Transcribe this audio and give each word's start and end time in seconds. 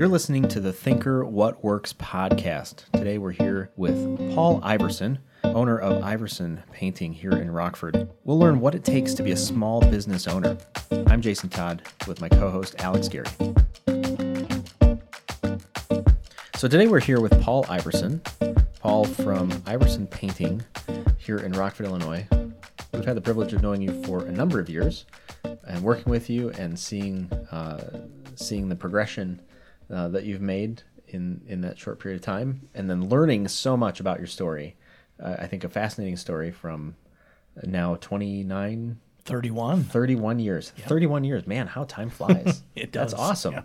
You're 0.00 0.08
listening 0.08 0.48
to 0.48 0.60
the 0.60 0.72
Thinker 0.72 1.26
What 1.26 1.62
Works 1.62 1.92
podcast. 1.92 2.90
Today 2.94 3.18
we're 3.18 3.32
here 3.32 3.70
with 3.76 4.34
Paul 4.34 4.58
Iverson, 4.62 5.18
owner 5.44 5.76
of 5.76 6.02
Iverson 6.02 6.62
Painting 6.72 7.12
here 7.12 7.32
in 7.32 7.50
Rockford. 7.50 8.08
We'll 8.24 8.38
learn 8.38 8.60
what 8.60 8.74
it 8.74 8.82
takes 8.82 9.12
to 9.12 9.22
be 9.22 9.32
a 9.32 9.36
small 9.36 9.82
business 9.82 10.26
owner. 10.26 10.56
I'm 11.08 11.20
Jason 11.20 11.50
Todd 11.50 11.82
with 12.08 12.18
my 12.18 12.30
co 12.30 12.50
host 12.50 12.76
Alex 12.78 13.08
Gary. 13.08 13.26
So 16.56 16.66
today 16.66 16.86
we're 16.86 17.00
here 17.00 17.20
with 17.20 17.38
Paul 17.42 17.66
Iverson. 17.68 18.22
Paul 18.80 19.04
from 19.04 19.52
Iverson 19.66 20.06
Painting 20.06 20.62
here 21.18 21.40
in 21.40 21.52
Rockford, 21.52 21.84
Illinois. 21.84 22.26
We've 22.94 23.04
had 23.04 23.18
the 23.18 23.20
privilege 23.20 23.52
of 23.52 23.60
knowing 23.60 23.82
you 23.82 24.02
for 24.04 24.24
a 24.24 24.32
number 24.32 24.60
of 24.60 24.70
years 24.70 25.04
and 25.44 25.82
working 25.82 26.10
with 26.10 26.30
you 26.30 26.48
and 26.52 26.78
seeing 26.78 27.30
uh, 27.50 28.06
seeing 28.34 28.70
the 28.70 28.76
progression 28.76 29.42
uh, 29.92 30.08
that 30.08 30.24
you've 30.24 30.40
made 30.40 30.82
in 31.08 31.40
in 31.46 31.60
that 31.62 31.78
short 31.78 31.98
period 31.98 32.20
of 32.20 32.24
time, 32.24 32.68
and 32.74 32.88
then 32.88 33.08
learning 33.08 33.48
so 33.48 33.76
much 33.76 34.00
about 34.00 34.18
your 34.18 34.26
story. 34.26 34.76
Uh, 35.22 35.36
I 35.38 35.46
think 35.46 35.64
a 35.64 35.68
fascinating 35.68 36.16
story 36.16 36.50
from 36.50 36.96
now 37.62 37.96
29, 37.96 38.98
31. 39.24 39.84
31 39.84 40.38
years. 40.38 40.70
31 40.70 41.24
years, 41.24 41.46
man, 41.46 41.66
how 41.66 41.84
time 41.84 42.10
flies. 42.10 42.62
It 42.74 42.92
does 42.92 43.10
That's 43.10 43.20
awesome. 43.20 43.52
yeah. 43.54 43.62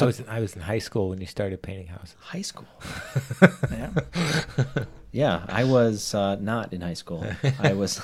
I 0.00 0.04
was 0.04 0.20
in, 0.20 0.28
I 0.28 0.40
was 0.40 0.54
in 0.54 0.62
high 0.62 0.78
school 0.78 1.08
when 1.10 1.20
you 1.20 1.26
started 1.26 1.62
painting 1.62 1.88
houses. 1.88 2.16
High 2.20 2.42
school. 2.42 2.68
Yeah. 3.70 3.90
Yeah, 5.12 5.44
I 5.48 5.64
was 5.64 6.14
uh, 6.14 6.36
not 6.36 6.72
in 6.72 6.82
high 6.82 6.94
school. 6.94 7.26
I 7.58 7.72
was, 7.72 8.00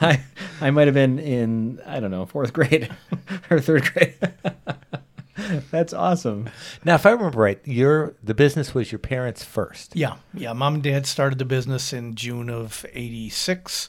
I, 0.00 0.22
I 0.60 0.70
might 0.70 0.86
have 0.86 0.94
been 0.94 1.18
in 1.18 1.80
I 1.84 1.98
don't 1.98 2.12
know 2.12 2.24
fourth 2.24 2.52
grade 2.52 2.88
or 3.50 3.58
third 3.58 3.92
grade. 3.92 4.14
That's 5.70 5.92
awesome. 5.92 6.48
Now, 6.84 6.94
if 6.94 7.06
I 7.06 7.10
remember 7.10 7.38
right, 7.38 7.60
your 7.64 8.14
the 8.22 8.34
business 8.34 8.74
was 8.74 8.90
your 8.90 8.98
parents 8.98 9.44
first. 9.44 9.94
Yeah. 9.94 10.16
Yeah. 10.34 10.52
Mom 10.52 10.74
and 10.74 10.82
dad 10.82 11.06
started 11.06 11.38
the 11.38 11.44
business 11.44 11.92
in 11.92 12.14
June 12.14 12.50
of 12.50 12.84
86, 12.92 13.88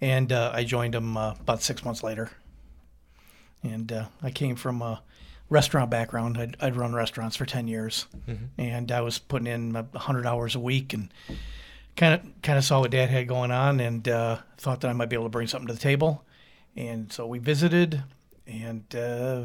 and 0.00 0.32
uh, 0.32 0.52
I 0.54 0.64
joined 0.64 0.94
them 0.94 1.16
uh, 1.16 1.32
about 1.40 1.62
six 1.62 1.84
months 1.84 2.02
later. 2.02 2.30
And 3.62 3.90
uh, 3.90 4.04
I 4.22 4.30
came 4.30 4.56
from 4.56 4.82
a 4.82 5.02
restaurant 5.48 5.90
background. 5.90 6.36
I'd, 6.38 6.56
I'd 6.60 6.76
run 6.76 6.94
restaurants 6.94 7.36
for 7.36 7.46
10 7.46 7.66
years, 7.66 8.06
and 8.58 8.92
I 8.92 9.00
was 9.00 9.18
putting 9.18 9.46
in 9.46 9.72
100 9.72 10.26
hours 10.26 10.54
a 10.54 10.60
week 10.60 10.92
and 10.92 11.12
kind 11.96 12.14
of 12.14 12.42
kind 12.42 12.58
of 12.58 12.64
saw 12.64 12.80
what 12.80 12.90
dad 12.90 13.08
had 13.08 13.28
going 13.28 13.50
on 13.50 13.80
and 13.80 14.06
uh, 14.08 14.38
thought 14.58 14.80
that 14.82 14.88
I 14.88 14.92
might 14.92 15.08
be 15.08 15.16
able 15.16 15.26
to 15.26 15.30
bring 15.30 15.46
something 15.46 15.68
to 15.68 15.74
the 15.74 15.80
table. 15.80 16.24
And 16.76 17.12
so 17.12 17.26
we 17.26 17.38
visited, 17.38 18.02
and 18.46 18.82
uh, 18.94 19.44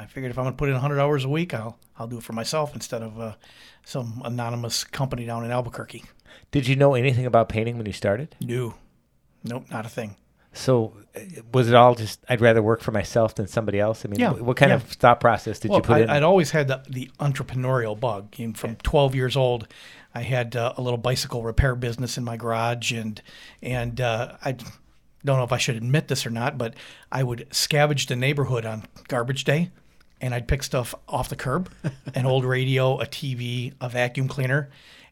I 0.00 0.06
figured 0.06 0.30
if 0.30 0.38
I'm 0.38 0.44
going 0.44 0.54
to 0.54 0.58
put 0.58 0.68
in 0.68 0.74
100 0.74 0.98
hours 1.00 1.24
a 1.24 1.28
week, 1.28 1.54
I'll 1.54 1.78
I'll 1.98 2.06
do 2.06 2.18
it 2.18 2.22
for 2.24 2.32
myself 2.32 2.74
instead 2.74 3.02
of 3.02 3.20
uh, 3.20 3.34
some 3.84 4.22
anonymous 4.24 4.84
company 4.84 5.26
down 5.26 5.44
in 5.44 5.50
Albuquerque. 5.50 6.04
Did 6.50 6.66
you 6.66 6.76
know 6.76 6.94
anything 6.94 7.26
about 7.26 7.48
painting 7.48 7.76
when 7.76 7.86
you 7.86 7.92
started? 7.92 8.34
No, 8.40 8.74
nope, 9.44 9.64
not 9.70 9.84
a 9.84 9.88
thing. 9.88 10.16
So, 10.52 10.96
uh, 11.14 11.20
was 11.52 11.68
it 11.68 11.74
all 11.74 11.94
just 11.94 12.24
I'd 12.28 12.40
rather 12.40 12.62
work 12.62 12.80
for 12.80 12.90
myself 12.90 13.34
than 13.36 13.46
somebody 13.46 13.78
else? 13.78 14.04
I 14.04 14.08
mean, 14.08 14.18
Yeah, 14.18 14.32
what 14.32 14.56
kind 14.56 14.70
yeah. 14.70 14.76
of 14.76 14.82
thought 14.84 15.20
process 15.20 15.60
did 15.60 15.70
Well, 15.70 15.78
you 15.78 15.82
put 15.82 15.96
I, 15.96 16.00
in? 16.00 16.10
I'd 16.10 16.22
always 16.24 16.50
had 16.50 16.66
the, 16.68 16.82
the 16.88 17.10
entrepreneurial 17.20 17.98
bug. 17.98 18.34
And 18.38 18.58
from 18.58 18.74
12 18.76 19.14
years 19.14 19.36
old, 19.36 19.68
I 20.12 20.22
had 20.22 20.56
uh, 20.56 20.72
a 20.76 20.82
little 20.82 20.98
bicycle 20.98 21.42
repair 21.44 21.76
business 21.76 22.18
in 22.18 22.24
my 22.24 22.36
garage, 22.36 22.90
and 22.90 23.22
and 23.62 24.00
uh, 24.00 24.36
I 24.44 24.52
don't 25.24 25.36
know 25.36 25.44
if 25.44 25.52
I 25.52 25.58
should 25.58 25.76
admit 25.76 26.08
this 26.08 26.26
or 26.26 26.30
not, 26.30 26.58
but 26.58 26.74
I 27.12 27.22
would 27.22 27.46
scavenge 27.50 28.08
the 28.08 28.16
neighborhood 28.16 28.64
on 28.64 28.84
garbage 29.06 29.44
day, 29.44 29.70
and 30.20 30.34
I'd 30.34 30.46
pick 30.48 30.62
stuff 30.62 30.94
off 31.08 31.28
the 31.28 31.36
curb, 31.36 31.70
an 32.14 32.26
old 32.26 32.44
radio, 32.44 32.98
a 33.00 33.06
TV, 33.06 33.72
a 33.80 33.88
vacuum 33.88 34.28
cleaner, 34.28 34.70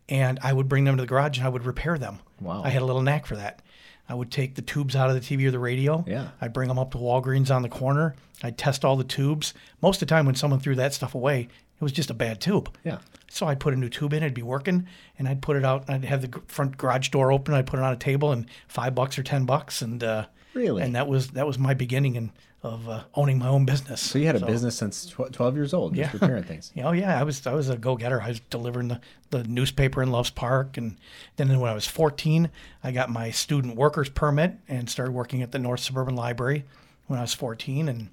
and 0.09 0.39
I 0.43 0.53
would 0.53 0.69
bring 0.69 0.85
them 0.85 0.97
to 0.97 1.03
the 1.03 1.07
garage 1.07 1.39
and 1.39 1.47
I 1.47 1.51
would 1.51 1.65
repair 1.67 1.99
them. 1.99 2.19
Wow. 2.41 2.63
I 2.65 2.71
had 2.71 2.83
a 2.83 2.85
little 2.85 3.03
knack 3.03 3.27
for 3.27 3.37
that. 3.37 3.63
I 4.09 4.15
would 4.15 4.31
take 4.31 4.55
the 4.55 4.63
tubes 4.63 4.97
out 4.97 5.11
of 5.11 5.15
the 5.15 5.21
TV 5.21 5.47
or 5.47 5.51
the 5.51 5.59
radio. 5.59 6.03
Yeah. 6.07 6.29
I'd 6.41 6.55
bring 6.55 6.69
them 6.69 6.79
up 6.79 6.93
to 6.93 6.99
Walgreens 6.99 7.55
on 7.55 7.61
the 7.63 7.69
corner. 7.69 8.15
I'd 8.43 8.57
test 8.57 8.85
all 8.85 8.97
the 8.97 9.05
tubes. 9.05 9.53
Most 9.83 10.01
of 10.01 10.09
the 10.09 10.15
time, 10.15 10.25
when 10.25 10.35
someone 10.35 10.61
threw 10.61 10.75
that 10.77 10.95
stuff 10.95 11.15
away, 11.15 11.41
it 11.43 11.83
was 11.83 11.93
just 11.93 12.09
a 12.09 12.15
bad 12.15 12.41
tube. 12.41 12.75
Yeah. 12.85 12.99
So 13.31 13.47
I'd 13.47 13.61
put 13.61 13.75
a 13.75 13.77
new 13.77 13.91
tube 13.91 14.15
in, 14.15 14.23
it'd 14.23 14.33
be 14.33 14.43
working, 14.43 14.87
and 15.19 15.29
I'd 15.29 15.43
put 15.43 15.57
it 15.59 15.65
out. 15.65 15.91
I'd 15.91 16.07
have 16.07 16.23
the 16.23 16.41
front 16.47 16.79
garage 16.79 17.11
door 17.11 17.31
open. 17.31 17.53
I'd 17.53 17.67
put 17.67 17.79
it 17.79 17.83
on 17.83 17.93
a 17.93 17.97
table, 17.97 18.33
and 18.33 18.47
five 18.67 18.95
bucks 18.95 19.19
or 19.19 19.23
ten 19.23 19.45
bucks, 19.45 19.83
and 19.83 20.03
uh, 20.03 20.25
Really? 20.55 20.83
and 20.83 20.95
that 20.97 21.07
was 21.07 21.29
that 21.33 21.47
was 21.47 21.59
my 21.59 21.75
beginning 21.75 22.17
in, 22.17 22.33
of 22.63 22.89
uh, 22.89 23.05
owning 23.15 23.39
my 23.39 23.47
own 23.49 23.65
business. 23.65 24.01
So 24.01 24.19
you 24.19 24.27
had 24.27 24.35
a 24.35 24.45
business 24.45 24.77
since 24.77 25.07
tw- 25.07 25.33
12 25.33 25.55
years 25.55 25.73
old, 25.73 25.95
just 25.95 26.13
Yeah. 26.13 26.19
repairing 26.21 26.43
things. 26.43 26.73
Oh 26.83 26.91
yeah, 26.93 27.19
I 27.19 27.23
was 27.23 27.47
I 27.47 27.55
was 27.55 27.69
a 27.69 27.77
go 27.77 27.95
getter. 27.97 28.21
I 28.21 28.29
was 28.29 28.41
delivering 28.51 28.89
the, 28.89 29.01
the 29.31 29.45
newspaper 29.45 30.03
in 30.03 30.11
Loves 30.11 30.31
Park, 30.31 30.77
and 30.77 30.97
then 31.37 31.49
when 31.61 31.71
I 31.71 31.75
was 31.75 31.87
14, 31.87 32.51
I 32.83 32.91
got 32.91 33.11
my 33.11 33.31
student 33.31 33.77
workers 33.77 34.09
permit 34.09 34.55
and 34.69 34.91
started 34.91 35.13
working 35.13 35.41
at 35.43 35.53
the 35.53 35.59
North 35.59 35.81
Suburban 35.81 36.17
Library 36.17 36.65
when 37.07 37.19
I 37.19 37.23
was 37.23 37.33
14, 37.35 37.89
and 37.89 38.09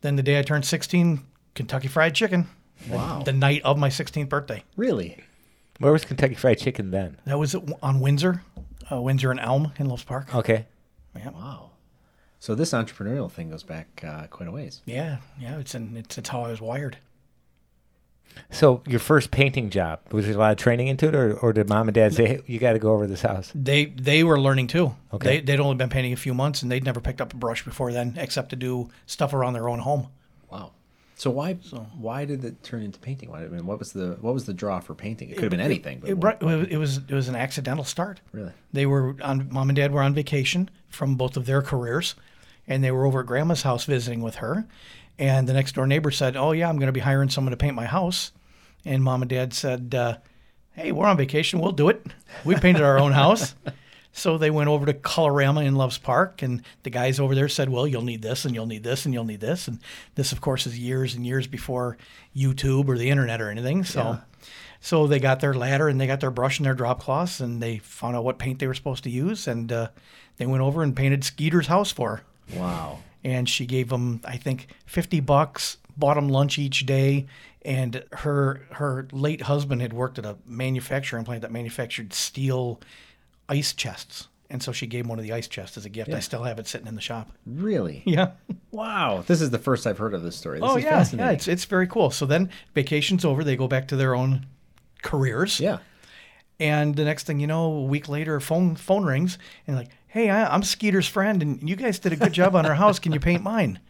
then 0.00 0.16
the 0.16 0.22
day 0.22 0.38
I 0.38 0.42
turned 0.42 0.64
16, 0.64 1.20
Kentucky 1.54 1.88
Fried 1.88 2.14
Chicken. 2.14 2.46
Wow. 2.88 3.22
The 3.24 3.32
night 3.32 3.62
of 3.62 3.78
my 3.78 3.88
16th 3.88 4.28
birthday. 4.28 4.64
Really? 4.76 5.22
Where 5.78 5.92
was 5.92 6.04
Kentucky 6.04 6.34
Fried 6.34 6.58
Chicken 6.58 6.90
then? 6.92 7.18
That 7.26 7.38
was 7.38 7.54
on 7.82 8.00
Windsor, 8.00 8.42
uh, 8.90 9.00
Windsor 9.00 9.30
and 9.30 9.38
Elm 9.40 9.72
in 9.78 9.88
Loves 9.88 10.04
Park. 10.04 10.34
Okay. 10.34 10.66
Yeah. 11.16 11.30
Wow. 11.30 11.71
So 12.42 12.56
this 12.56 12.72
entrepreneurial 12.72 13.30
thing 13.30 13.50
goes 13.50 13.62
back 13.62 14.02
uh, 14.04 14.26
quite 14.26 14.48
a 14.48 14.50
ways. 14.50 14.82
Yeah, 14.84 15.18
yeah, 15.38 15.58
it's 15.58 15.76
in, 15.76 15.96
it's 15.96 16.18
it's 16.18 16.28
how 16.28 16.42
I 16.42 16.48
was 16.48 16.60
wired. 16.60 16.96
So, 18.50 18.82
your 18.84 18.98
first 18.98 19.30
painting 19.30 19.70
job 19.70 20.00
was 20.10 20.26
there 20.26 20.34
a 20.34 20.38
lot 20.38 20.50
of 20.50 20.56
training 20.56 20.88
into 20.88 21.06
it, 21.06 21.14
or, 21.14 21.34
or 21.34 21.52
did 21.52 21.68
mom 21.68 21.86
and 21.86 21.94
dad 21.94 22.14
say, 22.14 22.26
hey, 22.26 22.40
"You 22.46 22.58
got 22.58 22.72
to 22.72 22.80
go 22.80 22.94
over 22.94 23.06
this 23.06 23.22
house"? 23.22 23.52
They 23.54 23.84
they 23.84 24.24
were 24.24 24.40
learning 24.40 24.66
too. 24.66 24.92
Okay. 25.12 25.36
They 25.38 25.40
they'd 25.40 25.60
only 25.60 25.76
been 25.76 25.88
painting 25.88 26.14
a 26.14 26.16
few 26.16 26.34
months 26.34 26.62
and 26.62 26.72
they'd 26.72 26.82
never 26.82 26.98
picked 27.00 27.20
up 27.20 27.32
a 27.32 27.36
brush 27.36 27.64
before 27.64 27.92
then, 27.92 28.14
except 28.16 28.50
to 28.50 28.56
do 28.56 28.90
stuff 29.06 29.32
around 29.32 29.52
their 29.52 29.68
own 29.68 29.78
home. 29.78 30.08
Wow. 30.50 30.72
So 31.14 31.30
why 31.30 31.54
why 31.96 32.24
did 32.24 32.44
it 32.44 32.64
turn 32.64 32.82
into 32.82 32.98
painting? 32.98 33.30
Why, 33.30 33.44
I 33.44 33.46
mean, 33.46 33.66
what 33.66 33.78
was 33.78 33.92
the 33.92 34.18
what 34.20 34.34
was 34.34 34.46
the 34.46 34.54
draw 34.54 34.80
for 34.80 34.96
painting? 34.96 35.30
It 35.30 35.34
could 35.34 35.44
have 35.44 35.50
been 35.52 35.60
anything. 35.60 36.00
But 36.00 36.10
It, 36.10 36.18
what- 36.18 36.42
it 36.42 36.76
was 36.76 36.96
it 37.08 37.14
was 37.14 37.28
an 37.28 37.36
accidental 37.36 37.84
start. 37.84 38.20
Really? 38.32 38.50
They 38.72 38.86
were 38.86 39.14
on 39.22 39.48
mom 39.52 39.68
and 39.68 39.76
dad 39.76 39.92
were 39.92 40.02
on 40.02 40.12
vacation 40.12 40.68
from 40.88 41.14
both 41.14 41.36
of 41.36 41.46
their 41.46 41.62
careers, 41.62 42.16
and 42.66 42.82
they 42.82 42.90
were 42.90 43.06
over 43.06 43.20
at 43.20 43.26
grandma's 43.26 43.62
house 43.62 43.84
visiting 43.84 44.22
with 44.22 44.36
her. 44.36 44.66
And 45.18 45.48
the 45.48 45.52
next 45.52 45.74
door 45.74 45.86
neighbor 45.86 46.10
said, 46.10 46.36
"Oh 46.36 46.52
yeah, 46.52 46.68
I'm 46.68 46.76
going 46.76 46.86
to 46.86 46.92
be 46.92 47.00
hiring 47.00 47.28
someone 47.28 47.50
to 47.50 47.56
paint 47.56 47.74
my 47.76 47.86
house." 47.86 48.32
And 48.84 49.02
mom 49.02 49.22
and 49.22 49.28
dad 49.28 49.52
said, 49.54 49.94
uh, 49.94 50.18
"Hey, 50.72 50.92
we're 50.92 51.06
on 51.06 51.16
vacation. 51.16 51.60
We'll 51.60 51.72
do 51.72 51.88
it. 51.88 52.04
We 52.44 52.54
painted 52.56 52.82
our 52.82 52.98
own 52.98 53.12
house." 53.12 53.54
So 54.14 54.36
they 54.36 54.50
went 54.50 54.68
over 54.68 54.84
to 54.84 54.92
Colorama 54.92 55.64
in 55.64 55.74
Loves 55.74 55.96
Park, 55.96 56.42
and 56.42 56.62
the 56.82 56.90
guys 56.90 57.18
over 57.18 57.34
there 57.34 57.48
said, 57.48 57.70
"Well, 57.70 57.86
you'll 57.86 58.02
need 58.02 58.20
this, 58.20 58.44
and 58.44 58.54
you'll 58.54 58.66
need 58.66 58.82
this, 58.82 59.06
and 59.06 59.14
you'll 59.14 59.24
need 59.24 59.40
this." 59.40 59.68
And 59.68 59.78
this, 60.16 60.32
of 60.32 60.40
course, 60.42 60.66
is 60.66 60.78
years 60.78 61.14
and 61.14 61.26
years 61.26 61.46
before 61.46 61.96
YouTube 62.36 62.88
or 62.88 62.98
the 62.98 63.08
internet 63.08 63.40
or 63.40 63.48
anything. 63.48 63.84
So, 63.84 64.18
so 64.82 65.06
they 65.06 65.18
got 65.18 65.40
their 65.40 65.54
ladder 65.54 65.88
and 65.88 65.98
they 65.98 66.06
got 66.06 66.20
their 66.20 66.30
brush 66.30 66.58
and 66.58 66.66
their 66.66 66.74
drop 66.74 67.00
cloths, 67.00 67.40
and 67.40 67.62
they 67.62 67.78
found 67.78 68.14
out 68.14 68.22
what 68.22 68.38
paint 68.38 68.58
they 68.58 68.66
were 68.66 68.74
supposed 68.74 69.04
to 69.04 69.10
use, 69.10 69.48
and 69.48 69.72
uh, 69.72 69.88
they 70.36 70.44
went 70.44 70.62
over 70.62 70.82
and 70.82 70.94
painted 70.94 71.24
Skeeter's 71.24 71.68
house 71.68 71.90
for 71.90 72.16
her. 72.16 72.22
Wow. 72.54 72.98
And 73.24 73.48
she 73.48 73.66
gave 73.66 73.88
them, 73.88 74.20
I 74.24 74.36
think, 74.36 74.66
fifty 74.86 75.20
bucks. 75.20 75.76
Bought 75.96 76.14
them 76.14 76.28
lunch 76.28 76.58
each 76.58 76.86
day, 76.86 77.26
and 77.66 78.02
her 78.12 78.66
her 78.72 79.06
late 79.12 79.42
husband 79.42 79.82
had 79.82 79.92
worked 79.92 80.18
at 80.18 80.24
a 80.24 80.36
manufacturing 80.46 81.24
plant 81.24 81.42
that 81.42 81.52
manufactured 81.52 82.14
steel 82.14 82.80
ice 83.48 83.74
chests, 83.74 84.28
and 84.48 84.62
so 84.62 84.72
she 84.72 84.86
gave 84.86 85.04
him 85.04 85.10
one 85.10 85.18
of 85.18 85.24
the 85.24 85.32
ice 85.34 85.46
chests 85.48 85.76
as 85.76 85.84
a 85.84 85.90
gift. 85.90 86.10
I 86.10 86.20
still 86.20 86.44
have 86.44 86.58
it 86.58 86.66
sitting 86.66 86.86
in 86.86 86.94
the 86.94 87.02
shop. 87.02 87.30
Really? 87.46 88.02
Yeah. 88.06 88.30
Wow. 88.70 89.22
This 89.26 89.42
is 89.42 89.50
the 89.50 89.58
first 89.58 89.86
I've 89.86 89.98
heard 89.98 90.14
of 90.14 90.22
this 90.22 90.34
story. 90.34 90.60
This 90.60 90.70
oh 90.70 90.78
is 90.78 90.84
yeah, 90.84 90.90
fascinating. 90.92 91.26
yeah. 91.28 91.34
It's 91.34 91.46
it's 91.46 91.66
very 91.66 91.86
cool. 91.86 92.10
So 92.10 92.24
then 92.24 92.48
vacation's 92.74 93.22
over. 93.22 93.44
They 93.44 93.54
go 93.54 93.68
back 93.68 93.86
to 93.88 93.96
their 93.96 94.14
own 94.14 94.46
careers. 95.02 95.60
yeah. 95.60 95.78
And 96.58 96.94
the 96.94 97.04
next 97.04 97.24
thing 97.24 97.40
you 97.40 97.46
know, 97.46 97.64
a 97.64 97.82
week 97.82 98.08
later, 98.08 98.38
phone 98.40 98.76
phone 98.76 99.04
rings 99.04 99.36
and 99.66 99.76
like, 99.76 99.88
hey, 100.12 100.28
I, 100.28 100.54
I'm 100.54 100.62
Skeeter's 100.62 101.08
friend, 101.08 101.42
and 101.42 101.66
you 101.68 101.74
guys 101.74 101.98
did 101.98 102.12
a 102.12 102.16
good 102.16 102.34
job 102.34 102.54
on 102.54 102.66
our 102.66 102.74
house. 102.74 102.98
Can 102.98 103.12
you 103.12 103.20
paint 103.20 103.42
mine? 103.42 103.80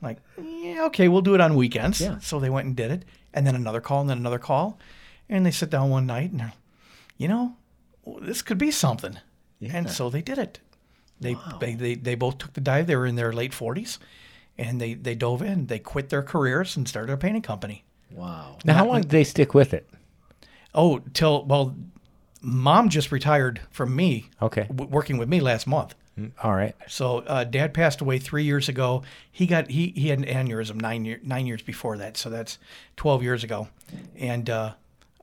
I'm 0.00 0.08
like, 0.08 0.18
yeah, 0.42 0.86
okay, 0.86 1.06
we'll 1.08 1.20
do 1.20 1.34
it 1.34 1.40
on 1.40 1.54
weekends. 1.54 2.00
Yeah. 2.00 2.18
So 2.20 2.40
they 2.40 2.48
went 2.48 2.66
and 2.66 2.74
did 2.74 2.90
it, 2.90 3.04
and 3.34 3.46
then 3.46 3.54
another 3.54 3.82
call, 3.82 4.00
and 4.00 4.08
then 4.08 4.16
another 4.16 4.38
call, 4.38 4.78
and 5.28 5.44
they 5.44 5.50
sit 5.50 5.68
down 5.68 5.90
one 5.90 6.06
night 6.06 6.30
and 6.30 6.40
they're, 6.40 6.54
you 7.18 7.28
know, 7.28 7.56
this 8.22 8.40
could 8.40 8.56
be 8.56 8.70
something. 8.70 9.18
Yeah. 9.60 9.72
And 9.74 9.90
so 9.90 10.08
they 10.08 10.22
did 10.22 10.38
it. 10.38 10.60
They, 11.20 11.36
they 11.60 11.74
they 11.74 11.94
they 11.94 12.14
both 12.14 12.38
took 12.38 12.52
the 12.54 12.60
dive. 12.60 12.86
They 12.86 12.96
were 12.96 13.06
in 13.06 13.16
their 13.16 13.32
late 13.32 13.54
forties, 13.54 13.98
and 14.56 14.80
they 14.80 14.94
they 14.94 15.14
dove 15.14 15.42
in. 15.42 15.66
They 15.66 15.78
quit 15.78 16.08
their 16.08 16.22
careers 16.22 16.76
and 16.76 16.88
started 16.88 17.12
a 17.12 17.16
painting 17.16 17.42
company. 17.42 17.84
Wow. 18.10 18.58
Now, 18.64 18.74
how 18.74 18.86
long 18.86 19.00
did 19.02 19.10
they 19.10 19.24
stick 19.24 19.54
with 19.54 19.74
it? 19.74 19.88
Oh, 20.74 21.00
till 21.14 21.44
well, 21.46 21.74
mom 22.46 22.88
just 22.88 23.10
retired 23.10 23.60
from 23.70 23.94
me. 23.94 24.30
Okay. 24.40 24.66
w- 24.68 24.88
working 24.90 25.18
with 25.18 25.28
me 25.28 25.40
last 25.40 25.66
month. 25.66 25.94
All 26.42 26.54
right. 26.54 26.74
So 26.88 27.18
uh, 27.18 27.44
dad 27.44 27.74
passed 27.74 28.00
away 28.00 28.18
three 28.18 28.44
years 28.44 28.70
ago. 28.70 29.02
He 29.30 29.46
got 29.46 29.68
he 29.70 29.88
he 29.94 30.08
had 30.08 30.18
an 30.20 30.24
aneurysm 30.24 30.80
nine 30.80 31.04
year, 31.04 31.20
nine 31.22 31.46
years 31.46 31.60
before 31.60 31.98
that. 31.98 32.16
So 32.16 32.30
that's 32.30 32.58
twelve 32.96 33.22
years 33.22 33.44
ago, 33.44 33.68
and 34.16 34.48
uh, 34.48 34.72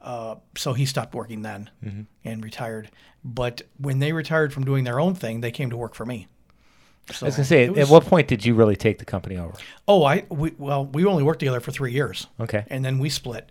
uh, 0.02 0.36
so 0.56 0.74
he 0.74 0.86
stopped 0.86 1.16
working 1.16 1.42
then 1.42 1.72
and 2.24 2.44
retired. 2.44 2.92
But 3.26 3.64
when 3.80 3.98
they 3.98 4.14
retired 4.14 4.54
from 4.54 4.66
doing 4.66 4.84
their 4.84 5.00
own 5.00 5.16
thing, 5.16 5.42
they 5.42 5.50
came 5.50 5.72
to 5.72 5.78
work 5.78 5.96
for 5.96 6.06
me. 6.06 6.28
So 7.12 7.26
I 7.26 7.30
was 7.30 7.36
gonna 7.38 7.46
say, 7.46 7.64
it 7.64 7.78
at 7.78 7.90
what 7.90 8.06
point 8.06 8.28
did 8.28 8.46
you 8.46 8.54
really 8.54 8.76
take 8.76 9.00
the 9.00 9.06
company 9.06 9.38
over? 9.38 9.54
Oh, 9.88 10.04
I 10.04 10.26
we, 10.30 10.54
well, 10.60 10.86
we 10.86 11.06
only 11.06 11.24
worked 11.24 11.40
together 11.40 11.60
for 11.60 11.72
three 11.72 11.92
years. 11.92 12.28
Okay. 12.40 12.66
and 12.70 12.86
then 12.86 13.00
we 13.00 13.10
split 13.10 13.50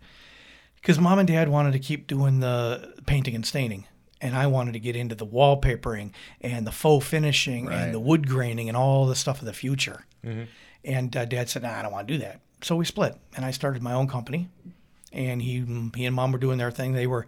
because 0.82 0.98
mom 0.98 1.18
and 1.18 1.26
dad 1.28 1.48
wanted 1.48 1.72
to 1.72 1.78
keep 1.78 2.06
doing 2.06 2.40
the 2.40 2.92
painting 3.06 3.34
and 3.34 3.46
staining 3.46 3.86
and 4.20 4.36
i 4.36 4.46
wanted 4.46 4.72
to 4.72 4.78
get 4.80 4.94
into 4.96 5.14
the 5.14 5.26
wallpapering 5.26 6.10
and 6.40 6.66
the 6.66 6.72
faux 6.72 7.06
finishing 7.06 7.66
Right. 7.66 7.76
and 7.76 7.94
the 7.94 8.00
wood 8.00 8.28
graining 8.28 8.68
and 8.68 8.76
all 8.76 9.06
the 9.06 9.16
stuff 9.16 9.40
of 9.40 9.46
the 9.46 9.52
future. 9.52 10.04
And 10.84 11.16
uh, 11.16 11.24
dad 11.24 11.48
said 11.48 11.62
nah, 11.62 11.78
i 11.78 11.82
don't 11.82 11.92
want 11.92 12.06
to 12.08 12.14
do 12.14 12.18
that. 12.20 12.40
So 12.60 12.76
we 12.76 12.84
split 12.84 13.16
and 13.36 13.44
i 13.44 13.50
started 13.50 13.82
my 13.82 13.92
own 13.92 14.06
company 14.08 14.48
and 15.12 15.40
he 15.42 15.64
he 15.94 16.04
and 16.06 16.14
mom 16.14 16.32
were 16.32 16.38
doing 16.38 16.58
their 16.58 16.70
thing. 16.70 16.92
They 16.92 17.06
were 17.06 17.26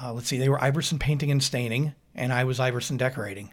uh, 0.00 0.12
let's 0.12 0.26
see 0.28 0.38
they 0.38 0.48
were 0.48 0.62
iverson 0.62 0.98
painting 0.98 1.30
and 1.30 1.42
staining 1.42 1.94
and 2.14 2.32
i 2.32 2.44
was 2.44 2.58
iverson 2.60 2.96
decorating. 2.96 3.52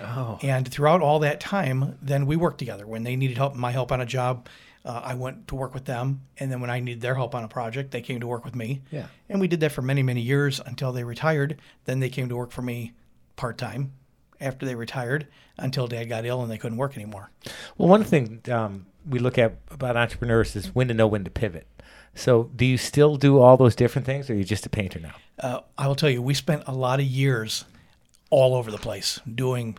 Oh, 0.00 0.38
and 0.42 0.66
throughout 0.66 1.02
all 1.02 1.18
that 1.20 1.40
time, 1.40 1.98
then 2.00 2.24
we 2.26 2.36
worked 2.36 2.58
together. 2.58 2.86
When 2.86 3.02
they 3.04 3.16
needed 3.16 3.36
help, 3.36 3.54
my 3.54 3.70
help 3.70 3.92
on 3.92 4.00
a 4.00 4.06
job, 4.06 4.48
uh, 4.84 5.00
I 5.02 5.14
went 5.14 5.48
to 5.48 5.54
work 5.54 5.74
with 5.74 5.84
them. 5.84 6.22
And 6.38 6.50
then 6.50 6.60
when 6.60 6.70
I 6.70 6.80
needed 6.80 7.00
their 7.00 7.14
help 7.14 7.34
on 7.34 7.44
a 7.44 7.48
project, 7.48 7.90
they 7.90 8.02
came 8.02 8.20
to 8.20 8.26
work 8.26 8.44
with 8.44 8.54
me. 8.54 8.82
Yeah. 8.90 9.06
And 9.28 9.40
we 9.40 9.48
did 9.48 9.60
that 9.60 9.72
for 9.72 9.82
many, 9.82 10.02
many 10.02 10.20
years 10.20 10.60
until 10.64 10.92
they 10.92 11.04
retired. 11.04 11.60
Then 11.84 12.00
they 12.00 12.10
came 12.10 12.28
to 12.28 12.36
work 12.36 12.50
for 12.50 12.62
me 12.62 12.92
part 13.36 13.58
time 13.58 13.92
after 14.40 14.66
they 14.66 14.74
retired 14.74 15.26
until 15.56 15.86
dad 15.86 16.04
got 16.08 16.26
ill 16.26 16.42
and 16.42 16.50
they 16.50 16.58
couldn't 16.58 16.78
work 16.78 16.96
anymore. 16.96 17.30
Well, 17.78 17.88
one 17.88 18.04
thing 18.04 18.42
um, 18.50 18.86
we 19.08 19.18
look 19.18 19.38
at 19.38 19.56
about 19.70 19.96
entrepreneurs 19.96 20.54
is 20.56 20.74
when 20.74 20.88
to 20.88 20.94
know 20.94 21.06
when 21.06 21.24
to 21.24 21.30
pivot. 21.30 21.66
So, 22.16 22.50
do 22.54 22.64
you 22.64 22.78
still 22.78 23.16
do 23.16 23.40
all 23.40 23.56
those 23.56 23.74
different 23.74 24.06
things, 24.06 24.30
or 24.30 24.34
are 24.34 24.36
you 24.36 24.44
just 24.44 24.64
a 24.66 24.68
painter 24.68 25.00
now? 25.00 25.14
Uh, 25.40 25.60
I 25.76 25.88
will 25.88 25.96
tell 25.96 26.10
you, 26.10 26.22
we 26.22 26.32
spent 26.32 26.62
a 26.68 26.72
lot 26.72 27.00
of 27.00 27.06
years 27.06 27.64
all 28.30 28.54
over 28.54 28.70
the 28.70 28.78
place 28.78 29.20
doing 29.32 29.76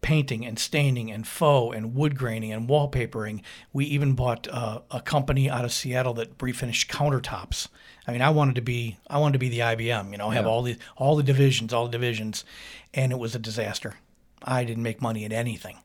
painting 0.00 0.46
and 0.46 0.58
staining 0.58 1.10
and 1.10 1.26
faux 1.26 1.76
and 1.76 1.94
wood 1.94 2.16
graining 2.16 2.52
and 2.52 2.68
wallpapering. 2.68 3.42
We 3.72 3.84
even 3.86 4.14
bought 4.14 4.46
uh, 4.48 4.80
a 4.90 5.00
company 5.00 5.50
out 5.50 5.64
of 5.64 5.72
Seattle 5.72 6.14
that 6.14 6.36
refinished 6.38 6.86
countertops. 6.88 7.68
I 8.06 8.12
mean, 8.12 8.22
I 8.22 8.30
wanted 8.30 8.54
to 8.54 8.60
be 8.62 8.98
I 9.08 9.18
wanted 9.18 9.34
to 9.34 9.38
be 9.38 9.48
the 9.48 9.58
IBM, 9.60 10.12
you 10.12 10.18
know, 10.18 10.30
have 10.30 10.44
Yeah. 10.44 10.50
all 10.50 10.62
the 10.62 10.76
all 10.96 11.16
the 11.16 11.22
divisions, 11.22 11.72
all 11.72 11.86
the 11.86 11.92
divisions, 11.92 12.44
and 12.94 13.12
it 13.12 13.18
was 13.18 13.34
a 13.34 13.38
disaster. 13.38 13.96
I 14.42 14.64
didn't 14.64 14.82
make 14.84 15.02
money 15.02 15.24
in 15.24 15.32
anything. 15.32 15.78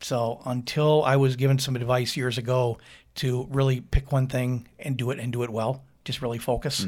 So 0.00 0.40
until 0.44 1.02
I 1.04 1.16
was 1.16 1.34
given 1.36 1.58
some 1.58 1.74
advice 1.74 2.16
years 2.16 2.38
ago 2.38 2.78
to 3.16 3.48
really 3.50 3.80
pick 3.80 4.12
one 4.12 4.28
thing 4.28 4.68
and 4.78 4.96
do 4.96 5.10
it 5.10 5.18
and 5.18 5.32
do 5.32 5.42
it 5.42 5.50
well, 5.50 5.82
just 6.04 6.22
really 6.22 6.38
focus. 6.38 6.86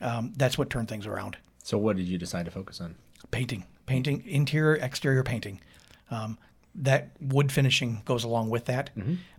Um, 0.00 0.32
that's 0.36 0.56
what 0.58 0.70
turned 0.70 0.88
things 0.88 1.06
around 1.06 1.36
so 1.62 1.76
what 1.76 1.94
did 1.96 2.06
you 2.08 2.16
decide 2.16 2.46
to 2.46 2.50
focus 2.50 2.80
on? 2.80 2.96
painting, 3.30 3.64
painting, 3.86 4.24
interior, 4.26 4.74
exterior 4.76 5.22
painting. 5.22 5.60
Um, 6.10 6.38
that 6.74 7.10
wood 7.20 7.50
finishing 7.50 8.02
goes 8.04 8.24
along 8.24 8.50
with 8.50 8.66
that. 8.66 8.90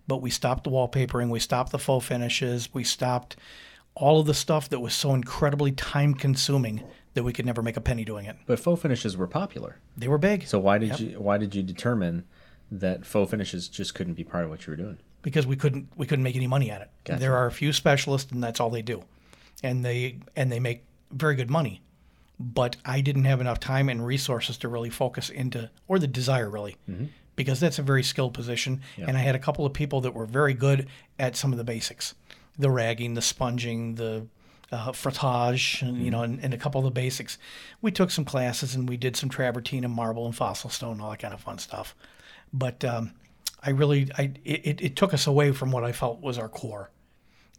But 0.06 0.18
we 0.20 0.30
stopped 0.30 0.64
the 0.64 0.70
wallpapering, 0.70 1.30
we 1.30 1.38
stopped 1.38 1.72
the 1.72 1.78
faux 1.78 2.04
finishes, 2.06 2.68
we 2.74 2.84
stopped 2.84 3.36
all 3.94 4.20
of 4.20 4.26
the 4.26 4.34
stuff 4.34 4.68
that 4.70 4.80
was 4.80 4.94
so 4.94 5.14
incredibly 5.14 5.70
time 5.72 6.14
consuming 6.14 6.82
that 7.14 7.22
we 7.22 7.32
could 7.32 7.46
never 7.46 7.62
make 7.62 7.76
a 7.76 7.80
penny 7.80 8.04
doing 8.04 8.26
it. 8.26 8.36
But 8.46 8.58
faux 8.58 8.80
finishes 8.82 9.16
were 9.16 9.26
popular. 9.26 9.78
They 9.96 10.08
were 10.08 10.18
big 10.18 10.46
So 10.46 10.58
why 10.58 10.78
did 10.78 10.98
you 10.98 11.20
why 11.20 11.38
did 11.38 11.54
you 11.54 11.62
determine 11.62 12.24
that 12.70 13.04
faux 13.06 13.30
finishes 13.30 13.68
just 13.68 13.94
couldn't 13.94 14.14
be 14.14 14.24
part 14.24 14.44
of 14.44 14.50
what 14.50 14.66
you 14.66 14.72
were 14.72 14.76
doing? 14.76 14.98
because 15.22 15.46
we 15.46 15.56
couldn't 15.56 15.88
we 15.96 16.06
couldn't 16.06 16.24
make 16.24 16.36
any 16.36 16.46
money 16.46 16.70
at 16.70 16.82
it. 16.82 16.90
Gotcha. 17.04 17.20
There 17.20 17.36
are 17.36 17.46
a 17.46 17.52
few 17.52 17.72
specialists 17.72 18.32
and 18.32 18.42
that's 18.42 18.60
all 18.60 18.70
they 18.70 18.82
do. 18.82 19.04
And 19.62 19.84
they 19.84 20.18
and 20.36 20.50
they 20.50 20.60
make 20.60 20.84
very 21.10 21.36
good 21.36 21.50
money. 21.50 21.80
But 22.42 22.76
I 22.84 23.00
didn't 23.02 23.24
have 23.24 23.40
enough 23.40 23.60
time 23.60 23.88
and 23.88 24.04
resources 24.04 24.56
to 24.58 24.68
really 24.68 24.90
focus 24.90 25.30
into 25.30 25.70
or 25.88 25.98
the 25.98 26.06
desire 26.08 26.50
really. 26.50 26.76
Because 27.36 27.60
that's 27.60 27.78
a 27.78 27.82
very 27.82 28.02
skilled 28.02 28.34
position 28.34 28.80
and 29.08 29.16
I 29.16 29.20
had 29.20 29.34
a 29.34 29.38
couple 29.38 29.64
of 29.64 29.72
people 29.72 30.00
that 30.02 30.12
were 30.14 30.26
very 30.26 30.54
good 30.54 30.88
at 31.18 31.36
some 31.36 31.52
of 31.52 31.58
the 31.58 31.64
basics. 31.64 32.14
The 32.58 32.70
ragging, 32.70 33.14
the 33.14 33.22
sponging, 33.22 33.94
the 33.94 34.26
uh, 34.70 34.92
frottage, 34.92 35.80
and, 35.82 36.02
you 36.04 36.10
know, 36.10 36.22
and, 36.22 36.42
and 36.44 36.52
a 36.54 36.56
couple 36.58 36.78
of 36.80 36.84
the 36.84 36.90
basics. 36.90 37.38
We 37.80 37.90
took 37.90 38.10
some 38.10 38.24
classes 38.24 38.74
and 38.74 38.88
we 38.88 38.96
did 38.96 39.16
some 39.16 39.28
travertine 39.30 39.84
and 39.84 39.92
marble 39.94 40.26
and 40.26 40.34
fossil 40.36 40.68
stone, 40.70 41.00
all 41.00 41.10
that 41.10 41.18
kind 41.20 41.32
of 41.34 41.40
fun 41.40 41.58
stuff. 41.58 41.94
But 42.52 42.84
um, 42.84 43.12
I 43.62 43.70
really, 43.70 44.10
I 44.18 44.32
it, 44.44 44.66
it- 44.66 44.80
it 44.82 44.96
took 44.96 45.14
us 45.14 45.26
away 45.26 45.52
from 45.52 45.70
what 45.72 45.84
I 45.84 45.92
felt 45.92 46.20
was 46.20 46.38
our 46.38 46.48
core. 46.48 46.90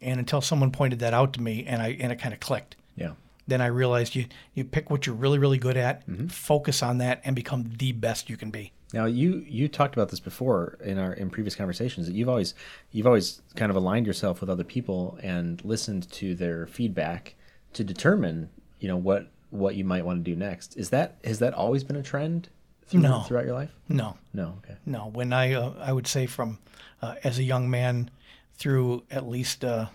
And 0.02 0.18
until 0.20 0.40
someone 0.40 0.70
pointed 0.70 0.98
that 1.00 1.14
out 1.14 1.32
to 1.34 1.40
me, 1.42 1.64
and 1.66 1.80
I 1.82 1.96
and 2.00 2.12
it 2.12 2.16
kind 2.20 2.34
of 2.34 2.40
clicked, 2.40 2.76
Yeah. 2.96 3.12
Then 3.46 3.60
I 3.60 3.66
realized 3.66 4.14
you 4.14 4.26
you 4.54 4.64
pick 4.64 4.90
what 4.90 5.06
you're 5.06 5.14
really 5.16 5.38
really 5.38 5.58
good 5.58 5.76
at, 5.76 6.02
focus 6.30 6.82
on 6.82 6.98
that, 6.98 7.20
and 7.24 7.34
become 7.36 7.70
the 7.78 7.92
best 7.92 8.28
you 8.30 8.36
can 8.36 8.50
be. 8.50 8.72
Now 8.92 9.06
you 9.06 9.44
you 9.48 9.68
talked 9.68 9.94
about 9.94 10.08
this 10.10 10.20
before 10.20 10.78
in 10.84 10.98
our 10.98 11.12
in 11.12 11.30
previous 11.30 11.54
conversations 11.56 12.06
that 12.06 12.14
you've 12.14 12.28
always 12.28 12.54
you've 12.92 13.06
always 13.06 13.42
kind 13.56 13.70
of 13.70 13.76
aligned 13.76 14.06
yourself 14.06 14.40
with 14.40 14.48
other 14.50 14.64
people 14.64 15.18
and 15.22 15.64
listened 15.64 16.10
to 16.12 16.34
their 16.34 16.66
feedback 16.66 17.34
to 17.72 17.82
determine 17.84 18.48
you 18.80 18.88
know 18.88 18.96
what 18.96 19.28
what 19.50 19.74
you 19.76 19.84
might 19.84 20.04
want 20.04 20.24
to 20.24 20.30
do 20.30 20.36
next. 20.36 20.76
Is 20.76 20.90
that 20.90 21.16
has 21.24 21.38
that 21.40 21.54
always 21.54 21.84
been 21.84 21.96
a 21.96 22.02
trend 22.02 22.48
through, 22.86 23.00
No. 23.00 23.20
throughout 23.22 23.44
your 23.46 23.54
life? 23.54 23.74
No, 23.88 24.16
No. 24.32 24.58
Okay. 24.64 24.76
no. 24.86 25.10
When 25.12 25.32
I 25.32 25.52
uh, 25.54 25.72
I 25.80 25.92
would 25.92 26.06
say 26.06 26.26
from 26.26 26.58
uh, 27.02 27.14
as 27.24 27.38
a 27.38 27.42
young 27.42 27.68
man 27.70 28.10
through 28.56 29.02
at 29.10 29.26
least 29.28 29.64
uh, 29.64 29.86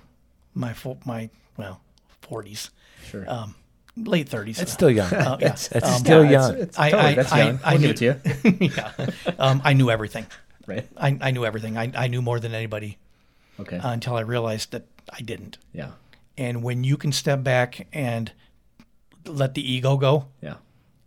my 0.54 0.74
fo- 0.74 1.00
my 1.06 1.30
well 1.56 1.80
forties, 2.22 2.70
Sure. 3.08 3.30
um, 3.30 3.56
late 3.96 4.30
thirties. 4.30 4.58
That's 4.58 4.72
still 4.74 4.90
young. 4.92 5.12
Uh, 5.14 5.38
yeah. 5.40 5.48
That's, 5.50 5.68
that's 5.68 5.88
Um, 5.88 5.94
still 6.00 6.24
Yeah, 6.26 6.32
young. 6.32 6.52
It's, 6.54 6.62
it's 6.64 6.80
I- 6.80 6.90
totally, 6.92 7.10
I- 7.12 7.16
that's 7.16 7.32
I- 7.32 7.44
young. 7.44 7.60
I 7.64 7.72
I'll 7.74 7.78
knew- 7.80 7.94
give 7.94 8.02
it 8.14 8.24
to 8.34 8.60
you. 8.60 8.70
yeah, 8.76 8.92
um, 9.40 9.62
I 9.64 9.74
knew 9.74 9.90
everything. 9.90 10.26
right. 10.68 10.88
I, 10.98 11.18
I 11.22 11.32
knew 11.32 11.46
everything. 11.46 11.78
I, 11.78 11.92
I 11.96 12.08
knew 12.08 12.22
more 12.22 12.40
than 12.40 12.54
anybody 12.54 12.98
Okay. 13.60 13.78
uh, 13.78 13.92
until 13.92 14.16
I 14.16 14.22
realized 14.22 14.72
that 14.72 14.86
I 15.12 15.22
didn't. 15.22 15.58
yeah. 15.74 15.92
And 16.38 16.64
when 16.64 16.84
you 16.86 16.96
can 16.96 17.12
step 17.12 17.44
back 17.44 17.88
and 17.92 18.32
let 19.26 19.56
the 19.56 19.72
ego 19.74 19.98
go 19.98 20.28
Yeah. 20.42 20.56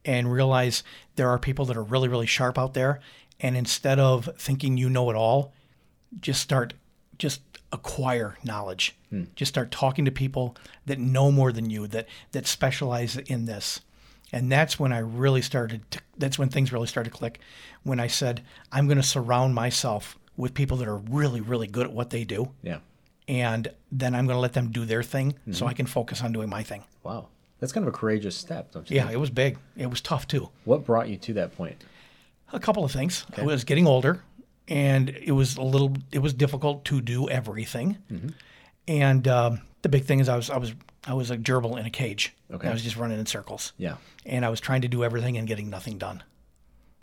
and 0.04 0.30
realize 0.30 0.82
there 1.16 1.30
are 1.30 1.38
people 1.38 1.64
that 1.66 1.76
are 1.76 1.82
really, 1.82 2.08
really 2.08 2.26
sharp 2.26 2.58
out 2.58 2.74
there, 2.74 3.00
and 3.40 3.56
instead 3.56 3.98
of 3.98 4.28
thinking 4.36 4.76
you 4.76 4.90
know 4.90 5.08
it 5.08 5.16
all, 5.16 5.54
just 6.20 6.42
start, 6.42 6.74
just 7.18 7.40
acquire 7.72 8.36
knowledge. 8.44 8.94
Hmm. 9.10 9.24
Just 9.34 9.48
start 9.48 9.70
talking 9.70 10.04
to 10.04 10.10
people 10.10 10.56
that 10.86 10.98
know 10.98 11.30
more 11.30 11.52
than 11.52 11.70
you, 11.70 11.86
that 11.88 12.06
that 12.32 12.46
specialize 12.46 13.16
in 13.16 13.46
this. 13.46 13.80
And 14.32 14.50
that's 14.50 14.78
when 14.78 14.92
I 14.92 14.98
really 14.98 15.42
started. 15.42 15.90
To, 15.90 16.00
that's 16.16 16.38
when 16.38 16.48
things 16.48 16.72
really 16.72 16.86
started 16.86 17.10
to 17.10 17.16
click. 17.16 17.40
When 17.82 17.98
I 18.00 18.06
said 18.06 18.42
I'm 18.70 18.86
going 18.86 18.98
to 18.98 19.02
surround 19.02 19.54
myself 19.54 20.18
with 20.36 20.54
people 20.54 20.76
that 20.78 20.88
are 20.88 20.96
really, 20.96 21.40
really 21.40 21.66
good 21.66 21.86
at 21.86 21.92
what 21.92 22.10
they 22.10 22.24
do, 22.24 22.50
Yeah. 22.62 22.78
and 23.28 23.68
then 23.90 24.14
I'm 24.14 24.26
going 24.26 24.36
to 24.36 24.40
let 24.40 24.54
them 24.54 24.70
do 24.70 24.86
their 24.86 25.02
thing, 25.02 25.34
so 25.50 25.66
I 25.66 25.70
mm-hmm. 25.70 25.76
can 25.76 25.86
focus 25.86 26.22
on 26.22 26.32
doing 26.32 26.48
my 26.48 26.62
thing. 26.62 26.84
Wow. 27.02 27.28
That's 27.60 27.72
kind 27.72 27.86
of 27.86 27.94
a 27.94 27.96
courageous 27.96 28.34
step, 28.34 28.72
don't 28.72 28.90
you? 28.90 28.96
Yeah, 28.96 29.02
think? 29.02 29.14
it 29.14 29.18
was 29.18 29.30
big. 29.30 29.58
It 29.76 29.88
was 29.88 30.00
tough 30.00 30.26
too. 30.26 30.48
What 30.64 30.84
brought 30.84 31.08
you 31.08 31.16
to 31.18 31.34
that 31.34 31.56
point? 31.56 31.84
A 32.52 32.58
couple 32.58 32.84
of 32.84 32.90
things. 32.90 33.24
I 33.36 33.42
was 33.42 33.64
getting 33.64 33.86
older, 33.86 34.22
and 34.68 35.08
it 35.10 35.32
was 35.32 35.56
a 35.56 35.62
little. 35.62 35.94
It 36.12 36.20
was 36.20 36.32
difficult 36.34 36.84
to 36.86 37.00
do 37.00 37.28
everything. 37.28 37.98
And 38.88 39.28
um, 39.28 39.60
the 39.82 39.88
big 39.88 40.04
thing 40.04 40.20
is, 40.20 40.28
I 40.28 40.36
was 40.36 40.50
I 40.50 40.56
was 40.58 40.74
I 41.06 41.14
was 41.14 41.30
a 41.30 41.36
gerbil 41.38 41.78
in 41.78 41.86
a 41.86 41.90
cage. 41.90 42.34
Okay. 42.52 42.68
I 42.68 42.72
was 42.72 42.82
just 42.82 42.96
running 42.96 43.18
in 43.18 43.26
circles, 43.26 43.72
Yeah. 43.78 43.96
and 44.26 44.44
I 44.44 44.48
was 44.48 44.60
trying 44.60 44.82
to 44.82 44.88
do 44.88 45.04
everything 45.04 45.36
and 45.36 45.46
getting 45.48 45.70
nothing 45.70 45.98
done. 45.98 46.22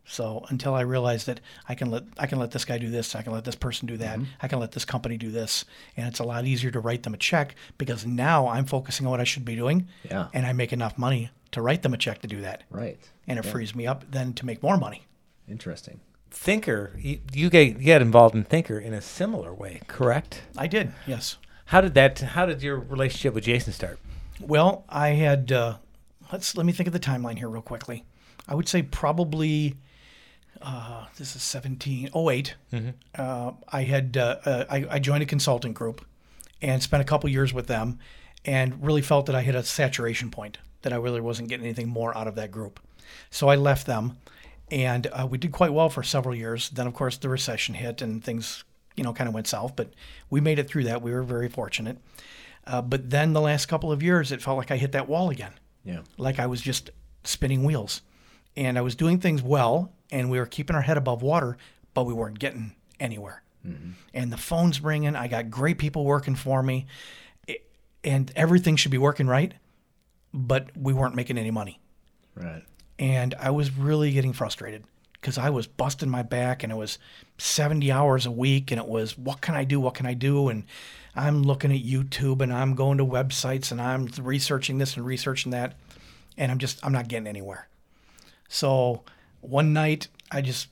So 0.06 0.44
until 0.50 0.74
I 0.74 0.82
realized 0.82 1.28
that 1.28 1.40
I 1.68 1.76
can 1.76 1.92
let 1.92 2.04
I 2.18 2.26
can 2.28 2.40
let 2.40 2.52
this 2.52 2.66
guy 2.66 2.78
do 2.80 2.90
this, 2.90 3.16
I 3.16 3.22
can 3.22 3.32
let 3.34 3.44
this 3.46 3.56
person 3.56 3.88
do 3.88 3.98
that, 3.98 4.20
I 4.42 4.48
can 4.48 4.60
let 4.60 4.72
this 4.72 4.86
company 4.86 5.18
do 5.18 5.30
this, 5.32 5.66
and 5.96 6.08
it's 6.08 6.20
a 6.20 6.24
lot 6.24 6.46
easier 6.46 6.72
to 6.72 6.80
write 6.80 7.04
them 7.04 7.14
a 7.14 7.18
check 7.18 7.56
because 7.78 8.06
now 8.06 8.48
I'm 8.48 8.66
focusing 8.66 9.06
on 9.06 9.12
what 9.12 9.20
I 9.20 9.24
should 9.26 9.46
be 9.46 9.56
doing, 9.56 9.88
Yeah. 10.04 10.28
and 10.34 10.46
I 10.48 10.54
make 10.54 10.74
enough 10.74 10.98
money 10.98 11.30
to 11.52 11.62
write 11.62 11.82
them 11.84 11.94
a 11.94 11.98
check 11.98 12.22
to 12.22 12.28
do 12.28 12.42
that, 12.42 12.64
Right. 12.72 12.98
and 13.28 13.38
it 13.40 13.44
frees 13.46 13.76
me 13.76 13.86
up 13.88 14.04
then 14.10 14.34
to 14.34 14.46
make 14.46 14.64
more 14.64 14.78
money. 14.78 15.06
Interesting. 15.48 16.00
Thinker, 16.32 16.92
you, 16.98 17.20
you 17.34 17.50
get 17.50 17.80
you 17.80 17.88
got 17.88 18.02
involved 18.02 18.36
in 18.36 18.44
Thinker 18.44 18.80
in 18.80 18.94
a 18.94 19.02
similar 19.02 19.54
way, 19.54 19.82
correct? 19.88 20.42
I 20.58 20.68
did, 20.68 20.94
yes. 21.08 21.38
How 21.66 21.82
did 21.82 21.94
that? 21.96 22.20
How 22.20 22.46
did 22.46 22.62
your 22.64 22.78
relationship 22.78 23.34
with 23.34 23.44
Jason 23.44 23.74
start? 23.74 24.00
Well, 24.40 24.86
I 24.90 25.10
had 25.10 25.52
uh, 25.52 25.78
let's 26.32 26.56
let 26.56 26.66
me 26.66 26.72
think 26.72 26.88
of 26.88 26.94
the 26.94 27.00
timeline 27.00 27.38
here 27.38 27.50
real 27.50 27.62
quickly. 27.62 28.06
I 28.48 28.56
would 28.56 28.68
say 28.68 28.82
probably 28.82 29.76
uh, 30.62 31.06
this 31.18 31.36
is 31.36 31.54
1708. 31.54 32.56
Uh, 33.18 33.52
I 33.70 33.84
had 33.84 34.18
uh, 34.18 34.38
uh, 34.46 34.66
I, 34.70 34.86
I 34.90 35.00
joined 35.00 35.24
a 35.24 35.26
consulting 35.26 35.74
group 35.74 36.06
and 36.62 36.82
spent 36.82 37.02
a 37.02 37.06
couple 37.06 37.30
years 37.30 37.54
with 37.54 37.68
them, 37.68 38.00
and 38.46 38.84
really 38.84 39.02
felt 39.02 39.26
that 39.28 39.36
I 39.36 39.42
hit 39.42 39.56
a 39.56 39.64
saturation 39.64 40.30
point 40.30 40.58
that 40.82 40.94
I 40.94 40.98
really 40.98 41.22
wasn't 41.22 41.50
getting 41.50 41.66
anything 41.66 41.90
more 41.90 42.18
out 42.18 42.28
of 42.28 42.36
that 42.36 42.52
group. 42.52 42.80
So 43.30 43.50
I 43.50 43.56
left 43.56 43.86
them, 43.86 44.18
and 44.72 45.08
uh, 45.08 45.28
we 45.30 45.38
did 45.38 45.52
quite 45.52 45.74
well 45.74 45.90
for 45.90 46.04
several 46.04 46.36
years. 46.36 46.70
Then, 46.70 46.88
of 46.88 46.94
course, 46.94 47.18
the 47.18 47.30
recession 47.30 47.76
hit 47.76 48.02
and 48.02 48.24
things, 48.24 48.64
you 48.96 49.04
know, 49.04 49.14
kind 49.14 49.28
of 49.28 49.34
went 49.34 49.48
south. 49.48 49.76
But 49.76 49.94
we 50.30 50.42
made 50.42 50.60
it 50.60 50.68
through 50.68 50.84
that. 50.86 51.02
We 51.02 51.12
were 51.12 51.24
very 51.24 51.50
fortunate. 51.50 51.98
Uh, 52.68 52.82
but 52.82 53.10
then 53.10 53.34
the 53.34 53.42
last 53.42 53.66
couple 53.68 53.92
of 53.92 54.04
years, 54.04 54.32
it 54.32 54.42
felt 54.42 54.58
like 54.58 54.70
I 54.72 54.78
hit 54.78 54.92
that 54.92 55.08
wall 55.08 55.30
again. 55.30 55.54
Yeah. 55.84 56.02
Like 56.18 56.40
I 56.40 56.46
was 56.46 56.62
just 56.62 56.92
spinning 57.24 57.64
wheels, 57.64 58.02
and 58.56 58.78
I 58.78 58.82
was 58.82 58.96
doing 58.96 59.20
things 59.20 59.42
well, 59.42 59.92
and 60.12 60.30
we 60.30 60.38
were 60.40 60.46
keeping 60.46 60.76
our 60.76 60.82
head 60.84 60.98
above 60.98 61.22
water, 61.22 61.58
but 61.94 62.06
we 62.06 62.14
weren't 62.14 62.38
getting 62.40 62.76
anywhere. 63.00 63.44
And 64.14 64.32
the 64.32 64.38
phone's 64.38 64.82
ringing. 64.82 65.16
I 65.16 65.28
got 65.28 65.50
great 65.52 65.78
people 65.78 66.06
working 66.06 66.36
for 66.36 66.64
me, 66.64 66.86
it- 67.48 67.70
and 68.04 68.32
everything 68.36 68.78
should 68.78 68.92
be 68.92 68.98
working 68.98 69.28
right, 69.28 69.54
but 70.34 70.70
we 70.78 70.94
weren't 70.94 71.14
making 71.16 71.38
any 71.38 71.52
money 71.52 71.80
Right. 72.36 72.64
And 73.00 73.34
I 73.40 73.50
was 73.50 73.76
really 73.76 74.12
getting 74.12 74.34
frustrated 74.34 74.84
because 75.14 75.38
I 75.38 75.50
was 75.50 75.68
busting 75.68 76.10
my 76.10 76.22
back 76.22 76.64
and 76.64 76.72
it 76.72 76.76
was 76.76 77.00
70 77.38 77.92
hours 77.92 78.26
a 78.26 78.32
week 78.32 78.72
and 78.72 78.80
it 78.80 78.88
was 78.88 79.18
what 79.18 79.42
can 79.42 79.56
I 79.56 79.64
do? 79.64 79.80
What 79.80 79.96
can 79.96 80.06
I 80.06 80.14
do? 80.14 80.50
And 80.50 80.66
I'm 81.16 81.42
looking 81.42 81.72
at 81.72 81.84
YouTube 81.84 82.42
and 82.42 82.54
I'm 82.54 82.76
going 82.76 82.98
to 82.98 83.06
websites 83.06 83.72
and 83.72 83.82
I'm 83.82 84.10
researching 84.22 84.78
this 84.78 84.98
and 84.98 85.06
researching 85.06 85.52
that 85.54 85.76
and 86.38 86.52
I'm 86.52 86.60
just 86.60 86.86
I'm 86.86 86.92
not 86.92 87.08
getting 87.08 87.28
anywhere. 87.28 87.68
So 88.50 89.04
one 89.42 89.72
night 89.74 90.10
I 90.32 90.42
just 90.42 90.68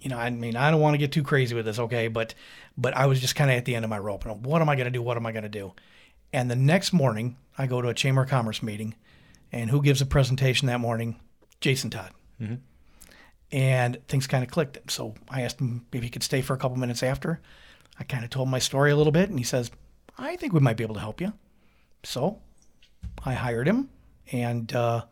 you 0.00 0.08
know 0.08 0.18
I 0.18 0.30
mean 0.30 0.56
I 0.56 0.70
don't 0.70 0.80
want 0.80 0.94
to 0.94 0.98
get 0.98 1.12
too 1.12 1.22
crazy 1.22 1.54
with 1.54 1.66
this 1.66 1.78
okay 1.78 2.08
but 2.08 2.34
but 2.76 2.94
I 2.96 3.06
was 3.06 3.20
just 3.20 3.36
kind 3.36 3.50
of 3.50 3.56
at 3.56 3.66
the 3.66 3.74
end 3.74 3.84
of 3.84 3.90
my 3.90 3.98
rope. 3.98 4.24
And 4.24 4.44
what 4.44 4.62
am 4.62 4.68
I 4.70 4.76
going 4.76 4.86
to 4.86 4.90
do? 4.90 5.02
What 5.02 5.18
am 5.18 5.26
I 5.26 5.32
going 5.32 5.44
to 5.44 5.48
do? 5.48 5.72
And 6.32 6.50
the 6.50 6.56
next 6.56 6.94
morning 6.94 7.36
I 7.58 7.66
go 7.66 7.82
to 7.82 7.88
a 7.88 7.94
Chamber 7.94 8.22
of 8.22 8.30
Commerce 8.30 8.62
meeting 8.62 8.94
and 9.52 9.70
who 9.70 9.82
gives 9.82 10.00
a 10.00 10.06
presentation 10.06 10.66
that 10.66 10.80
morning 10.80 11.16
Jason 11.60 11.90
Todd 11.90 12.10
and 13.52 13.98
things 14.08 14.26
kind 14.26 14.42
of 14.44 14.50
clicked. 14.50 14.90
So 14.90 15.14
I 15.30 15.42
asked 15.42 15.60
him 15.60 15.86
if 15.92 16.02
he 16.02 16.08
could 16.10 16.22
stay 16.22 16.42
for 16.42 16.54
a 16.54 16.58
couple 16.58 16.76
minutes 16.76 17.02
after. 17.02 17.40
I 17.98 18.04
kind 18.04 18.24
of 18.24 18.30
told 18.30 18.48
my 18.48 18.58
story 18.58 18.90
a 18.90 18.96
little 18.96 19.12
bit, 19.12 19.30
and 19.30 19.38
he 19.38 19.44
says, 19.44 19.70
"I 20.18 20.36
think 20.36 20.52
we 20.52 20.60
might 20.60 20.76
be 20.76 20.84
able 20.84 20.96
to 20.96 21.00
help 21.00 21.20
you." 21.20 21.32
So 22.02 22.38
I 23.24 23.32
hired 23.34 23.66
him, 23.66 23.88
and 24.32 24.70
uh, 24.74 25.04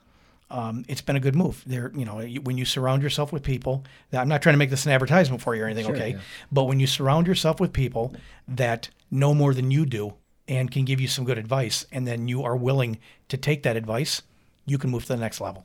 um, 0.50 0.84
it's 0.86 1.00
been 1.00 1.16
a 1.16 1.20
good 1.20 1.34
move. 1.34 1.62
There, 1.66 1.90
you 1.96 2.04
know, 2.04 2.20
when 2.42 2.58
you 2.58 2.64
surround 2.66 3.02
yourself 3.02 3.32
with 3.32 3.42
people, 3.42 3.84
that 4.10 4.20
I'm 4.20 4.28
not 4.28 4.42
trying 4.42 4.52
to 4.54 4.58
make 4.58 4.70
this 4.70 4.84
an 4.84 4.92
advertisement 4.92 5.40
for 5.40 5.54
you 5.54 5.62
or 5.62 5.66
anything, 5.66 5.86
Sure, 5.86 5.96
okay? 5.96 6.10
yeah. 6.10 6.18
But 6.52 6.64
when 6.64 6.78
you 6.78 6.86
surround 6.86 7.26
yourself 7.26 7.58
with 7.60 7.72
people 7.72 8.14
that 8.46 8.90
know 9.10 9.32
more 9.32 9.54
than 9.54 9.70
you 9.70 9.86
do 9.86 10.14
and 10.46 10.70
can 10.70 10.84
give 10.84 11.00
you 11.00 11.08
some 11.08 11.24
good 11.24 11.38
advice, 11.38 11.86
and 11.90 12.06
then 12.06 12.28
you 12.28 12.42
are 12.42 12.54
willing 12.56 12.98
to 13.28 13.38
take 13.38 13.62
that 13.62 13.76
advice, 13.76 14.20
you 14.66 14.76
can 14.76 14.90
move 14.90 15.02
to 15.02 15.08
the 15.08 15.16
next 15.16 15.40
level. 15.40 15.64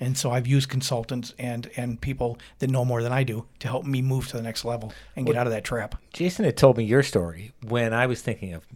And 0.00 0.16
so 0.16 0.30
I've 0.30 0.46
used 0.46 0.70
consultants 0.70 1.34
and 1.38 1.70
and 1.76 2.00
people 2.00 2.38
that 2.58 2.70
know 2.70 2.84
more 2.84 3.02
than 3.02 3.12
I 3.12 3.22
do 3.22 3.46
to 3.58 3.68
help 3.68 3.84
me 3.84 4.00
move 4.00 4.28
to 4.28 4.36
the 4.36 4.42
next 4.42 4.64
level 4.64 4.92
and 5.14 5.26
get 5.26 5.36
out 5.36 5.46
of 5.46 5.52
that 5.52 5.64
trap. 5.64 5.94
Jason 6.12 6.44
had 6.46 6.56
told 6.56 6.78
me 6.78 6.84
your 6.84 7.02
story 7.02 7.52
when 7.68 7.92
I 7.92 8.06
was 8.06 8.22
thinking 8.22 8.54
of, 8.54 8.66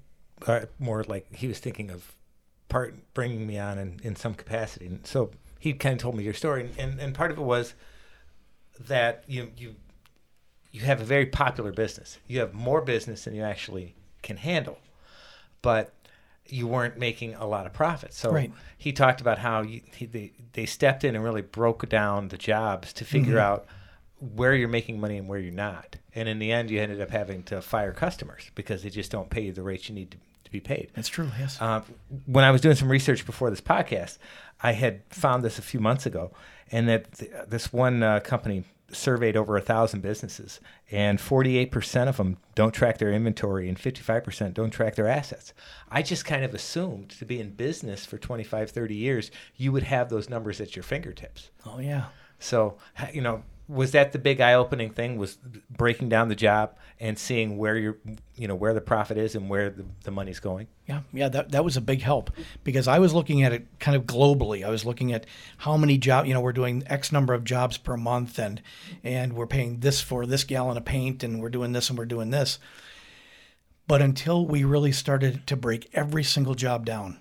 uh, 0.46 0.66
more 0.78 1.02
like 1.04 1.34
he 1.34 1.48
was 1.48 1.58
thinking 1.58 1.90
of 1.90 2.14
part 2.68 2.94
bringing 3.14 3.46
me 3.46 3.58
on 3.58 3.78
in, 3.78 4.00
in 4.02 4.16
some 4.16 4.34
capacity. 4.34 4.86
And 4.86 5.06
so 5.06 5.30
he 5.58 5.72
kind 5.72 5.94
of 5.94 5.98
told 6.02 6.14
me 6.14 6.24
your 6.24 6.34
story, 6.34 6.70
and, 6.78 7.00
and 7.00 7.14
part 7.14 7.30
of 7.30 7.38
it 7.38 7.42
was 7.42 7.74
that 8.88 9.24
you 9.26 9.50
you 9.56 9.76
you 10.72 10.80
have 10.82 11.00
a 11.00 11.04
very 11.04 11.26
popular 11.26 11.72
business. 11.72 12.18
You 12.26 12.40
have 12.40 12.52
more 12.52 12.82
business 12.82 13.24
than 13.24 13.34
you 13.34 13.42
actually 13.42 13.94
can 14.22 14.36
handle, 14.36 14.78
but 15.62 15.94
you 16.48 16.66
weren't 16.66 16.98
making 16.98 17.34
a 17.34 17.46
lot 17.46 17.66
of 17.66 17.72
profit. 17.72 18.12
So 18.12 18.30
Right. 18.30 18.52
he 18.76 18.92
talked 18.92 19.20
about 19.20 19.38
how 19.38 19.62
you, 19.62 19.80
he, 19.96 20.06
they 20.06 20.32
they 20.52 20.66
stepped 20.66 21.02
in 21.04 21.14
and 21.14 21.24
really 21.24 21.42
broke 21.42 21.88
down 21.88 22.28
the 22.28 22.36
jobs 22.38 22.92
to 22.94 23.04
figure 23.04 23.38
out 23.38 23.66
where 24.20 24.54
you're 24.54 24.68
making 24.68 25.00
money 25.00 25.18
and 25.18 25.26
where 25.28 25.38
you're 25.38 25.52
not. 25.52 25.96
And 26.14 26.28
in 26.28 26.38
the 26.38 26.52
end, 26.52 26.70
you 26.70 26.80
ended 26.80 27.00
up 27.00 27.10
having 27.10 27.42
to 27.44 27.60
fire 27.60 27.92
customers 27.92 28.50
because 28.54 28.82
they 28.82 28.90
just 28.90 29.10
don't 29.10 29.28
pay 29.30 29.42
you 29.42 29.52
the 29.52 29.62
rates 29.62 29.88
you 29.88 29.94
need 29.94 30.12
to, 30.12 30.16
to 30.44 30.50
be 30.50 30.60
paid. 30.60 30.90
That's 30.94 31.08
true. 31.08 31.28
Yes. 31.38 31.58
Uh, 31.60 31.80
when 32.26 32.44
I 32.44 32.50
was 32.50 32.60
doing 32.60 32.76
some 32.76 32.88
research 32.88 33.26
before 33.26 33.50
this 33.50 33.60
podcast, 33.60 34.18
I 34.62 34.72
had 34.72 35.02
found 35.10 35.42
this 35.44 35.58
a 35.58 35.62
few 35.62 35.80
months 35.80 36.06
ago, 36.06 36.30
and 36.74 36.88
that 36.88 37.12
th- 37.12 37.30
this 37.46 37.72
one 37.72 38.02
uh, 38.02 38.18
company 38.18 38.64
surveyed 38.90 39.36
over 39.36 39.56
a 39.56 39.60
thousand 39.60 40.00
businesses, 40.00 40.58
and 40.90 41.20
48% 41.20 42.08
of 42.08 42.16
them 42.16 42.36
don't 42.56 42.72
track 42.72 42.98
their 42.98 43.12
inventory, 43.12 43.68
and 43.68 43.78
55% 43.78 44.54
don't 44.54 44.72
track 44.72 44.96
their 44.96 45.06
assets. 45.06 45.52
I 45.88 46.02
just 46.02 46.24
kind 46.24 46.44
of 46.44 46.52
assumed 46.52 47.10
to 47.10 47.24
be 47.24 47.40
in 47.40 47.50
business 47.50 48.04
for 48.04 48.18
25, 48.18 48.70
30 48.70 48.94
years, 48.94 49.30
you 49.56 49.70
would 49.70 49.84
have 49.84 50.08
those 50.08 50.28
numbers 50.28 50.60
at 50.60 50.74
your 50.74 50.82
fingertips. 50.82 51.50
oh 51.64 51.78
yeah. 51.78 52.06
So, 52.40 52.76
you 53.12 53.22
know, 53.22 53.44
was 53.66 53.92
that 53.92 54.12
the 54.12 54.18
big 54.18 54.40
eye-opening 54.40 54.90
thing? 54.90 55.16
Was 55.16 55.38
breaking 55.70 56.08
down 56.08 56.28
the 56.28 56.34
job 56.34 56.76
and 57.00 57.18
seeing 57.18 57.56
where 57.56 57.76
you're, 57.76 57.96
you 58.36 58.46
know, 58.46 58.54
where 58.54 58.74
the 58.74 58.80
profit 58.80 59.16
is 59.16 59.34
and 59.34 59.48
where 59.48 59.70
the, 59.70 59.84
the 60.04 60.10
money's 60.10 60.40
going? 60.40 60.68
Yeah, 60.86 61.00
yeah, 61.12 61.28
that, 61.30 61.52
that 61.52 61.64
was 61.64 61.76
a 61.76 61.80
big 61.80 62.02
help 62.02 62.30
because 62.62 62.86
I 62.86 62.98
was 62.98 63.14
looking 63.14 63.42
at 63.42 63.52
it 63.52 63.66
kind 63.80 63.96
of 63.96 64.04
globally. 64.04 64.64
I 64.64 64.70
was 64.70 64.84
looking 64.84 65.12
at 65.12 65.24
how 65.58 65.76
many 65.76 65.96
job, 65.96 66.26
you 66.26 66.34
know, 66.34 66.40
we're 66.40 66.52
doing 66.52 66.82
X 66.86 67.10
number 67.10 67.32
of 67.32 67.44
jobs 67.44 67.78
per 67.78 67.96
month, 67.96 68.38
and 68.38 68.60
and 69.02 69.32
we're 69.32 69.46
paying 69.46 69.80
this 69.80 70.00
for 70.00 70.26
this 70.26 70.44
gallon 70.44 70.76
of 70.76 70.84
paint, 70.84 71.24
and 71.24 71.40
we're 71.40 71.48
doing 71.48 71.72
this 71.72 71.88
and 71.88 71.98
we're 71.98 72.04
doing 72.04 72.30
this. 72.30 72.58
But 73.86 74.02
until 74.02 74.46
we 74.46 74.64
really 74.64 74.92
started 74.92 75.46
to 75.46 75.56
break 75.56 75.88
every 75.92 76.24
single 76.24 76.54
job 76.54 76.86
down, 76.86 77.20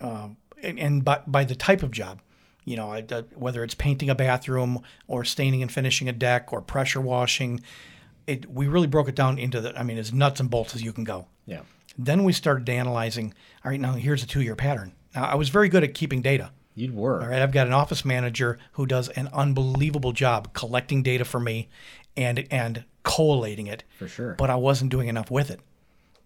um, 0.00 0.36
and, 0.62 0.78
and 0.78 1.04
by, 1.04 1.20
by 1.26 1.44
the 1.44 1.54
type 1.54 1.82
of 1.82 1.90
job, 1.90 2.20
you 2.64 2.76
know, 2.76 2.90
I, 2.90 3.04
uh, 3.10 3.22
whether 3.34 3.64
it's 3.64 3.74
painting 3.74 4.10
a 4.10 4.14
bathroom 4.14 4.82
or 5.08 5.24
staining 5.24 5.62
and 5.62 5.72
finishing 5.72 6.08
a 6.08 6.12
deck 6.12 6.52
or 6.52 6.60
pressure 6.60 7.00
washing, 7.00 7.60
it 8.26 8.50
we 8.50 8.66
really 8.68 8.86
broke 8.86 9.08
it 9.08 9.14
down 9.14 9.38
into 9.38 9.60
the. 9.60 9.78
I 9.78 9.82
mean, 9.82 9.98
as 9.98 10.12
nuts 10.12 10.40
and 10.40 10.50
bolts 10.50 10.74
as 10.74 10.82
you 10.82 10.92
can 10.92 11.04
go. 11.04 11.26
Yeah. 11.46 11.62
Then 11.98 12.24
we 12.24 12.32
started 12.32 12.68
analyzing. 12.68 13.34
All 13.64 13.70
right, 13.70 13.80
now 13.80 13.92
here's 13.92 14.22
a 14.22 14.26
two-year 14.26 14.56
pattern. 14.56 14.92
Now 15.14 15.24
I 15.24 15.34
was 15.34 15.48
very 15.48 15.68
good 15.68 15.84
at 15.84 15.94
keeping 15.94 16.22
data. 16.22 16.52
You 16.74 16.92
were. 16.92 17.20
All 17.20 17.28
right, 17.28 17.42
I've 17.42 17.52
got 17.52 17.66
an 17.66 17.72
office 17.74 18.04
manager 18.04 18.58
who 18.72 18.86
does 18.86 19.08
an 19.10 19.28
unbelievable 19.32 20.12
job 20.12 20.54
collecting 20.54 21.02
data 21.02 21.24
for 21.24 21.40
me, 21.40 21.68
and 22.16 22.46
and 22.50 22.84
collating 23.02 23.66
it. 23.66 23.84
For 23.98 24.08
sure. 24.08 24.34
But 24.38 24.50
I 24.50 24.56
wasn't 24.56 24.90
doing 24.90 25.08
enough 25.08 25.30
with 25.30 25.50
it. 25.50 25.60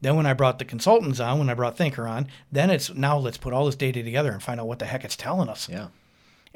Then 0.00 0.16
when 0.16 0.26
I 0.26 0.34
brought 0.34 0.58
the 0.58 0.64
consultants 0.64 1.20
on, 1.20 1.38
when 1.38 1.50
I 1.50 1.54
brought 1.54 1.76
Thinker 1.76 2.06
on, 2.06 2.28
then 2.52 2.70
it's 2.70 2.94
now 2.94 3.16
let's 3.16 3.38
put 3.38 3.52
all 3.52 3.66
this 3.66 3.76
data 3.76 4.02
together 4.02 4.30
and 4.30 4.42
find 4.42 4.60
out 4.60 4.68
what 4.68 4.78
the 4.78 4.84
heck 4.84 5.04
it's 5.04 5.16
telling 5.16 5.48
us. 5.48 5.68
Yeah. 5.68 5.88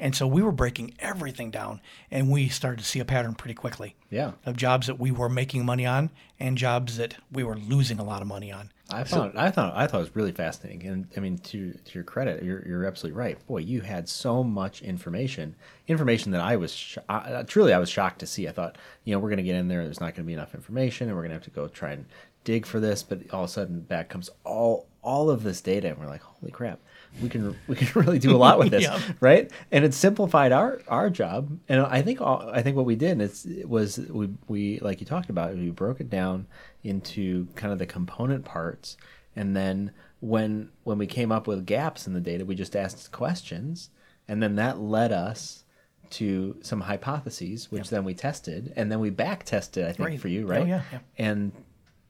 And 0.01 0.15
so 0.15 0.25
we 0.25 0.41
were 0.41 0.51
breaking 0.51 0.95
everything 0.99 1.51
down, 1.51 1.79
and 2.09 2.29
we 2.31 2.49
started 2.49 2.79
to 2.79 2.85
see 2.85 2.99
a 2.99 3.05
pattern 3.05 3.35
pretty 3.35 3.53
quickly 3.53 3.95
Yeah. 4.09 4.31
of 4.47 4.57
jobs 4.57 4.87
that 4.87 4.99
we 4.99 5.11
were 5.11 5.29
making 5.29 5.63
money 5.63 5.85
on 5.85 6.09
and 6.39 6.57
jobs 6.57 6.97
that 6.97 7.15
we 7.31 7.43
were 7.43 7.55
losing 7.55 7.99
a 7.99 8.03
lot 8.03 8.21
of 8.23 8.27
money 8.27 8.51
on. 8.51 8.71
I 8.93 9.03
found 9.05 9.37
I 9.37 9.51
thought 9.51 9.73
I 9.75 9.87
thought 9.87 9.99
it 9.99 10.01
was 10.07 10.15
really 10.17 10.31
fascinating, 10.33 10.85
and 10.87 11.07
I 11.15 11.19
mean 11.21 11.37
to 11.37 11.71
to 11.73 11.91
your 11.93 12.03
credit, 12.03 12.43
you're 12.43 12.67
you're 12.67 12.85
absolutely 12.85 13.17
right. 13.17 13.47
Boy, 13.47 13.59
you 13.59 13.81
had 13.81 14.09
so 14.09 14.43
much 14.43 14.81
information, 14.81 15.55
information 15.87 16.31
that 16.33 16.41
I 16.41 16.55
was 16.57 16.73
sh- 16.75 16.97
I, 17.07 17.43
truly 17.43 17.71
I 17.71 17.77
was 17.79 17.89
shocked 17.89 18.19
to 18.19 18.25
see. 18.27 18.47
I 18.49 18.51
thought 18.51 18.77
you 19.05 19.13
know 19.13 19.19
we're 19.19 19.29
gonna 19.29 19.43
get 19.43 19.55
in 19.55 19.67
there, 19.69 19.83
there's 19.83 20.01
not 20.01 20.13
gonna 20.15 20.25
be 20.25 20.33
enough 20.33 20.55
information, 20.55 21.07
and 21.07 21.15
we're 21.15 21.21
gonna 21.23 21.35
have 21.35 21.43
to 21.43 21.49
go 21.51 21.67
try 21.69 21.91
and 21.91 22.05
dig 22.43 22.65
for 22.65 22.79
this, 22.79 23.03
but 23.03 23.19
all 23.31 23.43
of 23.43 23.49
a 23.49 23.53
sudden 23.53 23.79
back 23.81 24.09
comes 24.09 24.29
all 24.43 24.87
all 25.03 25.29
of 25.29 25.43
this 25.43 25.61
data, 25.61 25.87
and 25.89 25.97
we're 25.97 26.07
like, 26.07 26.21
holy 26.21 26.51
crap, 26.51 26.79
we 27.21 27.29
can 27.29 27.55
we 27.67 27.75
can 27.75 27.87
really 28.01 28.19
do 28.19 28.35
a 28.35 28.37
lot 28.37 28.59
with 28.59 28.69
this, 28.71 28.83
Yeah. 28.83 28.99
right? 29.19 29.51
And 29.71 29.83
it 29.83 29.93
simplified 29.93 30.51
our 30.51 30.81
our 30.87 31.09
job, 31.09 31.57
and 31.67 31.81
I 31.81 32.01
think 32.01 32.21
all, 32.21 32.49
I 32.53 32.61
think 32.61 32.75
what 32.77 32.85
we 32.85 32.95
did 32.95 33.19
is 33.21 33.45
it 33.45 33.67
was 33.67 33.97
we 33.97 34.29
we 34.47 34.79
like 34.79 34.99
you 35.01 35.05
talked 35.05 35.29
about, 35.29 35.55
we 35.55 35.69
broke 35.71 35.99
it 35.99 36.09
down 36.09 36.47
into 36.83 37.47
kind 37.55 37.73
of 37.73 37.79
the 37.79 37.85
component 37.85 38.45
parts, 38.45 38.97
and 39.35 39.55
then 39.55 39.91
when 40.19 40.69
when 40.83 40.97
we 40.97 41.07
came 41.07 41.31
up 41.31 41.47
with 41.47 41.65
gaps 41.65 42.07
in 42.07 42.13
the 42.13 42.21
data, 42.21 42.45
we 42.45 42.55
just 42.55 42.75
asked 42.75 43.11
questions, 43.11 43.89
and 44.27 44.41
then 44.41 44.55
that 44.55 44.79
led 44.79 45.11
us 45.11 45.63
to 46.11 46.57
some 46.61 46.81
hypotheses, 46.81 47.71
which 47.71 47.89
then 47.89 48.03
we 48.03 48.13
tested, 48.13 48.73
and 48.75 48.91
then 48.91 48.99
we 48.99 49.09
back 49.09 49.43
tested. 49.45 49.85
I 49.85 49.93
think 49.93 50.09
Right. 50.09 50.19
for 50.19 50.27
you, 50.27 50.45
Oh, 50.45 50.49
right? 50.49 50.67
yeah, 50.67 50.81
yeah. 50.91 50.99
And 51.17 51.51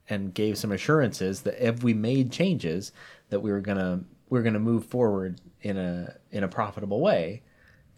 and 0.10 0.34
gave 0.34 0.58
some 0.58 0.72
assurances 0.72 1.42
that 1.44 1.66
if 1.66 1.84
we 1.84 1.94
made 1.94 2.32
changes, 2.32 2.92
that 3.30 3.42
we 3.42 3.52
were 3.52 3.62
gonna 3.62 4.04
we 4.32 4.40
are 4.40 4.42
gonna 4.42 4.60
move 4.60 4.86
forward 4.86 5.40
in 5.62 5.78
a 5.78 6.16
in 6.32 6.44
a 6.44 6.48
profitable 6.48 7.00
way. 7.02 7.44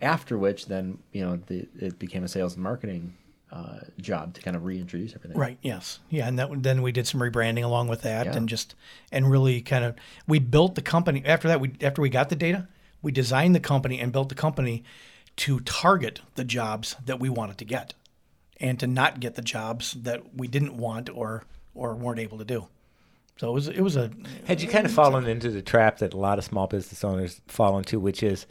After 0.02 0.38
which, 0.38 0.66
then 0.66 0.98
you 1.14 1.24
know, 1.24 1.38
the, 1.48 1.66
it 1.80 1.98
became 1.98 2.26
a 2.26 2.28
sales 2.28 2.56
and 2.56 2.64
marketing 2.64 3.16
uh, 3.52 3.80
job 4.02 4.34
to 4.34 4.42
kind 4.42 4.58
of 4.58 4.66
reintroduce 4.66 5.14
everything. 5.16 5.38
Right. 5.38 5.60
Yes. 5.62 6.00
Yeah. 6.10 6.28
And 6.28 6.40
that, 6.40 6.50
then 6.64 6.82
we 6.82 6.92
did 6.92 7.08
some 7.08 7.22
rebranding 7.22 7.64
along 7.64 7.88
with 7.88 8.02
that, 8.02 8.26
Yeah. 8.26 8.36
and 8.36 8.50
just 8.50 8.74
and 9.12 9.30
really 9.30 9.62
kind 9.62 9.86
of 9.86 9.96
we 10.28 10.40
built 10.40 10.76
the 10.76 10.82
company. 10.82 11.24
After 11.24 11.48
that, 11.48 11.62
we 11.62 11.72
after 11.82 12.02
we 12.02 12.10
got 12.10 12.30
the 12.30 12.36
data, 12.36 12.68
we 13.02 13.12
designed 13.12 13.56
the 13.56 13.62
company 13.62 14.00
and 14.00 14.12
built 14.12 14.30
the 14.30 14.36
company 14.36 14.84
to 15.36 15.60
target 15.62 16.22
the 16.36 16.44
jobs 16.44 16.96
that 17.06 17.20
we 17.20 17.30
wanted 17.30 17.60
to 17.60 17.66
get, 17.66 17.94
and 18.60 18.80
to 18.80 18.88
not 18.88 19.20
get 19.20 19.36
the 19.36 19.42
jobs 19.42 19.94
that 19.94 20.36
we 20.36 20.48
didn't 20.48 20.76
want 20.76 21.10
or 21.10 21.44
or 21.76 21.96
weren't 21.96 22.20
able 22.20 22.40
to 22.40 22.46
do. 22.46 22.68
So 23.38 23.50
it 23.50 23.54
was 23.54 23.68
it 23.68 23.82
was 23.82 23.96
a 23.96 24.12
Had 24.46 24.62
you 24.62 24.68
kind 24.68 24.86
of 24.86 24.92
fallen 24.92 25.26
into 25.26 25.50
the 25.50 25.62
trap 25.62 25.98
that 26.00 26.14
a 26.14 26.18
lot 26.18 26.38
of 26.38 26.46
small 26.46 26.68
business 26.68 27.04
owners 27.04 27.42
fall 27.48 27.78
into, 27.78 28.00
which 28.00 28.24
is 28.24 28.46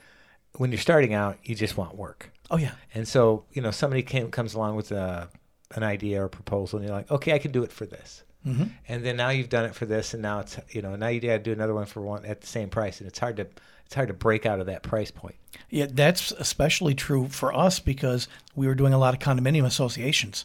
when 0.57 0.71
you're 0.71 0.81
starting 0.81 1.15
out, 1.15 1.39
you 1.45 1.55
just 1.55 1.77
want 1.77 1.97
work. 1.97 2.31
Oh 2.51 2.57
yeah. 2.57 2.73
And 2.95 3.07
so, 3.09 3.45
you 3.53 3.63
know, 3.63 3.71
somebody 3.71 4.03
came, 4.03 4.31
comes 4.31 4.55
along 4.55 4.77
with 4.77 4.93
a, 4.93 5.29
an 5.75 5.83
idea 5.83 6.23
or 6.23 6.29
proposal, 6.29 6.79
and 6.79 6.87
you're 6.87 6.97
like, 6.97 7.11
okay, 7.11 7.33
I 7.33 7.39
can 7.39 7.53
do 7.53 7.63
it 7.63 7.73
for 7.73 7.87
this. 7.87 8.25
Mm-hmm. 8.47 8.65
And 8.89 9.05
then 9.05 9.17
now 9.17 9.31
you've 9.31 9.49
done 9.49 9.65
it 9.65 9.75
for 9.75 9.87
this, 9.87 10.15
and 10.15 10.23
now 10.23 10.41
it's, 10.41 10.59
you 10.71 10.83
know, 10.83 10.97
now 10.97 11.09
you 11.09 11.21
got 11.21 11.29
to 11.29 11.39
do 11.39 11.53
another 11.53 11.75
one 11.75 11.87
for 11.87 12.03
one 12.03 12.25
at 12.27 12.41
the 12.41 12.47
same 12.47 12.69
price, 12.69 13.01
and 13.01 13.09
it's 13.09 13.19
hard 13.19 13.37
to, 13.37 13.47
it's 13.87 13.95
hard 13.95 14.09
to 14.09 14.15
break 14.15 14.45
out 14.45 14.61
of 14.61 14.67
that 14.67 14.83
price 14.83 15.11
point. 15.11 15.37
Yeah, 15.71 15.87
that's 15.89 16.33
especially 16.33 16.95
true 16.95 17.29
for 17.29 17.55
us 17.55 17.79
because 17.79 18.29
we 18.55 18.67
were 18.67 18.75
doing 18.75 18.93
a 18.93 18.99
lot 18.99 19.15
of 19.15 19.21
condominium 19.21 19.65
associations. 19.65 20.45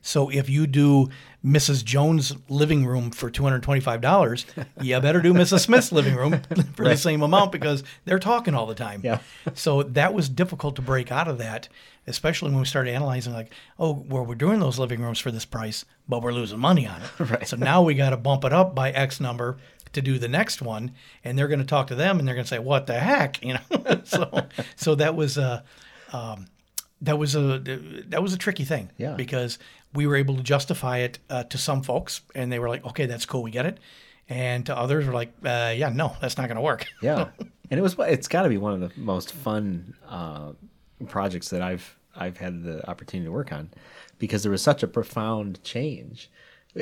So 0.00 0.28
if 0.30 0.48
you 0.48 0.66
do 0.66 1.08
Mrs. 1.44 1.84
Jones' 1.84 2.34
living 2.48 2.86
room 2.86 3.10
for 3.10 3.30
two 3.30 3.42
hundred 3.42 3.62
twenty-five 3.62 4.00
dollars, 4.00 4.46
you 4.80 4.98
better 5.00 5.20
do 5.20 5.32
Mrs. 5.32 5.60
Smith's 5.60 5.92
living 5.92 6.14
room 6.14 6.40
for 6.74 6.84
the 6.84 6.96
same 6.96 7.22
amount 7.22 7.52
because 7.52 7.82
they're 8.04 8.18
talking 8.18 8.54
all 8.54 8.66
the 8.66 8.74
time. 8.74 9.00
Yeah. 9.04 9.18
so 9.54 9.82
that 9.82 10.14
was 10.14 10.28
difficult 10.28 10.76
to 10.76 10.82
break 10.82 11.10
out 11.10 11.28
of 11.28 11.38
that, 11.38 11.68
especially 12.06 12.50
when 12.50 12.60
we 12.60 12.66
started 12.66 12.94
analyzing 12.94 13.32
like, 13.32 13.52
oh, 13.78 14.04
well, 14.08 14.24
we're 14.24 14.34
doing 14.34 14.60
those 14.60 14.78
living 14.78 15.00
rooms 15.00 15.18
for 15.18 15.30
this 15.30 15.44
price, 15.44 15.84
but 16.08 16.22
we're 16.22 16.32
losing 16.32 16.58
money 16.58 16.86
on 16.86 17.00
it. 17.02 17.10
Right. 17.30 17.46
So 17.48 17.56
now 17.56 17.82
we 17.82 17.94
got 17.94 18.10
to 18.10 18.16
bump 18.16 18.44
it 18.44 18.52
up 18.52 18.74
by 18.74 18.90
X 18.90 19.20
number 19.20 19.58
to 19.92 20.02
do 20.02 20.18
the 20.18 20.28
next 20.28 20.62
one, 20.62 20.92
and 21.24 21.38
they're 21.38 21.48
going 21.48 21.60
to 21.60 21.66
talk 21.66 21.86
to 21.88 21.94
them 21.94 22.18
and 22.18 22.26
they're 22.26 22.34
going 22.34 22.44
to 22.44 22.48
say, 22.48 22.58
"What 22.58 22.86
the 22.86 22.98
heck?" 22.98 23.42
You 23.44 23.54
know. 23.54 24.02
so 24.04 24.46
so 24.76 24.94
that 24.96 25.14
was 25.14 25.38
a 25.38 25.64
um, 26.12 26.46
that 27.02 27.18
was 27.18 27.34
a 27.34 27.58
that 28.08 28.22
was 28.22 28.32
a 28.32 28.38
tricky 28.38 28.64
thing. 28.64 28.90
Yeah. 28.96 29.14
Because 29.14 29.58
we 29.92 30.06
were 30.06 30.16
able 30.16 30.36
to 30.36 30.42
justify 30.42 30.98
it 30.98 31.18
uh, 31.28 31.44
to 31.44 31.58
some 31.58 31.82
folks, 31.82 32.22
and 32.34 32.50
they 32.50 32.58
were 32.58 32.68
like, 32.68 32.84
"Okay, 32.86 33.06
that's 33.06 33.26
cool, 33.26 33.42
we 33.42 33.50
get 33.50 33.66
it," 33.66 33.78
and 34.28 34.64
to 34.66 34.76
others 34.76 35.06
were 35.06 35.12
like, 35.12 35.32
uh, 35.44 35.74
"Yeah, 35.76 35.90
no, 35.90 36.16
that's 36.20 36.38
not 36.38 36.46
going 36.48 36.56
to 36.56 36.62
work." 36.62 36.86
Yeah, 37.02 37.28
and 37.70 37.78
it 37.78 37.82
was 37.82 37.96
it's 37.98 38.28
got 38.28 38.42
to 38.42 38.48
be 38.48 38.58
one 38.58 38.72
of 38.72 38.80
the 38.80 39.00
most 39.00 39.32
fun 39.32 39.94
uh, 40.08 40.52
projects 41.08 41.50
that 41.50 41.60
I've 41.60 41.96
I've 42.16 42.38
had 42.38 42.62
the 42.62 42.88
opportunity 42.88 43.26
to 43.26 43.32
work 43.32 43.52
on 43.52 43.70
because 44.18 44.42
there 44.42 44.52
was 44.52 44.62
such 44.62 44.82
a 44.82 44.86
profound 44.86 45.62
change. 45.64 46.30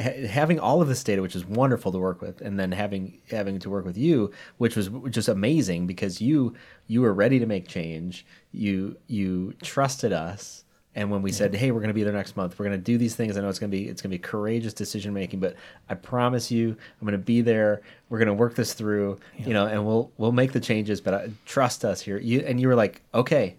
Ha- 0.01 0.27
having 0.29 0.61
all 0.61 0.81
of 0.81 0.87
this 0.87 1.03
data, 1.03 1.21
which 1.21 1.35
is 1.35 1.45
wonderful 1.45 1.91
to 1.91 1.99
work 1.99 2.21
with, 2.21 2.41
and 2.43 2.61
then 2.61 2.71
having 2.71 3.21
having 3.31 3.59
to 3.59 3.71
work 3.71 3.85
with 3.85 3.97
you, 3.97 4.31
which 4.59 4.77
was 4.77 4.89
just 5.09 5.29
amazing 5.29 5.87
because 5.87 6.21
you 6.21 6.55
you 6.91 7.03
were 7.03 7.15
ready 7.15 7.39
to 7.39 7.47
make 7.47 7.69
change. 7.69 8.27
You 8.51 8.97
you 9.07 9.55
trusted 9.63 10.13
us, 10.13 10.65
and 10.97 11.09
when 11.09 11.23
we 11.23 11.31
said, 11.31 11.55
"Hey, 11.55 11.71
we're 11.71 11.79
going 11.79 11.89
to 11.89 11.95
be 11.95 12.03
there 12.03 12.13
next 12.13 12.37
month. 12.37 12.59
We're 12.59 12.67
going 12.67 12.77
to 12.77 12.85
do 12.85 12.99
these 12.99 13.15
things. 13.15 13.37
I 13.37 13.43
know 13.43 13.49
it's 13.49 13.61
going 13.61 13.71
to 13.71 13.77
be 13.77 13.87
it's 13.87 14.03
going 14.03 14.11
to 14.11 14.17
be 14.17 14.19
courageous 14.19 14.75
decision 14.75 15.15
making, 15.15 15.39
but 15.39 15.55
I 15.89 15.95
promise 15.95 16.51
you, 16.51 16.71
I'm 16.71 17.07
going 17.07 17.13
to 17.13 17.19
be 17.19 17.43
there. 17.43 17.83
We're 18.09 18.19
going 18.19 18.27
to 18.27 18.35
work 18.35 18.57
this 18.57 18.75
through, 18.75 19.21
you 19.39 19.55
know, 19.55 19.67
and 19.67 19.87
we'll 19.87 20.11
we'll 20.19 20.33
make 20.33 20.51
the 20.51 20.59
changes. 20.59 21.01
But 21.01 21.15
uh, 21.15 21.29
trust 21.47 21.85
us 21.85 22.01
here." 22.01 22.19
You 22.19 22.41
and 22.41 22.61
you 22.61 22.67
were 22.67 22.75
like, 22.75 23.03
"Okay, 23.15 23.55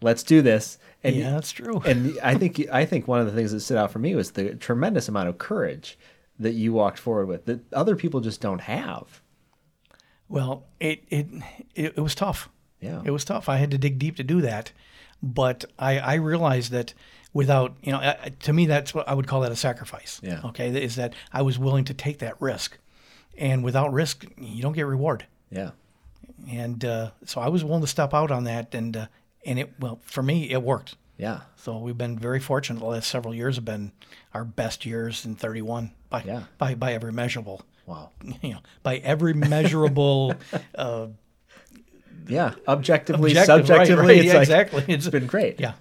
let's 0.00 0.22
do 0.22 0.40
this." 0.40 0.78
And 1.04 1.14
yeah, 1.14 1.32
that's 1.32 1.52
true. 1.52 1.80
and 1.84 2.18
I 2.22 2.34
think 2.34 2.66
I 2.72 2.86
think 2.86 3.06
one 3.06 3.20
of 3.20 3.26
the 3.26 3.32
things 3.32 3.52
that 3.52 3.60
stood 3.60 3.76
out 3.76 3.90
for 3.90 3.98
me 3.98 4.14
was 4.14 4.30
the 4.30 4.54
tremendous 4.54 5.06
amount 5.06 5.28
of 5.28 5.36
courage 5.36 5.98
that 6.38 6.52
you 6.52 6.72
walked 6.72 6.98
forward 6.98 7.26
with 7.26 7.44
that 7.44 7.60
other 7.74 7.94
people 7.94 8.22
just 8.22 8.40
don't 8.40 8.62
have. 8.62 9.20
Well, 10.30 10.64
it, 10.78 11.04
it 11.10 11.26
it 11.74 11.92
it 11.96 12.00
was 12.00 12.14
tough. 12.14 12.48
Yeah. 12.80 13.02
it 13.04 13.10
was 13.10 13.24
tough. 13.24 13.48
I 13.48 13.56
had 13.56 13.70
to 13.72 13.78
dig 13.78 13.98
deep 13.98 14.16
to 14.16 14.22
do 14.24 14.40
that, 14.40 14.72
but 15.22 15.64
I 15.78 15.98
I 15.98 16.14
realized 16.14 16.70
that 16.72 16.94
without 17.32 17.76
you 17.82 17.92
know 17.92 18.14
to 18.40 18.52
me 18.52 18.66
that's 18.66 18.94
what 18.94 19.06
I 19.08 19.14
would 19.14 19.26
call 19.26 19.40
that 19.42 19.52
a 19.52 19.56
sacrifice. 19.56 20.20
Yeah. 20.22 20.40
Okay, 20.46 20.68
is 20.82 20.96
that 20.96 21.14
I 21.32 21.42
was 21.42 21.58
willing 21.58 21.84
to 21.86 21.94
take 21.94 22.18
that 22.20 22.40
risk, 22.40 22.78
and 23.38 23.62
without 23.62 23.92
risk 23.92 24.24
you 24.38 24.62
don't 24.62 24.72
get 24.74 24.86
reward. 24.86 25.26
Yeah. 25.50 25.70
And 26.50 26.84
uh, 26.84 27.10
so 27.26 27.40
I 27.40 27.48
was 27.48 27.64
willing 27.64 27.82
to 27.82 27.86
step 27.86 28.14
out 28.14 28.30
on 28.30 28.44
that, 28.44 28.74
and 28.74 28.96
uh, 28.96 29.06
and 29.44 29.58
it 29.58 29.72
well 29.78 30.00
for 30.02 30.22
me 30.22 30.50
it 30.50 30.62
worked. 30.62 30.96
Yeah. 31.18 31.40
So 31.56 31.76
we've 31.78 31.98
been 31.98 32.18
very 32.18 32.40
fortunate. 32.40 32.80
The 32.80 32.86
last 32.86 33.08
several 33.10 33.34
years 33.34 33.56
have 33.56 33.64
been 33.66 33.92
our 34.32 34.42
best 34.44 34.86
years 34.86 35.26
in 35.26 35.34
31 35.34 35.92
by 36.08 36.22
Yeah. 36.22 36.44
by 36.56 36.74
by 36.74 36.94
every 36.94 37.12
measurable. 37.12 37.60
Wow. 37.84 38.10
You 38.42 38.52
know, 38.54 38.60
by 38.82 38.96
every 38.98 39.34
measurable 39.34 40.34
uh, 40.74 41.08
Yeah. 42.28 42.54
Objectively, 42.68 43.30
objective, 43.30 43.66
subjectively, 43.66 44.06
right, 44.06 44.16
it's 44.16 44.26
yeah, 44.26 44.32
like, 44.34 44.42
exactly. 44.42 44.84
It's 44.88 45.08
been 45.08 45.26
great. 45.26 45.60
Yeah. 45.60 45.74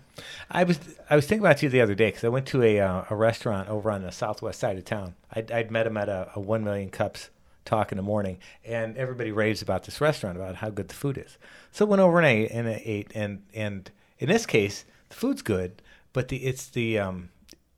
I 0.52 0.64
was 0.64 0.80
I 1.10 1.16
was 1.16 1.28
thinking 1.28 1.46
about 1.46 1.62
you 1.62 1.70
the 1.70 1.82
other 1.82 1.96
day 1.96 2.08
because 2.08 2.24
I 2.24 2.30
went 2.30 2.48
to 2.48 2.64
a 2.64 2.80
uh, 2.80 3.04
a 3.10 3.16
restaurant 3.16 3.70
over 3.70 3.92
on 3.92 4.02
the 4.02 4.12
southwest 4.12 4.60
side 4.60 4.78
of 4.78 4.86
town. 4.86 5.16
I'd, 5.32 5.52
I'd 5.52 5.72
met 5.72 5.86
him 5.86 5.98
at 5.98 6.10
a, 6.10 6.32
a 6.36 6.40
one 6.40 6.64
million 6.64 6.90
cups 6.90 7.30
talk 7.66 7.92
in 7.92 7.98
the 7.98 8.04
morning, 8.04 8.40
and 8.66 8.98
everybody 8.98 9.32
raves 9.32 9.62
about 9.62 9.84
this 9.84 10.02
restaurant 10.02 10.38
about 10.38 10.56
how 10.56 10.70
good 10.70 10.88
the 10.88 10.96
food 10.96 11.18
is. 11.18 11.38
So 11.72 11.86
I 11.86 11.90
went 11.90 12.02
over 12.02 12.18
and 12.18 12.26
I 12.26 12.32
ate, 12.32 12.52
and 12.52 12.68
I 12.68 12.82
ate, 12.84 13.12
and 13.14 13.44
and 13.54 13.92
in 14.18 14.28
this 14.28 14.46
case, 14.46 14.86
the 15.10 15.16
food's 15.16 15.44
good, 15.44 15.82
but 16.14 16.30
the 16.30 16.38
it's 16.38 16.68
the 16.68 16.98
um 16.98 17.30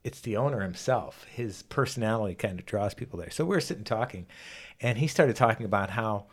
it's 0.04 0.22
the 0.22 0.38
owner 0.38 0.62
himself. 0.62 1.26
His 1.26 1.64
personality 1.64 2.36
kind 2.36 2.60
of 2.60 2.66
draws 2.66 2.94
people 2.94 3.20
there. 3.20 3.32
So 3.32 3.44
we 3.44 3.56
were 3.56 3.62
sitting 3.62 3.84
talking, 3.84 4.28
and 4.80 4.98
he 4.98 5.08
started 5.08 5.36
talking 5.36 5.66
about 5.66 5.92
how 5.92 6.26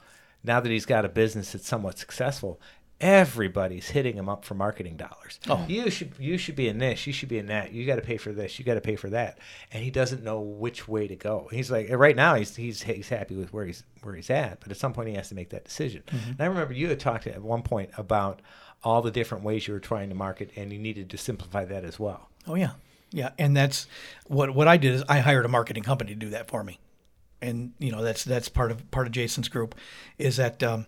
now 0.44 0.60
that 0.60 0.70
he's 0.70 0.86
got 0.86 1.04
a 1.04 1.08
business 1.08 1.52
that's 1.52 1.66
somewhat 1.66 1.98
successful, 1.98 2.60
everybody's 3.00 3.88
hitting 3.88 4.16
him 4.16 4.28
up 4.28 4.44
for 4.44 4.54
marketing 4.54 4.96
dollars. 4.96 5.38
Oh. 5.48 5.64
You 5.68 5.90
should 5.90 6.12
you 6.18 6.36
should 6.36 6.56
be 6.56 6.68
in 6.68 6.78
this, 6.78 7.06
you 7.06 7.12
should 7.12 7.28
be 7.28 7.38
in 7.38 7.46
that. 7.46 7.72
You 7.72 7.86
got 7.86 7.96
to 7.96 8.02
pay 8.02 8.16
for 8.16 8.32
this, 8.32 8.58
you 8.58 8.64
got 8.64 8.74
to 8.74 8.80
pay 8.80 8.96
for 8.96 9.10
that. 9.10 9.38
And 9.72 9.82
he 9.82 9.90
doesn't 9.90 10.24
know 10.24 10.40
which 10.40 10.88
way 10.88 11.06
to 11.06 11.16
go. 11.16 11.48
He's 11.52 11.70
like 11.70 11.88
right 11.90 12.16
now 12.16 12.34
he's 12.34 12.56
he's 12.56 12.82
he's 12.82 13.08
happy 13.08 13.36
with 13.36 13.52
where 13.52 13.66
he's 13.66 13.84
where 14.02 14.14
he's 14.14 14.30
at, 14.30 14.60
but 14.60 14.70
at 14.70 14.76
some 14.76 14.92
point 14.92 15.08
he 15.08 15.14
has 15.14 15.28
to 15.28 15.34
make 15.34 15.50
that 15.50 15.64
decision. 15.64 16.02
Mm-hmm. 16.06 16.30
And 16.30 16.40
I 16.40 16.46
remember 16.46 16.74
you 16.74 16.88
had 16.88 17.00
talked 17.00 17.26
at 17.26 17.42
one 17.42 17.62
point 17.62 17.90
about 17.96 18.40
all 18.84 19.02
the 19.02 19.10
different 19.10 19.44
ways 19.44 19.66
you 19.66 19.74
were 19.74 19.80
trying 19.80 20.08
to 20.08 20.14
market 20.14 20.50
and 20.56 20.72
you 20.72 20.78
needed 20.78 21.10
to 21.10 21.18
simplify 21.18 21.64
that 21.64 21.84
as 21.84 21.98
well. 21.98 22.28
Oh 22.46 22.54
yeah, 22.54 22.72
yeah, 23.10 23.30
and 23.38 23.56
that's 23.56 23.86
what 24.26 24.54
what 24.54 24.68
I 24.68 24.76
did 24.76 24.94
is 24.94 25.04
I 25.08 25.20
hired 25.20 25.44
a 25.44 25.48
marketing 25.48 25.82
company 25.82 26.14
to 26.14 26.18
do 26.18 26.30
that 26.30 26.48
for 26.48 26.64
me, 26.64 26.78
and 27.40 27.72
you 27.78 27.92
know 27.92 28.02
that's 28.02 28.24
that's 28.24 28.48
part 28.48 28.70
of 28.70 28.90
part 28.90 29.06
of 29.06 29.12
Jason's 29.12 29.48
group, 29.48 29.74
is 30.18 30.36
that 30.36 30.62
um, 30.62 30.86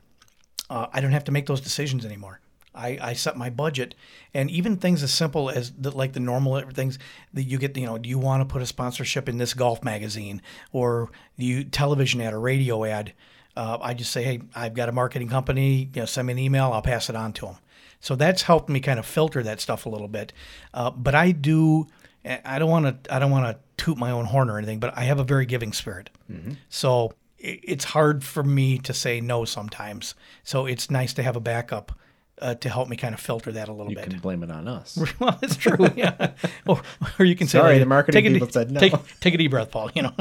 uh, 0.69 0.87
I 0.93 1.01
don't 1.01 1.13
have 1.13 1.25
to 1.25 1.33
make 1.33 1.47
those 1.47 1.61
decisions 1.61 2.05
anymore. 2.05 2.41
I, 2.73 2.99
I 3.01 3.13
set 3.15 3.37
my 3.37 3.51
budget, 3.51 3.95
and 4.33 4.49
even 4.51 4.77
things 4.77 5.03
as 5.03 5.13
simple 5.13 5.51
as 5.51 5.73
the, 5.73 5.91
like 5.91 6.13
the 6.13 6.21
normal 6.21 6.61
things 6.71 6.99
that 7.35 7.43
you 7.43 7.59
get. 7.59 7.77
You 7.77 7.87
know, 7.87 7.99
do 7.99 8.09
you 8.09 8.19
want 8.19 8.43
to 8.43 8.53
put 8.53 8.63
a 8.63 8.67
sponsorship 8.67 9.29
in 9.29 9.39
this 9.39 9.55
golf 9.55 9.83
magazine, 9.83 10.41
or 10.73 11.11
you 11.37 11.65
television 11.65 12.21
ad 12.21 12.33
or 12.33 12.41
radio 12.41 12.85
ad? 12.85 13.13
Uh, 13.57 13.79
I 13.83 13.95
just 13.95 14.13
say, 14.13 14.23
hey, 14.23 14.41
I've 14.55 14.75
got 14.75 14.89
a 14.89 14.93
marketing 14.93 15.29
company. 15.29 15.91
You 15.93 16.03
know, 16.03 16.07
send 16.07 16.29
me 16.29 16.33
an 16.33 16.39
email. 16.39 16.73
I'll 16.73 16.83
pass 16.83 17.11
it 17.11 17.17
on 17.17 17.33
to 17.35 17.47
them. 17.47 17.57
So 17.99 18.15
that's 18.15 18.43
helped 18.43 18.69
me 18.69 18.81
kind 18.81 18.99
of 18.99 19.05
filter 19.05 19.43
that 19.43 19.61
stuff 19.61 19.85
a 19.85 19.89
little 19.89 20.09
bit. 20.09 20.33
Uh, 20.73 20.91
but 20.91 21.15
I 21.15 21.33
do. 21.33 21.89
Eh, 22.25 22.39
I 22.45 22.59
don't 22.59 22.71
want 22.71 23.05
to. 23.05 23.15
I 23.15 23.19
don't 23.19 23.31
want 23.31 23.47
to 23.47 23.85
toot 23.85 23.99
my 23.99 24.11
own 24.11 24.27
horn 24.27 24.51
or 24.51 24.59
anything. 24.59 24.81
But 24.81 24.97
I 24.97 25.05
have 25.05 25.19
a 25.19 25.25
very 25.25 25.47
giving 25.47 25.73
spirit. 25.73 26.11
Mm-hmm. 26.31 26.53
So 26.69 27.15
it's 27.39 27.85
hard 27.85 28.23
for 28.23 28.43
me 28.43 28.79
to 28.79 28.93
say 28.93 29.21
no 29.21 29.45
sometimes. 29.45 30.15
So 30.45 30.67
it's 30.67 30.91
nice 30.91 31.15
to 31.15 31.23
have 31.23 31.37
a 31.37 31.41
backup 31.41 31.93
uh, 32.41 32.55
to 32.57 32.69
help 32.69 32.89
me 32.89 32.97
kind 32.97 33.15
of 33.15 33.21
filter 33.21 33.53
that 33.53 33.69
a 33.69 33.73
little 33.73 33.91
You 33.91 33.97
bit. 33.97 34.07
You 34.07 34.11
can 34.13 34.21
blame 34.21 34.43
it 34.43 34.51
on 34.51 34.67
us. 34.69 34.99
Well, 35.21 35.39
it's 35.43 35.57
true. 35.57 35.77
Yeah. 35.97 36.33
or, 36.67 36.81
or 37.19 37.25
you 37.25 37.37
can 37.37 37.47
say, 37.47 37.59
Sorry, 37.59 37.79
the 37.79 37.87
marketing 37.87 38.23
take 38.23 38.31
a 38.31 38.33
people 38.33 38.47
deep- 38.47 38.53
said 38.55 38.71
no. 38.71 38.81
Take, 38.81 38.95
take 39.21 39.35
a 39.35 39.39
deep 39.39 39.51
breath, 39.51 39.71
Paul. 39.71 39.91
You 39.95 40.03
know. 40.03 40.15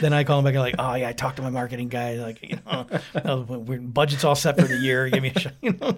then 0.00 0.12
I 0.12 0.24
call 0.24 0.38
him 0.38 0.44
back 0.46 0.54
and 0.54 0.62
like, 0.62 0.74
oh 0.78 0.94
yeah, 0.94 1.08
I 1.08 1.12
talked 1.12 1.36
to 1.36 1.42
my 1.42 1.50
marketing 1.50 1.88
guy. 1.88 2.14
Like, 2.14 2.42
you 2.42 2.58
know, 2.66 2.86
oh, 3.24 3.40
we're, 3.42 3.78
budget's 3.80 4.24
all 4.24 4.34
set 4.34 4.56
for 4.58 4.66
the 4.66 4.76
year. 4.78 5.08
Give 5.10 5.22
me 5.22 5.32
a 5.34 5.38
shot. 5.40 5.52
You 5.60 5.72
know. 5.72 5.96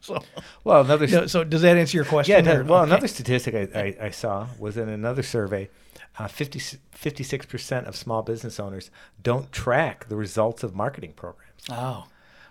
so, 0.00 0.18
Well, 0.64 0.80
another 0.82 1.04
you 1.06 1.16
know, 1.20 1.26
so 1.26 1.44
does 1.44 1.62
that 1.62 1.76
answer 1.76 1.96
your 1.96 2.04
question? 2.06 2.44
Yeah, 2.44 2.56
or- 2.56 2.64
well, 2.64 2.82
okay. 2.82 2.90
another 2.92 3.08
statistic 3.08 3.54
I, 3.54 3.78
I, 4.00 4.06
I 4.06 4.10
saw 4.10 4.48
was 4.58 4.76
in 4.76 4.88
another 4.88 5.22
survey. 5.22 5.68
Uh, 6.18 6.26
56% 6.26 7.84
of 7.86 7.96
small 7.96 8.22
business 8.22 8.58
owners 8.60 8.90
don't 9.22 9.50
track 9.52 10.08
the 10.08 10.16
results 10.16 10.62
of 10.62 10.74
marketing 10.74 11.12
programs, 11.14 11.62
Oh. 11.70 12.04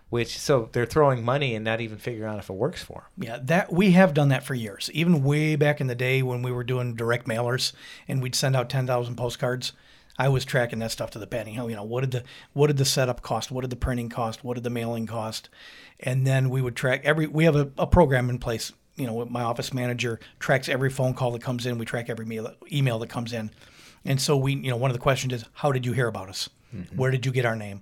Which 0.10 0.38
so 0.38 0.70
they're 0.72 0.86
throwing 0.86 1.24
money 1.24 1.56
and 1.56 1.64
not 1.64 1.82
even 1.82 1.98
figuring 1.98 2.32
out 2.32 2.40
if 2.40 2.50
it 2.50 2.54
works 2.54 2.84
for 2.84 3.10
them. 3.18 3.28
Yeah, 3.28 3.40
that 3.44 3.72
we 3.72 3.92
have 3.92 4.14
done 4.14 4.30
that 4.30 4.44
for 4.44 4.56
years. 4.56 4.90
Even 4.94 5.24
way 5.24 5.56
back 5.56 5.80
in 5.80 5.88
the 5.88 5.96
day 5.96 6.22
when 6.22 6.42
we 6.42 6.52
were 6.52 6.64
doing 6.64 6.96
direct 6.96 7.28
mailers 7.28 7.74
and 8.08 8.22
we'd 8.22 8.36
send 8.36 8.56
out 8.56 8.70
ten 8.70 8.88
thousand 8.88 9.16
postcards, 9.16 9.74
I 10.18 10.28
was 10.30 10.46
tracking 10.46 10.80
that 10.80 10.92
stuff 10.92 11.12
to 11.12 11.20
the 11.20 11.28
penny. 11.28 11.54
How 11.54 11.68
You 11.68 11.76
know, 11.76 11.84
what 11.84 12.02
did 12.02 12.12
the 12.12 12.24
what 12.54 12.68
did 12.68 12.78
the 12.78 12.86
setup 12.86 13.22
cost? 13.22 13.52
What 13.52 13.62
did 13.62 13.70
the 13.70 13.76
printing 13.76 14.10
cost? 14.10 14.44
What 14.44 14.56
did 14.56 14.64
the 14.64 14.70
mailing 14.70 15.08
cost? 15.08 15.50
And 16.00 16.26
then 16.26 16.50
we 16.50 16.62
would 16.62 16.76
track 16.76 17.02
every. 17.04 17.28
We 17.28 17.46
have 17.46 17.56
a, 17.56 17.72
a 17.78 17.88
program 17.88 18.30
in 18.30 18.40
place. 18.40 18.72
You 18.96 19.08
know, 19.08 19.24
my 19.26 19.44
office 19.44 19.74
manager 19.74 20.20
tracks 20.40 20.68
every 20.68 20.90
phone 20.90 21.14
call 21.14 21.32
that 21.32 21.42
comes 21.42 21.66
in. 21.66 21.78
We 21.78 21.86
track 21.86 22.10
every 22.10 22.26
mail, 22.26 22.54
email 22.70 23.00
that 23.00 23.10
comes 23.10 23.32
in. 23.32 23.50
And 24.04 24.20
so 24.20 24.36
we, 24.36 24.56
you 24.56 24.70
know, 24.70 24.76
one 24.76 24.92
of 24.92 24.96
the 24.96 25.02
questions 25.02 25.34
is, 25.34 25.46
how 25.54 25.72
did 25.72 25.86
you 25.86 25.94
hear 25.94 26.08
about 26.08 26.28
us? 26.30 26.50
Mm-hmm. 26.76 26.98
Where 26.98 27.12
did 27.12 27.26
you 27.26 27.32
get 27.32 27.46
our 27.46 27.56
name? 27.56 27.82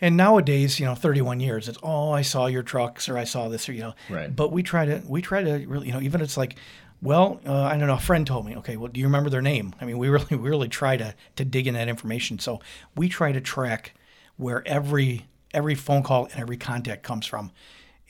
And 0.00 0.16
nowadays, 0.16 0.78
you 0.78 0.86
know, 0.86 0.94
31 0.94 1.40
years, 1.40 1.68
it's 1.68 1.78
oh, 1.82 2.12
I 2.12 2.22
saw 2.22 2.46
your 2.46 2.62
trucks 2.62 3.08
or 3.08 3.18
I 3.18 3.24
saw 3.24 3.48
this 3.48 3.68
or 3.68 3.72
you 3.72 3.80
know. 3.80 3.94
Right. 4.08 4.34
But 4.34 4.52
we 4.52 4.62
try 4.62 4.84
to 4.84 5.02
we 5.06 5.22
try 5.22 5.42
to 5.42 5.66
really 5.66 5.88
you 5.88 5.92
know 5.92 6.00
even 6.00 6.20
it's 6.20 6.36
like, 6.36 6.56
well, 7.02 7.40
uh, 7.46 7.62
I 7.62 7.76
don't 7.76 7.88
know. 7.88 7.94
A 7.94 8.00
friend 8.00 8.26
told 8.26 8.46
me. 8.46 8.56
Okay, 8.56 8.76
well, 8.76 8.90
do 8.90 9.00
you 9.00 9.06
remember 9.06 9.30
their 9.30 9.42
name? 9.42 9.74
I 9.80 9.84
mean, 9.84 9.98
we 9.98 10.08
really 10.08 10.36
we 10.36 10.48
really 10.48 10.68
try 10.68 10.96
to 10.96 11.14
to 11.36 11.44
dig 11.44 11.66
in 11.66 11.74
that 11.74 11.88
information. 11.88 12.38
So 12.38 12.60
we 12.96 13.08
try 13.08 13.32
to 13.32 13.40
track 13.40 13.94
where 14.36 14.66
every 14.66 15.26
every 15.52 15.74
phone 15.74 16.02
call 16.02 16.26
and 16.26 16.40
every 16.40 16.56
contact 16.56 17.02
comes 17.02 17.26
from, 17.26 17.50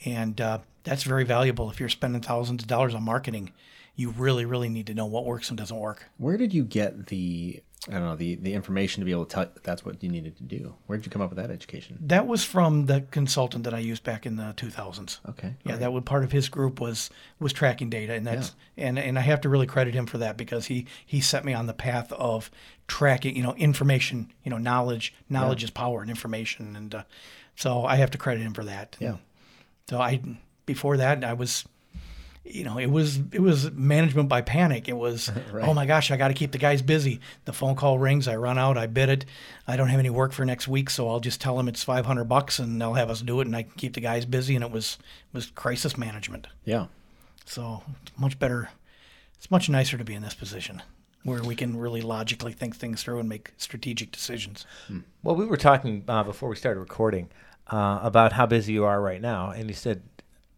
and 0.05 0.39
uh, 0.39 0.59
that's 0.83 1.03
very 1.03 1.23
valuable. 1.23 1.69
If 1.69 1.79
you're 1.79 1.89
spending 1.89 2.21
thousands 2.21 2.63
of 2.63 2.67
dollars 2.67 2.93
on 2.93 3.03
marketing, 3.03 3.51
you 3.95 4.11
really, 4.11 4.45
really 4.45 4.69
need 4.69 4.87
to 4.87 4.93
know 4.93 5.05
what 5.05 5.25
works 5.25 5.49
and 5.49 5.57
doesn't 5.57 5.77
work. 5.77 6.09
Where 6.17 6.37
did 6.37 6.53
you 6.53 6.63
get 6.63 7.07
the 7.07 7.61
I 7.87 7.93
don't 7.93 8.03
know 8.03 8.15
the 8.17 8.35
the 8.35 8.53
information 8.53 8.99
to 8.99 9.05
be 9.05 9.11
able 9.11 9.25
to 9.25 9.33
tell 9.33 9.43
that 9.45 9.63
that's 9.63 9.85
what 9.85 10.03
you 10.03 10.09
needed 10.09 10.35
to 10.37 10.43
do? 10.43 10.75
Where 10.87 10.97
did 10.97 11.05
you 11.05 11.11
come 11.11 11.21
up 11.21 11.29
with 11.29 11.37
that 11.37 11.49
education? 11.49 11.97
That 12.01 12.27
was 12.27 12.43
from 12.43 12.87
the 12.87 13.05
consultant 13.09 13.63
that 13.63 13.73
I 13.73 13.79
used 13.79 14.03
back 14.03 14.25
in 14.25 14.35
the 14.35 14.53
2000s. 14.57 15.19
Okay. 15.29 15.55
Yeah, 15.63 15.77
that 15.77 15.93
was 15.93 16.03
part 16.03 16.25
of 16.25 16.33
his 16.33 16.49
group 16.49 16.81
was 16.81 17.09
was 17.39 17.53
tracking 17.53 17.89
data, 17.89 18.13
and 18.13 18.27
that's 18.27 18.53
and 18.75 18.99
and 18.99 19.17
I 19.17 19.21
have 19.21 19.39
to 19.41 19.49
really 19.49 19.65
credit 19.65 19.93
him 19.93 20.07
for 20.07 20.17
that 20.17 20.35
because 20.35 20.65
he 20.65 20.87
he 21.05 21.21
set 21.21 21.45
me 21.45 21.53
on 21.53 21.67
the 21.67 21.73
path 21.73 22.11
of 22.11 22.51
tracking, 22.87 23.37
you 23.37 23.43
know, 23.43 23.53
information, 23.53 24.33
you 24.43 24.49
know, 24.49 24.57
knowledge. 24.57 25.13
Knowledge 25.29 25.63
is 25.63 25.69
power, 25.69 26.01
and 26.01 26.09
information, 26.09 26.75
and 26.75 26.93
uh, 26.93 27.03
so 27.55 27.85
I 27.85 27.95
have 27.95 28.11
to 28.11 28.17
credit 28.17 28.41
him 28.41 28.53
for 28.53 28.65
that. 28.65 28.97
Yeah. 28.99 29.17
So 29.89 30.01
I 30.01 30.21
before 30.65 30.97
that 30.97 31.23
I 31.23 31.33
was 31.33 31.65
you 32.45 32.63
know, 32.63 32.77
it 32.79 32.87
was 32.87 33.19
it 33.31 33.41
was 33.41 33.71
management 33.71 34.27
by 34.29 34.41
panic. 34.41 34.87
It 34.89 34.97
was, 34.97 35.31
Right. 35.51 35.67
oh 35.67 35.73
my 35.73 35.85
gosh, 35.85 36.09
I 36.11 36.17
got 36.17 36.29
to 36.29 36.33
keep 36.33 36.51
the 36.51 36.57
guys 36.57 36.81
busy. 36.81 37.19
The 37.45 37.53
phone 37.53 37.75
call 37.75 37.99
rings, 37.99 38.27
I 38.27 38.35
run 38.37 38.57
out, 38.57 38.77
I 38.77 38.87
bid 38.87 39.09
it. 39.09 39.25
I 39.67 39.75
don't 39.77 39.89
have 39.89 39.99
any 39.99 40.09
work 40.09 40.31
for 40.31 40.45
next 40.45 40.67
week, 40.67 40.89
so 40.89 41.09
I'll 41.09 41.19
just 41.19 41.39
tell 41.41 41.57
them 41.57 41.67
it's 41.67 41.83
five 41.83 42.05
hundred 42.05 42.25
bucks, 42.25 42.57
and 42.59 42.81
they'll 42.81 42.93
have 42.93 43.09
us 43.09 43.21
do 43.21 43.39
it, 43.41 43.47
and 43.47 43.55
I 43.55 43.63
can 43.63 43.73
keep 43.77 43.93
the 43.93 44.01
guys 44.01 44.25
busy. 44.25 44.55
And 44.55 44.63
it 44.63 44.71
was 44.71 44.97
was 45.33 45.47
crisis 45.51 45.97
management. 45.97 46.47
Yeah. 46.65 46.87
So 47.45 47.83
it's 48.03 48.11
much 48.17 48.39
better. 48.39 48.69
It's 49.37 49.51
much 49.51 49.69
nicer 49.69 49.97
to 49.97 50.03
be 50.03 50.13
in 50.15 50.21
this 50.21 50.33
position 50.33 50.81
where 51.23 51.43
we 51.43 51.55
can 51.55 51.77
really 51.77 52.01
logically 52.01 52.53
think 52.53 52.75
things 52.75 53.03
through 53.03 53.19
and 53.19 53.27
make 53.27 53.51
strategic 53.57 54.11
decisions. 54.11 54.65
Well, 55.21 55.35
we 55.35 55.45
were 55.45 55.57
talking 55.57 56.03
uh, 56.07 56.23
before 56.23 56.47
we 56.49 56.55
started 56.55 56.79
recording 56.79 57.29
uh, 57.67 57.99
about 58.01 58.31
how 58.33 58.45
busy 58.45 58.71
you 58.73 58.85
are 58.85 59.01
right 59.01 59.21
now, 59.21 59.51
and 59.51 59.67
you 59.67 59.73
said 59.75 60.01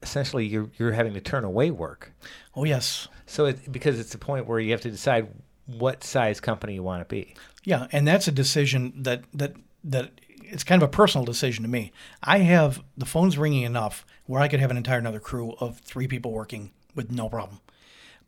essentially 0.02 0.46
you're 0.46 0.70
you're 0.78 0.92
having 0.92 1.14
to 1.14 1.22
turn 1.22 1.44
away 1.44 1.72
work. 1.72 2.12
Oh 2.56 2.64
yes, 2.64 3.08
So 3.26 3.46
it, 3.46 3.72
because 3.72 4.00
it's 4.00 4.14
a 4.14 4.18
point 4.18 4.48
where 4.48 4.60
you 4.60 4.72
have 4.72 4.82
to 4.82 4.92
decide 4.92 5.30
what 5.66 6.04
size 6.04 6.40
company 6.40 6.74
you 6.74 6.84
want 6.84 7.02
to 7.02 7.06
be. 7.06 7.36
Yeah, 7.64 7.88
and 7.92 8.08
that's 8.08 8.28
a 8.28 8.32
decision 8.32 8.94
that 9.04 9.24
that 9.34 9.56
that 9.84 10.12
it's 10.44 10.64
kind 10.64 10.82
of 10.82 10.90
a 10.90 10.92
personal 10.92 11.26
decision 11.26 11.64
to 11.64 11.70
me. 11.70 11.92
I 12.22 12.40
have 12.40 12.84
the 12.98 13.06
phone's 13.06 13.38
ringing 13.38 13.64
enough 13.64 14.06
where 14.26 14.42
I 14.42 14.48
could 14.48 14.60
have 14.60 14.72
an 14.72 14.78
entire 14.78 15.00
another 15.00 15.20
crew 15.20 15.56
of 15.60 15.80
three 15.80 16.08
people 16.08 16.32
working 16.32 16.72
with 16.96 17.12
no 17.12 17.30
problem. 17.30 17.60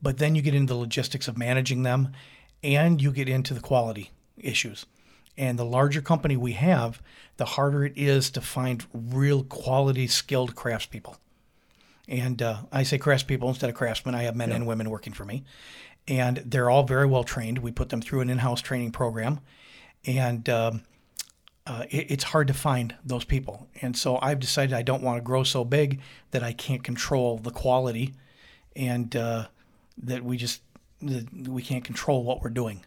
But 0.01 0.17
then 0.17 0.36
you 0.36 0.41
get 0.41 0.55
into 0.55 0.73
the 0.73 0.79
logistics 0.79 1.27
of 1.27 1.38
managing 1.38 1.83
them, 1.83 2.12
and 2.62 3.01
you 3.01 3.12
get 3.12 3.29
into 3.29 3.53
the 3.53 3.59
quality 3.62 4.12
issues. 4.38 4.86
And 5.38 5.57
the 5.57 5.65
larger 5.65 6.01
company 6.01 6.38
we 6.38 6.53
have, 6.53 7.01
the 7.38 7.45
harder 7.45 7.86
it 7.86 7.93
is 7.95 8.29
to 8.31 8.41
find 8.41 8.86
real 8.93 9.43
quality, 9.43 10.07
skilled 10.07 10.55
craftspeople. 10.55 11.15
And 12.08 12.42
uh, 12.42 12.58
I 12.72 12.84
say 12.84 12.98
craftspeople 12.98 13.48
instead 13.48 13.70
of 13.70 13.76
craftsmen. 13.76 14.13
I 14.13 14.24
have 14.24 14.36
men 14.36 14.52
and 14.52 14.68
women 14.68 14.89
working 14.89 15.13
for 15.13 15.24
me, 15.24 15.44
and 16.08 16.38
they're 16.46 16.70
all 16.70 16.84
very 16.84 17.06
well 17.06 17.24
trained. 17.24 17.60
We 17.60 17.72
put 17.72 17.89
them 17.89 18.02
through 18.02 18.22
an 18.22 18.30
in-house 18.30 18.62
training 18.62 18.92
program, 18.92 19.39
and 20.06 20.50
um, 20.50 20.82
uh, 21.66 21.86
it, 21.89 22.12
it's 22.12 22.26
hard 22.26 22.48
to 22.48 22.54
find 22.54 22.96
those 23.06 23.24
people. 23.24 23.70
And 23.82 23.96
so 23.96 24.20
I've 24.22 24.39
decided 24.39 24.74
I 24.74 24.82
don't 24.82 25.02
want 25.02 25.18
to 25.18 25.22
grow 25.24 25.44
so 25.44 25.63
big 25.63 26.02
that 26.32 26.44
I 26.44 26.52
can't 26.52 26.84
control 26.84 27.38
the 27.38 27.52
quality, 27.52 28.13
and 28.76 29.16
uh, 29.16 29.48
that 29.98 30.24
we 30.24 30.36
just 30.36 30.62
that 31.02 31.48
we 31.48 31.62
can't 31.62 31.86
control 31.86 32.24
what 32.24 32.42
we're 32.42 32.50
doing. 32.50 32.84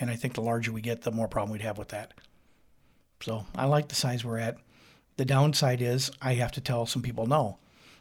And 0.00 0.10
I 0.10 0.16
think 0.16 0.34
the 0.34 0.42
larger 0.42 0.72
we 0.72 0.80
get, 0.80 1.02
the 1.02 1.12
more 1.12 1.28
problem 1.28 1.52
we'd 1.52 1.62
have 1.62 1.78
with 1.78 1.88
that. 1.88 2.14
So 3.20 3.46
I 3.54 3.66
like 3.66 3.88
the 3.88 3.94
size 3.94 4.24
we're 4.24 4.38
at. 4.38 4.56
The 5.16 5.24
downside 5.24 5.80
is 5.80 6.10
I 6.20 6.34
have 6.34 6.52
to 6.52 6.60
tell 6.60 6.86
some 6.86 7.02
people 7.02 7.26
no. 7.26 7.58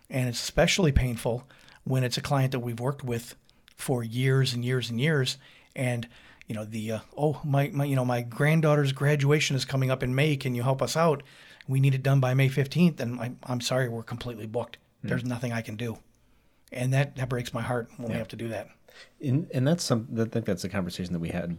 And 0.09 0.29
it's 0.29 0.41
especially 0.41 0.91
painful 0.91 1.47
when 1.83 2.03
it's 2.03 2.17
a 2.17 2.21
client 2.21 2.51
that 2.51 2.59
we've 2.59 2.79
worked 2.79 3.03
with 3.03 3.35
for 3.75 4.03
years 4.03 4.53
and 4.53 4.63
years 4.63 4.89
and 4.89 4.99
years. 4.99 5.37
And, 5.75 6.07
you 6.47 6.55
know, 6.55 6.65
the, 6.65 6.91
uh, 6.93 6.99
oh, 7.17 7.41
my, 7.43 7.69
my, 7.73 7.85
you 7.85 7.95
know, 7.95 8.05
my 8.05 8.21
granddaughter's 8.21 8.91
graduation 8.91 9.55
is 9.55 9.65
coming 9.65 9.91
up 9.91 10.03
in 10.03 10.15
May. 10.15 10.37
Can 10.37 10.55
you 10.55 10.63
help 10.63 10.81
us 10.81 10.95
out? 10.95 11.23
We 11.67 11.79
need 11.79 11.95
it 11.95 12.03
done 12.03 12.19
by 12.19 12.33
May 12.33 12.49
15th. 12.49 12.99
And 12.99 13.19
I, 13.19 13.31
I'm 13.43 13.61
sorry, 13.61 13.89
we're 13.89 14.03
completely 14.03 14.45
booked. 14.45 14.77
There's 15.03 15.23
nothing 15.23 15.53
I 15.53 15.61
can 15.61 15.75
do. 15.75 15.99
And 16.71 16.93
that, 16.93 17.15
that 17.15 17.29
breaks 17.29 17.53
my 17.53 17.61
heart 17.61 17.89
when 17.97 18.11
we 18.11 18.17
have 18.17 18.27
to 18.29 18.35
do 18.35 18.49
that. 18.49 18.69
And, 19.21 19.47
and 19.53 19.67
that's 19.67 19.83
some. 19.83 20.07
I 20.19 20.25
think 20.25 20.45
that's 20.45 20.63
a 20.63 20.69
conversation 20.69 21.13
that 21.13 21.19
we 21.19 21.29
had. 21.29 21.57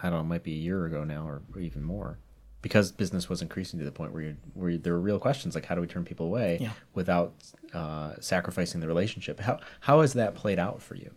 I 0.00 0.10
don't 0.10 0.18
know, 0.20 0.24
might 0.24 0.42
be 0.42 0.52
a 0.52 0.58
year 0.58 0.86
ago 0.86 1.04
now, 1.04 1.26
or, 1.26 1.42
or 1.54 1.60
even 1.60 1.82
more, 1.82 2.18
because 2.64 2.90
business 2.92 3.28
was 3.28 3.42
increasing 3.42 3.78
to 3.78 3.84
the 3.84 3.92
point 3.92 4.12
where 4.14 4.22
you, 4.22 4.36
where 4.54 4.76
there 4.78 4.94
were 4.94 5.00
real 5.10 5.18
questions 5.18 5.54
like 5.54 5.66
how 5.66 5.74
do 5.76 5.80
we 5.82 5.86
turn 5.86 6.02
people 6.04 6.26
away 6.26 6.58
Yeah. 6.60 6.72
without 6.94 7.34
uh, 7.74 8.14
sacrificing 8.20 8.80
the 8.80 8.88
relationship. 8.88 9.38
How 9.40 9.60
how 9.80 10.00
has 10.00 10.14
that 10.14 10.34
played 10.34 10.58
out 10.58 10.82
for 10.82 10.96
you? 10.96 11.10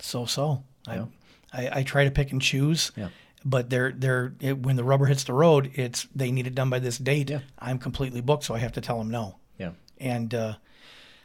so 0.00 0.24
so. 0.24 0.64
Yeah. 0.88 1.04
I, 1.52 1.66
I 1.66 1.78
I 1.78 1.82
try 1.82 2.04
to 2.04 2.10
pick 2.10 2.32
and 2.32 2.40
choose. 2.42 2.90
Yeah. 2.96 3.10
But 3.44 3.68
they're 3.70 3.92
they're 3.92 4.32
it, 4.40 4.56
when 4.66 4.76
the 4.76 4.84
rubber 4.84 5.06
hits 5.06 5.24
the 5.24 5.32
road, 5.34 5.70
it's 5.74 6.08
they 6.14 6.30
need 6.32 6.46
it 6.46 6.54
done 6.54 6.70
by 6.70 6.78
this 6.78 6.98
date. 6.98 7.28
Yeah. 7.30 7.40
I'm 7.58 7.78
completely 7.78 8.20
booked, 8.22 8.44
so 8.44 8.54
I 8.54 8.58
have 8.58 8.72
to 8.72 8.80
tell 8.80 8.98
them 8.98 9.10
no. 9.10 9.36
Yeah. 9.58 9.72
And 9.98 10.34
uh, 10.34 10.54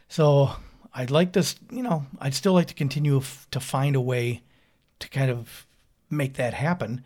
so 0.10 0.52
I'd 0.94 1.12
like 1.12 1.32
this, 1.34 1.56
you 1.72 1.84
know, 1.84 2.06
I'd 2.20 2.34
still 2.34 2.54
like 2.54 2.68
to 2.68 2.74
continue 2.74 3.18
f- 3.18 3.48
to 3.52 3.60
find 3.60 3.96
a 3.96 4.02
way 4.02 4.44
to 5.00 5.10
kind 5.10 5.30
of 5.32 5.66
make 6.10 6.34
that 6.36 6.54
happen. 6.54 7.04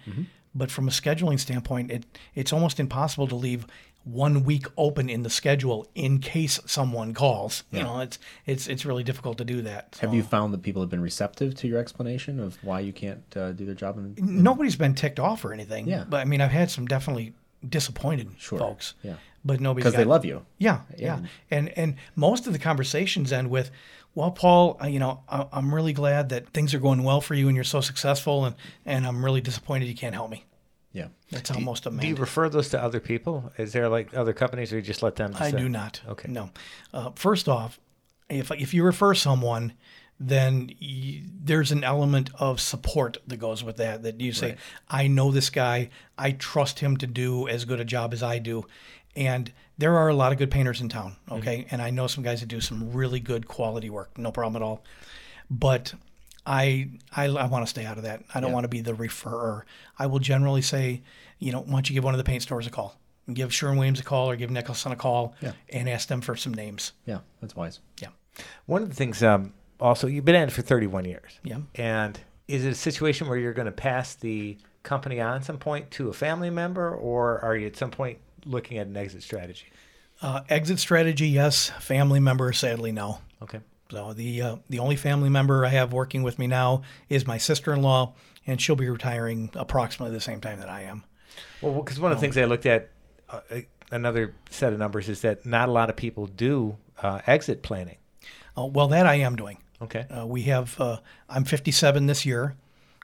But 0.55 0.71
from 0.71 0.87
a 0.87 0.91
scheduling 0.91 1.39
standpoint, 1.39 1.91
it 1.91 2.05
it's 2.35 2.51
almost 2.51 2.79
impossible 2.79 3.27
to 3.27 3.35
leave 3.35 3.65
one 4.03 4.43
week 4.43 4.65
open 4.77 5.09
in 5.09 5.23
the 5.23 5.29
schedule 5.29 5.87
in 5.93 6.19
case 6.19 6.59
someone 6.65 7.13
calls. 7.13 7.63
You 7.71 7.83
know, 7.83 7.99
it's 7.99 8.17
it's 8.45 8.67
it's 8.67 8.85
really 8.85 9.03
difficult 9.03 9.37
to 9.37 9.45
do 9.45 9.61
that. 9.63 9.97
Have 10.01 10.13
you 10.13 10.23
found 10.23 10.53
that 10.53 10.63
people 10.63 10.81
have 10.81 10.89
been 10.89 11.01
receptive 11.01 11.53
to 11.55 11.67
your 11.67 11.79
explanation 11.79 12.39
of 12.39 12.57
why 12.63 12.79
you 12.79 12.93
can't 12.93 13.23
uh, 13.37 13.51
do 13.51 13.65
their 13.65 13.75
job? 13.75 13.97
In, 13.97 14.15
nobody's 14.17 14.75
been 14.75 14.95
ticked 14.95 15.19
off 15.19 15.45
or 15.45 15.53
anything. 15.53 15.87
Yeah. 15.87 16.05
But 16.07 16.21
I 16.21 16.25
mean, 16.25 16.41
I've 16.41 16.51
had 16.51 16.71
some 16.71 16.85
definitely 16.87 17.33
disappointed 17.67 18.29
Sure. 18.37 18.57
folks. 18.57 18.95
Yeah. 19.03 19.15
But 19.45 19.61
nobody's 19.61 19.85
because 19.85 19.95
they 19.97 20.03
love 20.05 20.25
you. 20.25 20.45
Yeah, 20.57 20.81
yeah, 20.97 21.21
and 21.49 21.69
and 21.77 21.95
most 22.15 22.45
of 22.45 22.51
the 22.51 22.59
conversations 22.59 23.31
end 23.31 23.49
with, 23.49 23.71
"Well, 24.19 24.31
Paul, 24.31 24.77
you 24.85 24.99
know, 24.99 25.23
I, 25.29 25.45
I'm 25.53 25.73
really 25.73 25.93
glad 25.93 26.29
that 26.29 26.49
things 26.49 26.73
are 26.73 26.79
going 26.79 27.03
well 27.03 27.21
for 27.21 27.35
you 27.35 27.47
and 27.47 27.55
you're 27.55 27.63
so 27.63 27.81
successful, 27.81 28.45
and 28.45 28.55
and 28.85 29.07
I'm 29.07 29.23
really 29.23 29.41
disappointed 29.41 29.85
you 29.87 29.95
can't 29.95 30.13
help 30.13 30.29
me." 30.29 30.45
Yeah. 30.91 31.07
That's 31.31 31.49
how 31.49 31.59
most 31.59 31.85
of 31.85 31.93
them 31.93 32.01
Do 32.01 32.07
you 32.07 32.15
refer 32.15 32.49
those 32.49 32.69
to 32.69 32.83
other 32.83 32.99
people? 32.99 33.51
Is 33.57 33.71
there 33.73 33.87
like 33.87 34.13
other 34.13 34.33
companies, 34.33 34.73
or 34.73 34.77
you 34.77 34.81
just 34.81 35.03
let 35.03 35.15
them? 35.15 35.33
I 35.39 35.51
do 35.51 35.69
not. 35.69 36.01
Okay. 36.07 36.29
No. 36.29 36.49
Uh, 36.93 37.11
first 37.15 37.47
off, 37.47 37.79
if 38.29 38.51
if 38.51 38.73
you 38.73 38.83
refer 38.83 39.13
someone, 39.13 39.73
then 40.19 40.71
y 40.81 41.23
there's 41.41 41.71
an 41.71 41.83
element 41.83 42.29
of 42.39 42.59
support 42.59 43.17
that 43.27 43.37
goes 43.37 43.63
with 43.63 43.77
that. 43.77 44.03
That 44.03 44.19
you 44.19 44.33
say, 44.33 44.57
I 44.89 45.07
know 45.07 45.31
this 45.31 45.49
guy. 45.49 45.89
I 46.17 46.31
trust 46.31 46.79
him 46.79 46.97
to 46.97 47.07
do 47.07 47.47
as 47.47 47.65
good 47.65 47.79
a 47.79 47.85
job 47.85 48.13
as 48.13 48.21
I 48.21 48.39
do. 48.39 48.65
And 49.15 49.51
there 49.79 49.97
are 49.97 50.09
a 50.09 50.13
lot 50.13 50.31
of 50.31 50.37
good 50.37 50.51
painters 50.51 50.81
in 50.81 50.89
town. 50.89 51.15
Okay. 51.31 51.65
And 51.71 51.81
I 51.81 51.89
know 51.89 52.05
some 52.07 52.23
guys 52.23 52.41
that 52.41 52.47
do 52.47 52.61
some 52.61 52.91
really 52.93 53.19
good 53.19 53.47
quality 53.47 53.89
work. 53.89 54.15
No 54.17 54.31
problem 54.31 54.61
at 54.61 54.65
all. 54.65 54.83
But 55.49 55.93
I 56.45 56.89
I, 57.15 57.25
I 57.25 57.45
want 57.47 57.65
to 57.65 57.69
stay 57.69 57.85
out 57.85 57.97
of 57.97 58.03
that. 58.03 58.23
I 58.35 58.39
don't 58.39 58.51
want 58.51 58.65
to 58.65 58.67
be 58.69 58.81
the 58.81 58.93
referrer. 58.93 59.63
I 59.97 60.05
will 60.05 60.19
generally 60.19 60.61
say, 60.61 61.01
you 61.39 61.51
know, 61.51 61.61
why 61.61 61.71
don't 61.71 61.89
you 61.89 61.93
give 61.95 62.03
one 62.03 62.13
of 62.13 62.17
the 62.19 62.23
paint 62.23 62.43
stores 62.43 62.67
a 62.67 62.69
call? 62.69 62.95
And 63.25 63.35
give 63.35 63.53
Sherwin 63.53 63.77
Williams 63.77 63.99
a 63.99 64.03
call 64.03 64.29
or 64.29 64.35
give 64.35 64.49
Nicholson 64.51 64.91
a 64.91 64.95
call 64.95 65.35
Yeah. 65.41 65.53
and 65.69 65.87
ask 65.89 66.07
them 66.07 66.21
for 66.21 66.35
some 66.35 66.53
names. 66.53 66.93
Yeah. 67.05 67.19
That's 67.41 67.55
wise. 67.55 67.79
Yeah. 68.01 68.09
One 68.65 68.83
of 68.83 68.89
the 68.89 68.95
things, 68.95 69.21
um, 69.23 69.53
also, 69.79 70.07
you've 70.07 70.25
been 70.25 70.35
at 70.35 70.47
it 70.47 70.51
for 70.51 70.61
31 70.61 71.05
years. 71.05 71.39
Yeah. 71.43 71.59
And 71.75 72.19
is 72.47 72.65
it 72.65 72.71
a 72.71 72.75
situation 72.75 73.27
where 73.27 73.37
you're 73.37 73.53
going 73.53 73.65
to 73.67 73.71
pass 73.71 74.15
the 74.15 74.57
company 74.83 75.21
on 75.21 75.43
some 75.43 75.57
point 75.57 75.91
to 75.91 76.09
a 76.09 76.13
family 76.13 76.49
member, 76.49 76.93
or 76.93 77.39
are 77.41 77.55
you 77.55 77.67
at 77.67 77.77
some 77.77 77.91
point 77.91 78.17
looking 78.45 78.77
at 78.77 78.87
an 78.87 78.97
exit 78.97 79.23
strategy? 79.23 79.67
Uh, 80.21 80.41
exit 80.49 80.79
strategy, 80.79 81.29
yes. 81.29 81.69
Family 81.79 82.19
member, 82.19 82.51
sadly, 82.53 82.91
no. 82.91 83.19
Okay. 83.41 83.61
So 83.91 84.13
the 84.13 84.41
uh, 84.41 84.55
the 84.69 84.79
only 84.79 84.95
family 84.95 85.29
member 85.29 85.65
I 85.65 85.69
have 85.69 85.93
working 85.93 86.21
with 86.21 86.37
me 86.37 86.45
now 86.47 86.83
is 87.07 87.25
my 87.25 87.37
sister-in-law, 87.37 88.13
and 88.45 88.61
she'll 88.61 88.75
be 88.75 88.89
retiring 88.89 89.49
approximately 89.55 90.13
the 90.13 90.21
same 90.21 90.41
time 90.41 90.59
that 90.59 90.69
I 90.69 90.81
am. 90.83 91.03
Well, 91.61 91.81
because 91.81 91.99
one 91.99 92.11
of 92.11 92.17
the 92.17 92.21
things 92.21 92.37
I 92.37 92.45
looked 92.45 92.65
at, 92.65 92.89
uh, 93.29 93.39
uh, 93.49 93.59
another 93.91 94.35
set 94.49 94.73
of 94.73 94.79
numbers 94.79 95.09
is 95.09 95.21
that 95.21 95.45
not 95.45 95.69
a 95.69 95.71
lot 95.71 95.89
of 95.89 95.95
people 95.95 96.27
do 96.27 96.77
uh, 97.01 97.21
exit 97.25 97.63
planning. 97.63 97.97
Uh, 98.57 98.65
well, 98.65 98.89
that 98.89 99.07
I 99.07 99.15
am 99.15 99.35
doing. 99.35 99.57
Okay. 99.81 100.05
Uh, 100.09 100.27
we 100.27 100.43
have. 100.43 100.79
Uh, 100.79 100.99
I'm 101.27 101.45
57 101.45 102.05
this 102.05 102.25
year. 102.25 102.55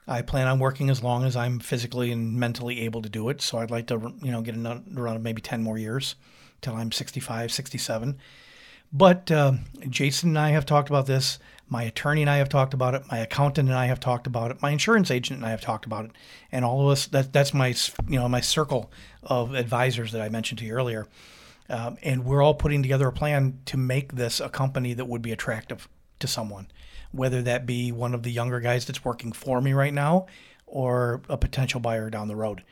I 0.08 0.22
plan 0.22 0.46
on 0.46 0.58
working 0.58 0.88
as 0.88 1.02
long 1.02 1.24
as 1.24 1.36
I'm 1.36 1.58
physically 1.58 2.12
and 2.12 2.34
mentally 2.34 2.82
able 2.82 3.02
to 3.02 3.08
do 3.08 3.28
it. 3.28 3.42
So 3.42 3.58
I'd 3.58 3.70
like 3.70 3.88
to, 3.88 4.14
you 4.22 4.30
know, 4.30 4.40
get 4.40 4.54
another 4.54 4.82
run 4.92 5.16
of 5.16 5.22
maybe 5.22 5.42
10 5.42 5.62
more 5.62 5.78
years 5.78 6.14
till 6.60 6.74
I'm 6.74 6.92
65, 6.92 7.52
67. 7.52 8.18
But 8.92 9.30
um, 9.32 9.64
Jason 9.88 10.30
and 10.30 10.38
I 10.38 10.50
have 10.50 10.64
talked 10.64 10.88
about 10.88 11.06
this. 11.06 11.38
My 11.68 11.82
attorney 11.82 12.20
and 12.20 12.30
I 12.30 12.36
have 12.36 12.48
talked 12.48 12.72
about 12.72 12.94
it. 12.94 13.02
My 13.10 13.18
accountant 13.18 13.68
and 13.68 13.76
I 13.76 13.86
have 13.86 13.98
talked 13.98 14.28
about 14.28 14.52
it. 14.52 14.62
My 14.62 14.70
insurance 14.70 15.10
agent 15.10 15.38
and 15.38 15.46
I 15.46 15.50
have 15.50 15.60
talked 15.60 15.84
about 15.84 16.04
it. 16.04 16.12
And 16.52 16.64
all 16.64 16.82
of 16.82 16.92
us, 16.92 17.06
that, 17.08 17.32
that's 17.32 17.52
my, 17.52 17.74
you 18.08 18.18
know, 18.18 18.28
my 18.28 18.40
circle 18.40 18.92
of 19.24 19.54
advisors 19.54 20.12
that 20.12 20.22
I 20.22 20.28
mentioned 20.28 20.60
to 20.60 20.64
you 20.64 20.72
earlier. 20.72 21.08
Um, 21.68 21.98
and 22.02 22.24
we're 22.24 22.42
all 22.42 22.54
putting 22.54 22.82
together 22.82 23.08
a 23.08 23.12
plan 23.12 23.58
to 23.66 23.76
make 23.76 24.12
this 24.12 24.38
a 24.38 24.48
company 24.48 24.94
that 24.94 25.08
would 25.08 25.22
be 25.22 25.32
attractive 25.32 25.88
to 26.20 26.28
someone, 26.28 26.68
whether 27.12 27.42
that 27.42 27.66
be 27.66 27.92
one 27.92 28.14
of 28.14 28.22
the 28.22 28.30
younger 28.30 28.60
guys 28.60 28.84
that's 28.84 29.04
working 29.04 29.32
for 29.32 29.60
me 29.60 29.72
right 29.72 29.94
now 29.94 30.26
or 30.66 31.22
a 31.28 31.36
potential 31.36 31.80
buyer 31.80 32.10
down 32.10 32.28
the 32.28 32.36
road. 32.36 32.62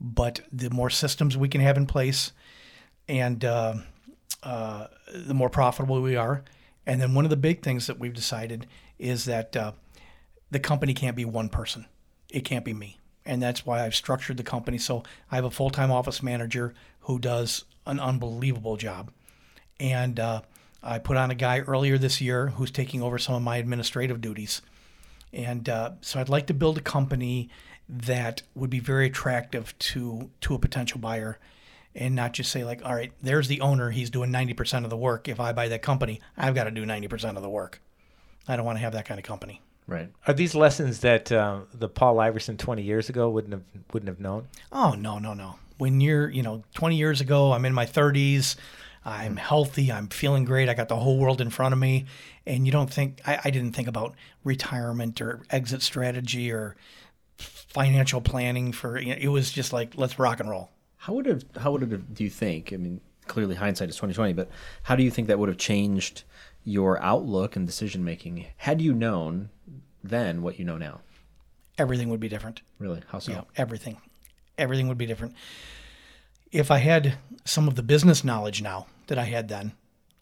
But 0.00 0.40
the 0.52 0.70
more 0.70 0.90
systems 0.90 1.36
we 1.36 1.48
can 1.48 1.60
have 1.60 1.76
in 1.76 1.86
place 1.86 2.32
and 3.08 3.44
uh, 3.44 3.74
uh, 4.42 4.86
the 5.14 5.34
more 5.34 5.48
profitable 5.48 6.00
we 6.02 6.16
are. 6.16 6.44
And 6.86 7.00
then 7.00 7.14
one 7.14 7.24
of 7.24 7.30
the 7.30 7.36
big 7.36 7.62
things 7.62 7.86
that 7.86 7.98
we've 7.98 8.14
decided 8.14 8.66
is 8.98 9.24
that 9.24 9.56
uh, 9.56 9.72
the 10.50 10.60
company 10.60 10.94
can't 10.94 11.16
be 11.16 11.24
one 11.24 11.48
person, 11.48 11.86
it 12.30 12.44
can't 12.44 12.64
be 12.64 12.74
me. 12.74 12.98
And 13.24 13.42
that's 13.42 13.66
why 13.66 13.84
I've 13.84 13.94
structured 13.94 14.36
the 14.36 14.44
company. 14.44 14.78
So 14.78 15.02
I 15.32 15.36
have 15.36 15.44
a 15.44 15.50
full 15.50 15.70
time 15.70 15.90
office 15.90 16.22
manager 16.22 16.74
who 17.00 17.18
does 17.18 17.64
an 17.86 17.98
unbelievable 17.98 18.76
job. 18.76 19.10
And 19.80 20.20
uh, 20.20 20.42
I 20.86 20.98
put 20.98 21.16
on 21.16 21.30
a 21.30 21.34
guy 21.34 21.60
earlier 21.60 21.98
this 21.98 22.20
year 22.20 22.48
who's 22.48 22.70
taking 22.70 23.02
over 23.02 23.18
some 23.18 23.34
of 23.34 23.42
my 23.42 23.56
administrative 23.56 24.20
duties. 24.20 24.62
And 25.32 25.68
uh, 25.68 25.92
so 26.00 26.20
I'd 26.20 26.28
like 26.28 26.46
to 26.46 26.54
build 26.54 26.78
a 26.78 26.80
company 26.80 27.50
that 27.88 28.42
would 28.54 28.70
be 28.70 28.80
very 28.80 29.06
attractive 29.06 29.76
to 29.78 30.30
to 30.40 30.54
a 30.54 30.58
potential 30.58 30.98
buyer 30.98 31.38
and 31.94 32.14
not 32.14 32.32
just 32.32 32.50
say 32.50 32.64
like 32.64 32.84
all 32.84 32.94
right 32.94 33.12
there's 33.22 33.46
the 33.46 33.60
owner 33.60 33.90
he's 33.90 34.10
doing 34.10 34.30
90% 34.30 34.82
of 34.82 34.90
the 34.90 34.96
work 34.96 35.28
if 35.28 35.38
i 35.38 35.52
buy 35.52 35.68
that 35.68 35.82
company 35.82 36.20
i've 36.36 36.54
got 36.54 36.64
to 36.64 36.72
do 36.72 36.84
90% 36.84 37.36
of 37.36 37.42
the 37.42 37.48
work 37.48 37.80
i 38.48 38.56
don't 38.56 38.66
want 38.66 38.76
to 38.76 38.80
have 38.80 38.92
that 38.92 39.04
kind 39.04 39.20
of 39.20 39.24
company 39.24 39.60
Right. 39.88 40.08
Are 40.26 40.34
these 40.34 40.56
lessons 40.56 40.98
that 41.02 41.30
uh, 41.30 41.60
the 41.72 41.88
Paul 41.88 42.18
Iverson 42.18 42.56
20 42.56 42.82
years 42.82 43.08
ago 43.08 43.30
wouldn't 43.30 43.52
have 43.52 43.62
wouldn't 43.92 44.08
have 44.08 44.18
known? 44.18 44.48
oh 44.72 44.96
no 44.98 45.20
no 45.20 45.32
no 45.32 45.60
when 45.78 46.00
you're 46.00 46.28
you 46.28 46.42
know 46.42 46.64
20 46.74 46.96
years 46.96 47.20
ago 47.20 47.52
i'm 47.52 47.64
in 47.64 47.72
my 47.72 47.86
30s 47.86 48.56
i'm 49.06 49.36
healthy 49.36 49.90
i'm 49.90 50.08
feeling 50.08 50.44
great 50.44 50.68
i 50.68 50.74
got 50.74 50.88
the 50.88 50.96
whole 50.96 51.16
world 51.18 51.40
in 51.40 51.48
front 51.48 51.72
of 51.72 51.78
me 51.78 52.04
and 52.46 52.66
you 52.66 52.72
don't 52.72 52.92
think 52.92 53.20
i, 53.26 53.40
I 53.44 53.50
didn't 53.50 53.72
think 53.72 53.88
about 53.88 54.14
retirement 54.44 55.20
or 55.22 55.42
exit 55.48 55.80
strategy 55.80 56.52
or 56.52 56.76
financial 57.38 58.20
planning 58.20 58.72
for 58.72 58.98
you 58.98 59.10
know, 59.10 59.18
it 59.20 59.28
was 59.28 59.50
just 59.50 59.72
like 59.72 59.92
let's 59.96 60.18
rock 60.18 60.40
and 60.40 60.50
roll 60.50 60.70
How 60.96 61.12
would 61.14 61.26
have 61.26 61.44
how 61.58 61.72
would 61.72 61.82
have 61.82 62.14
do 62.14 62.24
you 62.24 62.30
think? 62.30 62.72
I 62.72 62.76
mean, 62.76 63.00
clearly 63.26 63.54
hindsight 63.54 63.88
is 63.90 63.96
twenty 63.96 64.14
twenty, 64.14 64.32
but 64.32 64.48
how 64.82 64.96
do 64.96 65.02
you 65.02 65.10
think 65.10 65.28
that 65.28 65.38
would 65.38 65.48
have 65.48 65.58
changed 65.58 66.24
your 66.64 67.00
outlook 67.02 67.54
and 67.54 67.66
decision 67.66 68.02
making 68.02 68.46
had 68.56 68.80
you 68.80 68.92
known 68.92 69.50
then 70.02 70.42
what 70.42 70.58
you 70.58 70.64
know 70.64 70.78
now? 70.78 71.00
everything 71.78 72.08
would 72.08 72.20
be 72.20 72.28
different 72.28 72.62
Really? 72.78 73.02
How 73.08 73.18
so? 73.18 73.32
Yeah, 73.32 73.42
everything. 73.56 73.98
Everything 74.58 74.88
would 74.88 74.98
be 74.98 75.06
different. 75.06 75.34
If 76.52 76.70
I 76.70 76.78
had 76.78 77.18
some 77.44 77.68
of 77.68 77.74
the 77.74 77.82
business 77.82 78.24
knowledge 78.24 78.62
now 78.62 78.86
that 79.08 79.18
I 79.18 79.24
had 79.24 79.48
then, 79.48 79.72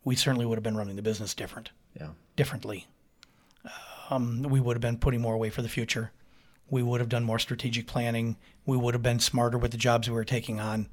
we 0.04 0.16
certainly 0.16 0.46
would 0.46 0.56
have 0.56 0.62
been 0.62 0.76
running 0.76 0.96
the 0.96 1.02
business 1.02 1.34
different, 1.34 1.70
Yeah. 1.98 2.10
differently. 2.36 2.86
Um, 4.10 4.42
we 4.42 4.60
would 4.60 4.76
have 4.76 4.82
been 4.82 4.98
putting 4.98 5.20
more 5.20 5.34
away 5.34 5.50
for 5.50 5.62
the 5.62 5.68
future. 5.68 6.12
We 6.68 6.82
would 6.82 7.00
have 7.00 7.08
done 7.08 7.24
more 7.24 7.38
strategic 7.38 7.86
planning. 7.86 8.36
We 8.66 8.76
would 8.76 8.94
have 8.94 9.02
been 9.02 9.20
smarter 9.20 9.56
with 9.58 9.70
the 9.70 9.78
jobs 9.78 10.08
we 10.08 10.14
were 10.14 10.24
taking 10.24 10.60
on. 10.60 10.88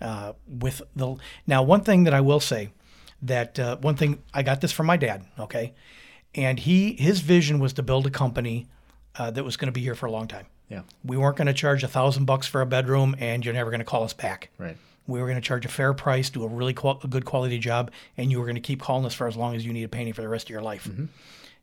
Uh, 0.00 0.32
with 0.46 0.80
the 0.94 1.16
now, 1.46 1.62
one 1.62 1.82
thing 1.82 2.04
that 2.04 2.14
I 2.14 2.20
will 2.20 2.40
say 2.40 2.70
that 3.22 3.58
uh, 3.58 3.76
one 3.78 3.96
thing 3.96 4.22
I 4.32 4.42
got 4.44 4.60
this 4.60 4.70
from 4.72 4.86
my 4.86 4.96
dad. 4.96 5.24
Okay, 5.38 5.74
and 6.34 6.58
he 6.60 6.94
his 6.94 7.20
vision 7.20 7.58
was 7.58 7.72
to 7.74 7.82
build 7.82 8.06
a 8.06 8.10
company 8.10 8.68
uh, 9.16 9.30
that 9.32 9.42
was 9.44 9.56
going 9.56 9.66
to 9.66 9.72
be 9.72 9.80
here 9.80 9.96
for 9.96 10.06
a 10.06 10.10
long 10.12 10.28
time. 10.28 10.46
Yeah. 10.68 10.82
We 11.04 11.16
weren't 11.16 11.36
going 11.36 11.46
to 11.46 11.54
charge 11.54 11.82
a 11.82 11.88
thousand 11.88 12.26
bucks 12.26 12.46
for 12.46 12.60
a 12.60 12.66
bedroom, 12.66 13.16
and 13.18 13.44
you're 13.44 13.54
never 13.54 13.70
going 13.70 13.80
to 13.80 13.86
call 13.86 14.04
us 14.04 14.12
back. 14.12 14.50
Right. 14.58 14.76
We 15.06 15.20
were 15.20 15.26
going 15.26 15.40
to 15.40 15.46
charge 15.46 15.64
a 15.64 15.68
fair 15.70 15.94
price, 15.94 16.28
do 16.28 16.44
a 16.44 16.48
really 16.48 16.74
qual- 16.74 17.00
a 17.02 17.08
good 17.08 17.24
quality 17.24 17.58
job, 17.58 17.90
and 18.18 18.30
you 18.30 18.38
were 18.38 18.44
going 18.44 18.56
to 18.56 18.60
keep 18.60 18.80
calling 18.82 19.06
us 19.06 19.14
for 19.14 19.26
as 19.26 19.36
long 19.36 19.54
as 19.54 19.64
you 19.64 19.72
needed 19.72 19.90
painting 19.90 20.12
for 20.12 20.20
the 20.20 20.28
rest 20.28 20.46
of 20.46 20.50
your 20.50 20.60
life. 20.60 20.88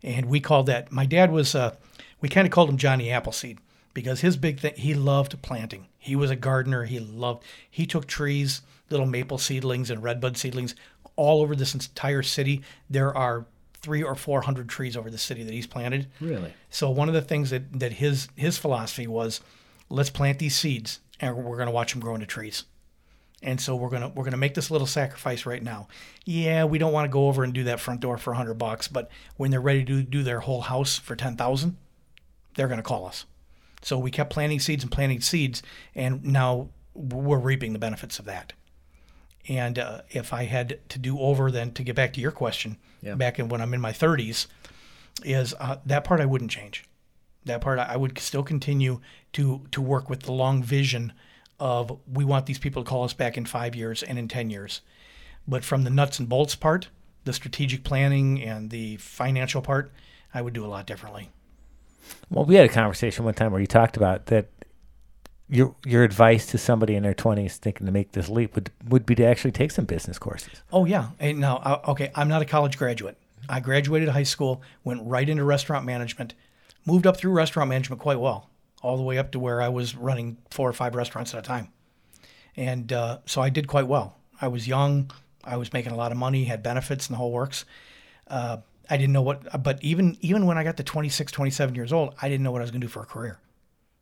And 0.04 0.26
we 0.26 0.40
called 0.40 0.66
that. 0.68 0.92
My 0.92 1.06
dad 1.06 1.32
was. 1.32 1.54
Uh, 1.54 1.76
we 2.22 2.30
kind 2.30 2.48
of 2.48 2.52
called 2.52 2.70
him 2.70 2.78
Johnny 2.78 3.12
Appleseed 3.12 3.60
because 3.94 4.22
his 4.22 4.38
big 4.38 4.60
thing. 4.60 4.74
He 4.76 4.96
loved 4.96 5.40
planting. 5.44 5.88
He 6.00 6.16
was 6.16 6.32
a 6.32 6.36
gardener. 6.36 6.86
He 6.86 7.00
loved. 7.00 7.44
He 7.70 7.86
took 7.86 8.08
trees, 8.08 8.62
little 8.90 9.06
maple 9.06 9.38
seedlings 9.38 9.92
and 9.92 10.02
redbud 10.02 10.38
seedlings, 10.38 10.74
all 11.16 11.42
over 11.42 11.56
this 11.56 11.74
entire 11.76 12.24
city. 12.24 12.64
There 12.90 13.16
are 13.16 13.46
three 13.86 14.04
or 14.04 14.16
four 14.16 14.42
hundred 14.42 14.68
trees 14.68 14.98
over 14.98 15.12
the 15.12 15.18
city 15.18 15.44
that 15.44 15.54
he's 15.54 15.68
planted. 15.68 16.08
Really? 16.20 16.52
So 16.72 16.90
one 16.90 17.08
of 17.08 17.14
the 17.14 17.22
things 17.22 17.52
that, 17.52 17.80
that 17.80 17.94
his 17.94 18.28
his 18.36 18.58
philosophy 18.58 19.06
was, 19.06 19.42
let's 19.90 20.10
plant 20.10 20.40
these 20.40 20.56
seeds 20.56 21.00
and 21.20 21.36
we're 21.38 21.56
going 21.56 21.68
to 21.68 21.72
watch 21.72 21.92
them 21.94 22.02
grow 22.02 22.16
into 22.16 22.26
trees. 22.26 22.66
And 23.44 23.62
so 23.62 23.76
we're 23.76 23.90
gonna 23.90 24.10
we're 24.10 24.24
gonna 24.24 24.38
make 24.38 24.56
this 24.56 24.72
little 24.72 24.88
sacrifice 24.88 25.46
right 25.46 25.62
now. 25.62 25.88
Yeah, 26.26 26.66
we 26.66 26.80
don't 26.80 26.94
want 26.94 27.06
to 27.06 27.14
go 27.14 27.28
over 27.28 27.44
and 27.44 27.54
do 27.54 27.66
that 27.66 27.80
front 27.80 28.00
door 28.00 28.18
for 28.18 28.34
hundred 28.34 28.56
bucks, 28.56 28.88
but 28.88 29.12
when 29.38 29.52
they're 29.52 29.62
ready 29.62 29.84
to 29.86 30.02
do 30.02 30.24
their 30.24 30.40
whole 30.40 30.62
house 30.62 30.98
for 30.98 31.16
ten 31.16 31.38
thousand, 31.38 31.78
they're 32.56 32.68
gonna 32.68 32.82
call 32.82 33.06
us. 33.06 33.26
So 33.84 34.00
we 34.00 34.10
kept 34.10 34.34
planting 34.34 34.60
seeds 34.60 34.84
and 34.84 34.92
planting 34.92 35.22
seeds, 35.22 35.62
and 35.94 36.24
now 36.24 36.70
we're 36.96 37.38
reaping 37.38 37.74
the 37.74 37.80
benefits 37.80 38.18
of 38.18 38.26
that. 38.26 38.54
And 39.48 39.78
uh, 39.78 40.02
if 40.10 40.34
I 40.34 40.46
had 40.46 40.80
to 40.90 40.98
do 40.98 41.20
over, 41.20 41.52
then 41.52 41.72
to 41.74 41.84
get 41.84 41.96
back 41.96 42.14
to 42.14 42.22
your 42.22 42.32
question, 42.32 42.78
Yeah. 43.06 43.16
back 43.16 43.40
in 43.40 43.48
when 43.48 43.62
I'm 43.62 43.74
in 43.74 43.80
my 43.80 43.92
30s, 43.92 44.48
is 45.24 45.54
uh, 45.60 45.78
that 45.86 46.04
part 46.04 46.20
I 46.20 46.26
wouldn't 46.26 46.52
change. 46.52 46.84
That 47.46 47.62
part 47.62 47.80
I 47.80 47.84
I 47.84 47.98
would 47.98 48.18
still 48.20 48.44
continue 48.44 49.00
to 49.34 49.62
to 49.72 49.82
work 49.82 50.10
with 50.10 50.24
the 50.24 50.32
long 50.32 50.64
vision 50.64 51.14
of 51.60 52.00
we 52.12 52.26
want 52.26 52.46
these 52.46 52.60
people 52.60 52.84
to 52.84 52.90
call 52.90 53.04
us 53.04 53.14
back 53.14 53.38
in 53.38 53.46
five 53.46 53.76
years 53.76 54.04
and 54.04 54.20
in 54.20 54.28
10 54.28 54.50
years. 54.50 54.82
But 55.48 55.64
from 55.64 55.84
the 55.84 55.90
nuts 55.90 56.20
and 56.20 56.28
bolts 56.28 56.56
part, 56.56 56.90
the 57.24 57.34
strategic 57.34 57.84
planning 57.84 58.42
and 58.42 58.70
the 58.70 58.98
financial 58.98 59.62
part, 59.62 59.92
I 60.34 60.42
would 60.42 60.54
do 60.54 60.66
a 60.66 60.68
lot 60.68 60.86
differently. 60.86 61.30
Well, 62.30 62.46
we 62.46 62.56
had 62.56 62.66
a 62.66 62.74
conversation 62.74 63.26
one 63.26 63.34
time 63.34 63.52
where 63.52 63.62
you 63.62 63.68
talked 63.68 63.98
about 63.98 64.28
that. 64.28 64.48
Your 65.48 65.76
your 65.86 66.04
advice 66.04 66.48
to 66.48 66.58
somebody 66.58 66.96
in 66.96 67.04
their 67.04 67.14
20s 67.14 67.58
thinking 67.58 67.86
to 67.86 67.92
make 67.92 68.14
this 68.14 68.30
leap 68.30 68.56
would 68.56 68.72
would 68.88 69.06
be 69.06 69.14
to 69.16 69.24
actually 69.24 69.52
take 69.52 69.72
some 69.72 69.86
business 69.86 70.18
courses. 70.18 70.64
Oh 70.72 70.86
yeah. 70.86 71.10
And 71.20 71.40
now, 71.40 71.58
uh, 71.58 71.82
okay, 71.90 72.12
I'm 72.16 72.28
not 72.28 72.42
a 72.42 72.46
college 72.46 72.78
graduate. 72.78 73.18
I 73.48 73.60
graduated 73.60 74.10
high 74.10 74.24
school, 74.24 74.64
went 74.84 75.02
right 75.04 75.28
into 75.28 75.44
restaurant 75.44 75.86
management, 75.86 76.34
moved 76.86 77.06
up 77.06 77.18
through 77.18 77.32
restaurant 77.32 77.70
management 77.70 78.02
quite 78.02 78.20
well, 78.20 78.50
all 78.82 78.98
the 78.98 79.04
way 79.04 79.20
up 79.20 79.32
to 79.34 79.40
where 79.40 79.62
I 79.62 79.70
was 79.70 79.96
running 79.96 80.38
four 80.50 80.68
or 80.68 80.74
five 80.74 80.96
restaurants 80.96 81.34
at 81.34 81.40
a 81.40 81.44
time. 81.44 81.70
And 82.56 82.92
uh, 82.92 83.20
so 83.26 83.42
I 83.42 83.50
did 83.50 83.68
quite 83.68 83.88
well. 83.88 84.18
I 84.42 84.48
was 84.48 84.68
young. 84.68 85.12
I 85.44 85.58
was 85.58 85.72
making 85.74 85.92
a 85.92 85.96
lot 85.96 86.12
of 86.12 86.18
money, 86.18 86.46
had 86.46 86.64
benefits 86.64 87.08
and 87.08 87.14
the 87.14 87.18
whole 87.18 87.32
works. 87.32 87.66
Uh, 88.28 88.58
I 88.90 88.98
didn't 88.98 89.14
know 89.14 89.22
what, 89.22 89.62
but 89.64 89.84
even 89.84 90.18
even 90.22 90.46
when 90.46 90.58
I 90.58 90.64
got 90.64 90.78
to 90.78 90.84
26, 90.84 91.32
27 91.32 91.76
years 91.76 91.94
old, 91.94 92.16
I 92.22 92.30
didn't 92.30 92.44
know 92.44 92.52
what 92.52 92.62
I 92.62 92.64
was 92.64 92.72
going 92.72 92.82
to 92.82 92.88
do 92.88 92.92
for 92.92 93.04
a 93.04 93.06
career. 93.06 93.40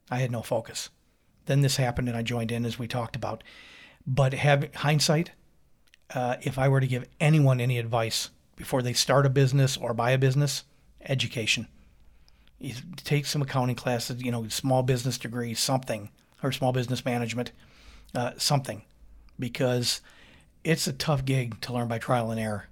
I 0.10 0.20
had 0.20 0.32
no 0.32 0.42
focus. 0.42 0.90
Then 1.46 1.62
this 1.62 1.78
happened, 1.78 2.08
and 2.08 2.18
I 2.18 2.22
joined 2.22 2.52
in 2.52 2.66
as 2.66 2.80
we 2.80 2.88
talked 2.88 3.16
about. 3.16 3.44
But 4.06 4.34
having 4.34 4.72
hindsight, 4.74 5.32
uh, 6.14 6.38
if 6.42 6.58
I 6.58 6.68
were 6.68 6.80
to 6.80 6.88
give 6.88 7.08
anyone 7.20 7.60
any 7.60 7.78
advice 7.78 8.30
before 8.56 8.82
they 8.82 8.94
start 8.94 9.26
a 9.26 9.30
business 9.30 9.78
or 9.78 9.94
buy 9.94 10.12
a 10.12 10.18
business, 10.18 10.64
education. 11.06 11.68
You 12.60 12.76
take 12.98 13.26
some 13.26 13.42
accounting 13.42 13.76
classes, 13.76 14.22
you 14.22 14.32
know, 14.32 14.48
small 14.48 14.84
business 14.84 15.18
degree, 15.18 15.54
something, 15.54 16.10
or 16.42 16.52
small 16.52 16.72
business 16.72 17.04
management, 17.04 17.52
uh, 18.16 18.32
something, 18.38 18.84
because 19.38 20.02
it's 20.64 20.88
a 20.88 20.94
tough 20.94 21.26
gig 21.26 21.60
to 21.62 21.74
learn 21.74 21.88
by 21.88 21.98
trial 21.98 22.32
and 22.32 22.40
error. 22.40 22.68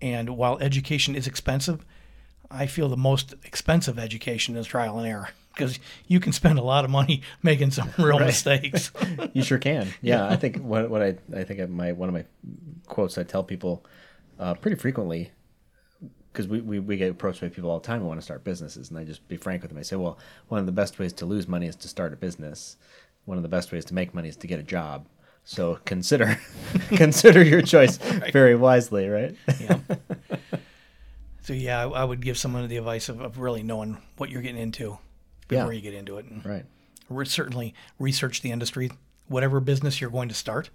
And 0.00 0.30
while 0.30 0.58
education 0.60 1.14
is 1.14 1.26
expensive, 1.26 1.84
I 2.50 2.66
feel 2.66 2.88
the 2.88 2.96
most 2.96 3.34
expensive 3.44 3.98
education 3.98 4.56
is 4.56 4.66
trial 4.66 4.98
and 4.98 5.06
error 5.06 5.30
because 5.58 5.78
you 6.06 6.20
can 6.20 6.32
spend 6.32 6.58
a 6.58 6.62
lot 6.62 6.84
of 6.84 6.90
money 6.90 7.22
making 7.42 7.72
some 7.72 7.90
real 7.98 8.18
mistakes. 8.18 8.92
You 9.32 9.42
sure 9.42 9.58
can. 9.58 9.88
Yeah, 10.00 10.26
I 10.26 10.36
think 10.36 10.56
what 10.62 10.88
what 10.88 11.02
I 11.02 11.16
I 11.34 11.44
think 11.44 11.68
my 11.68 11.92
one 11.92 12.08
of 12.08 12.14
my 12.14 12.24
quotes 12.86 13.18
I 13.18 13.24
tell 13.24 13.42
people 13.42 13.84
uh, 14.38 14.54
pretty 14.54 14.76
frequently 14.76 15.32
because 16.32 16.46
we, 16.46 16.60
we, 16.60 16.78
we 16.78 16.96
get 16.96 17.10
approached 17.10 17.40
by 17.40 17.48
people 17.48 17.70
all 17.70 17.80
the 17.80 17.86
time 17.86 18.00
who 18.00 18.06
want 18.06 18.20
to 18.20 18.24
start 18.24 18.44
businesses, 18.44 18.90
and 18.90 18.98
I 18.98 19.04
just 19.04 19.26
be 19.28 19.36
frank 19.36 19.62
with 19.62 19.70
them. 19.70 19.78
I 19.78 19.82
say, 19.82 19.96
well, 19.96 20.18
one 20.48 20.60
of 20.60 20.66
the 20.66 20.72
best 20.72 20.98
ways 20.98 21.12
to 21.14 21.26
lose 21.26 21.48
money 21.48 21.66
is 21.66 21.74
to 21.76 21.88
start 21.88 22.12
a 22.12 22.16
business. 22.16 22.76
One 23.24 23.36
of 23.38 23.42
the 23.42 23.48
best 23.48 23.72
ways 23.72 23.84
to 23.86 23.94
make 23.94 24.14
money 24.14 24.28
is 24.28 24.36
to 24.36 24.46
get 24.46 24.60
a 24.60 24.62
job. 24.62 25.06
So 25.44 25.78
consider 25.84 26.38
consider 26.90 27.42
your 27.42 27.62
choice 27.62 27.96
very 28.32 28.54
wisely, 28.54 29.08
right? 29.08 29.34
yeah. 29.60 29.78
So 31.42 31.54
yeah, 31.54 31.84
I, 31.84 31.88
I 31.88 32.04
would 32.04 32.20
give 32.20 32.38
someone 32.38 32.68
the 32.68 32.76
advice 32.76 33.08
of, 33.08 33.20
of 33.20 33.38
really 33.38 33.62
knowing 33.62 33.98
what 34.16 34.30
you're 34.30 34.42
getting 34.42 34.60
into 34.60 34.98
before 35.48 35.72
Yeah. 35.72 35.76
you 35.76 35.82
get 35.82 35.94
into 35.94 36.18
it. 36.18 36.26
And 36.26 36.44
right. 36.46 36.64
re- 37.08 37.26
certainly 37.26 37.74
research 37.98 38.42
the 38.42 38.50
industry, 38.52 38.90
whatever 39.26 39.60
business 39.60 40.00
you're 40.00 40.10
going 40.10 40.28
to 40.28 40.34
start. 40.34 40.70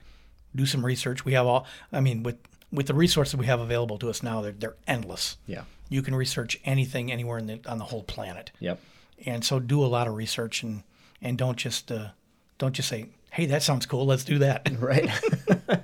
Do 0.56 0.66
some 0.66 0.86
research. 0.86 1.26
We 1.26 1.34
have 1.34 1.46
all. 1.48 1.66
I 1.92 2.00
mean, 2.00 2.22
with 2.24 2.38
with 2.72 2.88
the 2.88 2.94
resources 2.94 3.36
we 3.36 3.46
have 3.48 3.60
available 3.60 3.98
to 4.00 4.10
us 4.10 4.22
now, 4.22 4.42
they're 4.42 4.52
they're 4.52 4.76
endless. 4.88 5.38
Yeah. 5.48 5.64
You 5.90 6.02
can 6.02 6.14
research 6.16 6.60
anything 6.66 7.12
anywhere 7.12 7.38
in 7.38 7.46
the, 7.48 7.60
on 7.68 7.78
the 7.78 7.86
whole 7.86 8.04
planet, 8.04 8.52
Yep. 8.60 8.80
and 9.26 9.44
so 9.46 9.60
do 9.60 9.84
a 9.84 9.88
lot 9.88 10.08
of 10.08 10.16
research 10.16 10.64
and 10.64 10.84
and 11.22 11.38
don't 11.38 11.58
just 11.58 11.92
uh, 11.92 12.10
don't 12.58 12.74
just 12.74 12.88
say, 12.90 13.08
"Hey, 13.32 13.46
that 13.48 13.64
sounds 13.64 13.86
cool. 13.86 14.06
Let's 14.06 14.24
do 14.24 14.40
that." 14.40 14.70
Right. 14.80 15.10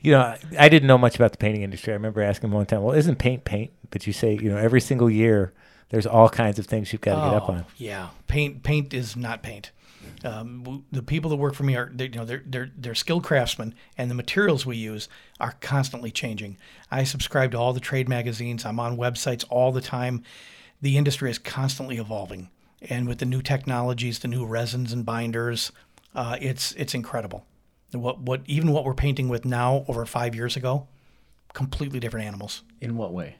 you 0.00 0.12
know, 0.12 0.20
I, 0.20 0.38
I 0.58 0.68
didn't 0.68 0.86
know 0.88 0.98
much 0.98 1.16
about 1.16 1.32
the 1.32 1.38
painting 1.38 1.62
industry. 1.62 1.92
I 1.92 1.96
remember 1.96 2.20
asking 2.22 2.48
him 2.50 2.54
one 2.54 2.66
time, 2.66 2.82
"Well, 2.82 2.96
isn't 2.96 3.16
paint 3.16 3.44
paint?" 3.44 3.70
But 3.90 4.06
you 4.06 4.12
say, 4.12 4.34
you 4.34 4.50
know, 4.50 4.56
every 4.56 4.80
single 4.80 5.08
year 5.10 5.52
there's 5.90 6.06
all 6.06 6.28
kinds 6.28 6.58
of 6.58 6.66
things 6.66 6.92
you've 6.92 7.02
got 7.02 7.14
to 7.24 7.30
get 7.30 7.36
up 7.36 7.48
Oh, 7.48 7.52
on. 7.54 7.64
Yeah, 7.76 8.08
paint 8.26 8.62
paint 8.62 8.92
is 8.94 9.16
not 9.16 9.42
paint. 9.42 9.70
Um, 10.24 10.84
the 10.90 11.02
people 11.02 11.30
that 11.30 11.36
work 11.36 11.54
for 11.54 11.64
me 11.64 11.76
are 11.76 11.90
they, 11.94 12.04
you 12.04 12.10
know 12.10 12.24
they're 12.24 12.42
they're 12.46 12.70
they're 12.76 12.94
skilled 12.94 13.24
craftsmen, 13.24 13.74
and 13.96 14.10
the 14.10 14.14
materials 14.14 14.64
we 14.66 14.76
use 14.76 15.08
are 15.38 15.54
constantly 15.60 16.10
changing. 16.10 16.56
I 16.90 17.04
subscribe 17.04 17.52
to 17.52 17.58
all 17.58 17.72
the 17.72 17.80
trade 17.80 18.08
magazines. 18.08 18.64
I'm 18.64 18.80
on 18.80 18.96
websites 18.96 19.44
all 19.50 19.70
the 19.72 19.80
time. 19.80 20.22
The 20.80 20.96
industry 20.96 21.30
is 21.30 21.38
constantly 21.38 21.98
evolving, 21.98 22.48
and 22.88 23.06
with 23.08 23.18
the 23.18 23.26
new 23.26 23.42
technologies, 23.42 24.18
the 24.20 24.28
new 24.28 24.44
resins 24.46 24.92
and 24.92 25.04
binders, 25.04 25.72
uh, 26.14 26.36
it's 26.40 26.72
it's 26.72 26.94
incredible. 26.94 27.44
What 27.92 28.20
what 28.20 28.42
even 28.46 28.72
what 28.72 28.84
we're 28.84 28.94
painting 28.94 29.28
with 29.28 29.44
now 29.44 29.84
over 29.88 30.04
five 30.06 30.34
years 30.34 30.56
ago, 30.56 30.86
completely 31.52 32.00
different 32.00 32.26
animals. 32.26 32.62
In 32.80 32.96
what 32.96 33.12
way? 33.12 33.36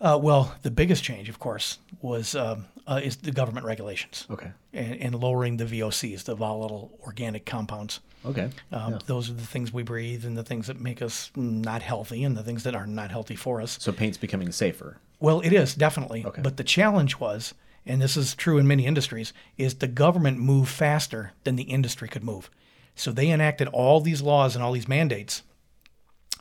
Uh, 0.00 0.18
well, 0.20 0.54
the 0.62 0.70
biggest 0.70 1.02
change, 1.02 1.28
of 1.28 1.38
course, 1.38 1.78
was 2.00 2.34
um, 2.36 2.66
uh, 2.86 3.00
is 3.02 3.16
the 3.16 3.32
government 3.32 3.66
regulations 3.66 4.26
Okay. 4.30 4.50
and, 4.72 4.94
and 5.00 5.14
lowering 5.14 5.56
the 5.56 5.64
VOCs, 5.64 6.22
the 6.24 6.34
volatile 6.36 6.96
organic 7.04 7.44
compounds. 7.44 8.00
Okay. 8.24 8.50
Um, 8.72 8.92
Yeah. 8.92 8.98
Those 9.06 9.28
are 9.28 9.34
the 9.34 9.46
things 9.46 9.72
we 9.72 9.82
breathe 9.82 10.24
and 10.24 10.36
the 10.36 10.44
things 10.44 10.68
that 10.68 10.80
make 10.80 11.02
us 11.02 11.30
not 11.34 11.82
healthy 11.82 12.22
and 12.22 12.36
the 12.36 12.42
things 12.44 12.62
that 12.62 12.74
are 12.76 12.86
not 12.86 13.10
healthy 13.10 13.34
for 13.36 13.60
us. 13.60 13.76
So 13.80 13.90
paint's 13.92 14.18
becoming 14.18 14.52
safer. 14.52 14.98
Well, 15.20 15.40
it 15.40 15.52
is 15.52 15.74
definitely. 15.74 16.24
Okay. 16.24 16.42
But 16.42 16.56
the 16.58 16.64
challenge 16.64 17.18
was, 17.18 17.54
and 17.84 18.00
this 18.00 18.16
is 18.16 18.36
true 18.36 18.58
in 18.58 18.68
many 18.68 18.86
industries, 18.86 19.32
is 19.56 19.74
the 19.74 19.88
government 19.88 20.38
moved 20.38 20.68
faster 20.70 21.32
than 21.42 21.56
the 21.56 21.64
industry 21.64 22.06
could 22.08 22.22
move. 22.22 22.50
So 22.94 23.10
they 23.10 23.30
enacted 23.30 23.66
all 23.68 24.00
these 24.00 24.22
laws 24.22 24.54
and 24.54 24.62
all 24.64 24.72
these 24.72 24.88
mandates 24.88 25.42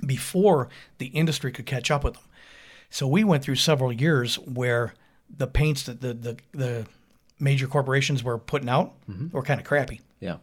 before 0.05 0.69
the 0.99 1.07
industry 1.07 1.51
could 1.51 1.65
catch 1.65 1.89
up 1.89 2.03
with 2.03 2.13
them. 2.13 2.23
So 2.89 3.07
we 3.07 3.23
went 3.23 3.43
through 3.43 3.55
several 3.55 3.91
years 3.91 4.35
where 4.39 4.93
the 5.35 5.47
paints 5.47 5.83
that 5.83 6.01
the 6.01 6.13
the, 6.13 6.37
the 6.53 6.85
major 7.39 7.67
corporations 7.67 8.23
were 8.23 8.37
putting 8.37 8.69
out 8.69 8.93
were 9.31 9.43
kind 9.43 9.59
of 9.59 9.65
crappy 9.65 10.01
Yeah. 10.19 10.37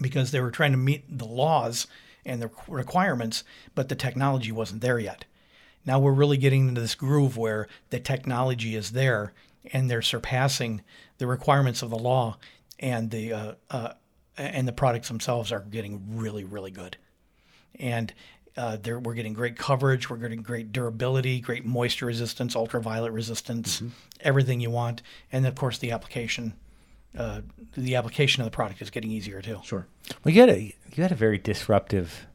because 0.00 0.30
they 0.30 0.40
were 0.40 0.50
trying 0.52 0.70
to 0.72 0.76
meet 0.78 1.04
the 1.18 1.24
laws 1.26 1.86
and 2.24 2.40
the 2.40 2.50
requirements, 2.68 3.42
but 3.74 3.88
the 3.88 3.94
technology 3.96 4.52
wasn't 4.52 4.82
there 4.82 4.98
yet. 4.98 5.24
Now 5.86 5.98
we're 5.98 6.12
really 6.12 6.36
getting 6.36 6.68
into 6.68 6.80
this 6.82 6.94
groove 6.94 7.36
where 7.36 7.66
the 7.88 7.98
technology 7.98 8.76
is 8.76 8.92
there 8.92 9.32
and 9.72 9.90
they're 9.90 10.02
surpassing 10.02 10.82
the 11.18 11.26
requirements 11.26 11.82
of 11.82 11.90
the 11.90 11.98
law, 11.98 12.36
and 12.78 13.10
the 13.10 13.32
uh, 13.32 13.52
uh, 13.70 13.92
and 14.36 14.66
the 14.68 14.72
products 14.72 15.08
themselves 15.08 15.50
are 15.52 15.60
getting 15.60 16.16
really 16.16 16.44
really 16.44 16.70
good, 16.70 16.96
and. 17.78 18.12
Uh, 18.56 18.76
we're 19.02 19.14
getting 19.14 19.32
great 19.32 19.56
coverage. 19.56 20.10
We're 20.10 20.16
getting 20.16 20.42
great 20.42 20.72
durability, 20.72 21.40
great 21.40 21.64
moisture 21.64 22.06
resistance, 22.06 22.56
ultraviolet 22.56 23.12
resistance, 23.12 23.82
everything 24.20 24.60
you 24.60 24.70
want, 24.70 25.02
and 25.32 25.46
of 25.46 25.54
course 25.54 25.78
the 25.78 25.92
application, 25.92 26.54
uh, 27.16 27.42
the 27.76 27.94
application 27.96 28.42
of 28.42 28.44
the 28.46 28.50
product 28.50 28.82
is 28.82 28.90
getting 28.90 29.10
easier 29.10 29.40
too. 29.40 29.60
Sure. 29.64 29.86
Well, 30.24 30.34
you 30.34 30.40
had 30.40 30.50
a 30.50 30.60
you 30.94 31.02
had 31.02 31.12
a 31.12 31.16
very 31.16 31.38
disruptive 31.38 32.26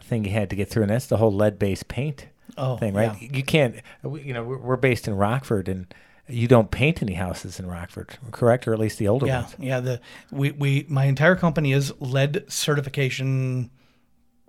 thing 0.00 0.24
you 0.24 0.30
had 0.32 0.50
to 0.50 0.56
get 0.56 0.68
through, 0.68 0.82
and 0.84 0.90
that's 0.90 1.06
the 1.06 1.18
whole 1.18 1.32
lead-based 1.32 1.88
paint 1.88 2.26
Oh, 2.56 2.76
thing, 2.76 2.94
right? 2.94 3.12
yeah. 3.20 3.28
You 3.32 3.42
can't, 3.42 3.76
you 4.22 4.32
know, 4.34 4.44
we're, 4.44 4.76
based 4.76 5.08
in 5.08 5.14
Rockford, 5.14 5.66
and 5.68 5.92
you 6.28 6.46
don't 6.46 6.70
paint 6.70 7.02
any 7.02 7.14
houses 7.14 7.58
in 7.58 7.66
Rockford, 7.66 8.16
correct? 8.32 8.68
Or 8.68 8.72
at 8.72 8.78
least 8.78 8.98
the 8.98 9.08
older 9.08 9.26
Yeah, 9.26 9.40
ones. 9.42 9.56
yeah. 9.58 9.80
The 9.80 10.00
we, 10.30 10.50
we 10.52 10.86
my 10.88 11.04
entire 11.06 11.36
company 11.36 11.72
is 11.72 11.92
lead 12.00 12.44
certification, 12.48 13.70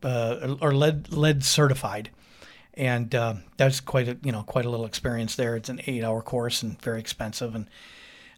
uh, 0.03 0.55
or 0.62 0.73
lead 0.73 1.12
lead 1.12 1.43
certified, 1.43 2.10
and 2.73 3.13
uh, 3.15 3.36
that's 3.58 3.79
quite 3.79 4.08
a 4.08 4.17
you 4.23 4.31
know 4.31 4.43
quite 4.43 4.65
a 4.65 4.69
little 4.69 4.86
experience 4.86 5.36
there. 5.36 5.55
It's 5.55 5.69
an 5.69 5.81
eight 5.88 6.03
hour 6.03 6.21
course 6.21 6.63
and 6.63 6.81
very 6.81 6.99
expensive. 6.99 7.55
And 7.55 7.69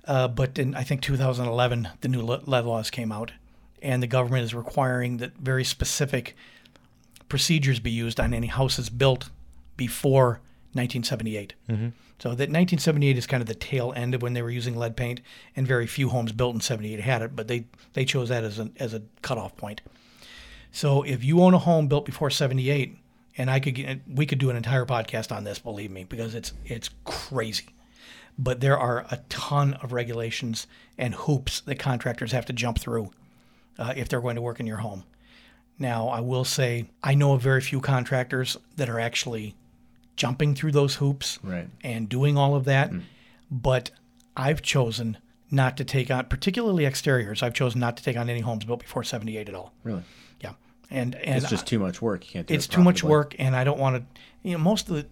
uh, 0.05 0.27
but 0.27 0.57
in 0.57 0.75
I 0.75 0.83
think 0.83 1.01
2011 1.01 1.89
the 2.01 2.07
new 2.07 2.21
lead 2.21 2.65
laws 2.65 2.89
came 2.89 3.11
out, 3.11 3.31
and 3.81 4.01
the 4.01 4.07
government 4.07 4.43
is 4.43 4.53
requiring 4.53 5.17
that 5.17 5.37
very 5.37 5.63
specific 5.63 6.35
procedures 7.29 7.79
be 7.79 7.91
used 7.91 8.19
on 8.19 8.33
any 8.33 8.47
houses 8.47 8.89
built 8.89 9.29
before 9.75 10.39
1978. 10.73 11.53
So 12.19 12.29
that 12.29 12.49
1978 12.49 13.17
is 13.17 13.27
kind 13.27 13.41
of 13.41 13.47
the 13.47 13.53
tail 13.53 13.93
end 13.95 14.15
of 14.15 14.21
when 14.23 14.33
they 14.33 14.41
were 14.41 14.49
using 14.49 14.75
lead 14.75 14.95
paint, 14.97 15.21
and 15.55 15.67
very 15.67 15.85
few 15.85 16.09
homes 16.09 16.31
built 16.31 16.55
in 16.55 16.61
78 16.61 16.99
had 16.99 17.21
it, 17.21 17.35
but 17.35 17.47
they 17.47 17.65
they 17.93 18.05
chose 18.05 18.29
that 18.29 18.43
as 18.43 18.57
a 18.59 18.69
as 18.79 18.93
a 18.93 19.03
cutoff 19.21 19.55
point. 19.57 19.81
So 20.77 21.01
if 21.01 21.23
you 21.23 21.41
own 21.41 21.55
a 21.55 21.57
home 21.57 21.87
built 21.87 22.05
before 22.05 22.29
78, 22.29 22.99
and 23.35 23.49
I 23.49 23.59
could 23.59 23.73
get, 23.73 24.01
we 24.07 24.27
could 24.27 24.37
do 24.37 24.51
an 24.51 24.55
entire 24.55 24.85
podcast 24.85 25.35
on 25.35 25.43
this, 25.43 25.57
believe 25.57 25.89
me, 25.89 26.03
because 26.03 26.35
it's 26.35 26.53
it's 26.65 26.91
crazy. 27.03 27.65
But 28.37 28.59
there 28.61 28.77
are 28.77 28.99
a 29.09 29.17
ton 29.27 29.73
of 29.81 29.91
regulations 29.91 30.67
and 30.95 31.15
hoops 31.15 31.61
that 31.61 31.79
contractors 31.79 32.31
have 32.31 32.45
to 32.45 32.53
jump 32.53 32.77
through 32.77 33.09
uh, 33.79 33.95
if 33.97 34.07
they're 34.07 34.21
going 34.21 34.35
to 34.35 34.41
work 34.43 34.59
in 34.59 34.67
your 34.67 34.77
home. 34.77 35.03
Now, 35.79 36.09
I 36.09 36.19
will 36.19 36.45
say 36.45 36.85
I 37.01 37.15
know 37.15 37.33
of 37.33 37.41
very 37.41 37.61
few 37.61 37.81
contractors 37.81 38.55
that 38.75 38.87
are 38.87 38.99
actually 38.99 39.55
jumping 40.15 40.53
through 40.53 40.73
those 40.73 40.93
hoops 40.95 41.39
Right. 41.41 41.69
and 41.83 42.07
doing 42.07 42.37
all 42.37 42.53
of 42.53 42.65
that. 42.65 42.91
But 43.49 43.89
I've 44.35 44.61
chosen 44.61 45.17
not 45.49 45.75
to 45.77 45.83
take 45.83 46.11
on, 46.11 46.25
particularly 46.25 46.85
exteriors. 46.85 47.41
I've 47.41 47.55
chosen 47.55 47.79
not 47.79 47.97
to 47.97 48.03
take 48.03 48.15
on 48.15 48.29
any 48.29 48.41
homes 48.41 48.63
built 48.63 48.81
before 48.81 49.03
'78 49.03 49.49
at 49.49 49.55
all. 49.55 49.73
Really. 49.83 50.03
And 50.89 51.15
and 51.15 51.37
It's 51.37 51.49
just 51.49 51.67
too 51.67 51.79
much 51.79 52.01
work. 52.01 52.25
You 52.25 52.31
can't 52.33 52.47
do 52.47 52.53
it. 52.53 52.57
it's 52.57 52.65
it 52.65 52.71
too 52.71 52.81
much 52.83 53.03
work, 53.03 53.35
and 53.39 53.55
I 53.55 53.63
don't 53.63 53.79
want 53.79 53.95
to. 53.97 54.19
You 54.43 54.53
know, 54.57 54.63
most 54.63 54.89
of 54.89 54.95
the 54.95 55.05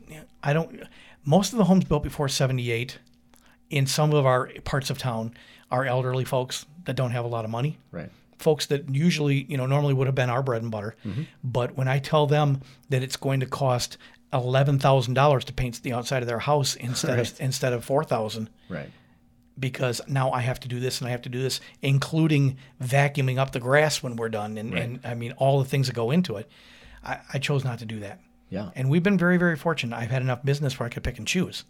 I 0.44 0.54
don't. 0.54 0.84
Most 1.26 1.52
of 1.54 1.58
the 1.58 1.66
homes 1.66 1.84
built 1.86 2.04
before 2.04 2.30
'78, 2.30 3.00
in 3.70 3.86
some 3.88 4.14
of 4.14 4.26
our 4.26 4.50
parts 4.64 4.90
of 4.90 4.98
town, 4.98 5.34
are 5.72 5.86
elderly 5.86 6.24
folks 6.24 6.66
that 6.86 6.96
don't 6.96 7.12
have 7.12 7.26
a 7.26 7.28
lot 7.28 7.44
of 7.46 7.52
money 7.52 7.78
Right. 7.92 8.10
folks 8.38 8.68
that 8.68 8.88
usually, 8.94 9.44
you 9.50 9.58
know, 9.58 9.66
normally 9.66 9.94
would 9.96 10.06
have 10.08 10.16
been 10.16 10.30
our 10.30 10.44
bread 10.44 10.62
and 10.62 10.70
butter. 10.72 10.96
Mm-hmm. 11.04 11.24
But 11.44 11.76
when 11.76 11.88
I 11.88 11.98
tell 12.00 12.28
them 12.28 12.62
that 12.90 13.02
it's 13.02 13.18
going 13.18 13.40
to 13.40 13.46
cost 13.48 13.98
eleven 14.32 14.78
thousand 14.80 15.16
dollars 15.16 15.44
to 15.46 15.54
paint 15.54 15.82
the 15.82 15.94
outside 15.94 16.22
of 16.22 16.28
their 16.28 16.40
house 16.40 16.76
instead 16.76 17.18
Right. 17.18 17.32
of 17.32 17.42
instead 17.42 17.74
of 17.74 17.84
four 17.84 18.04
thousand, 18.04 18.50
Right. 18.70 18.90
Because 19.60 20.02
now 20.08 20.32
I 20.32 20.42
have 20.42 20.60
to 20.62 20.68
do 20.68 20.80
this 20.80 21.00
and 21.00 21.08
I 21.08 21.12
have 21.12 21.22
to 21.24 21.30
do 21.30 21.42
this, 21.42 21.60
including 21.82 22.58
vacuuming 22.84 23.38
up 23.38 23.52
the 23.52 23.60
grass 23.60 24.04
when 24.04 24.16
we're 24.16 24.30
done, 24.30 24.58
and, 24.58 24.74
and 24.74 25.00
I 25.04 25.14
mean 25.14 25.32
all 25.34 25.60
the 25.60 25.66
things 25.70 25.88
that 25.88 25.94
go 25.94 26.12
into 26.12 26.36
it. 26.38 26.50
I, 27.04 27.20
I 27.34 27.40
chose 27.40 27.64
not 27.64 27.80
to 27.80 27.86
do 27.86 28.00
that, 28.00 28.20
Yeah. 28.50 28.72
and 28.76 28.90
we've 28.90 29.04
been 29.04 29.18
very, 29.18 29.38
very 29.38 29.56
fortunate. 29.56 29.96
I've 29.96 30.10
had 30.12 30.22
enough 30.24 30.44
business 30.44 30.80
where 30.80 30.88
I 30.88 30.90
could 30.90 31.04
pick 31.04 31.18
and 31.20 31.28
choose. 31.28 31.64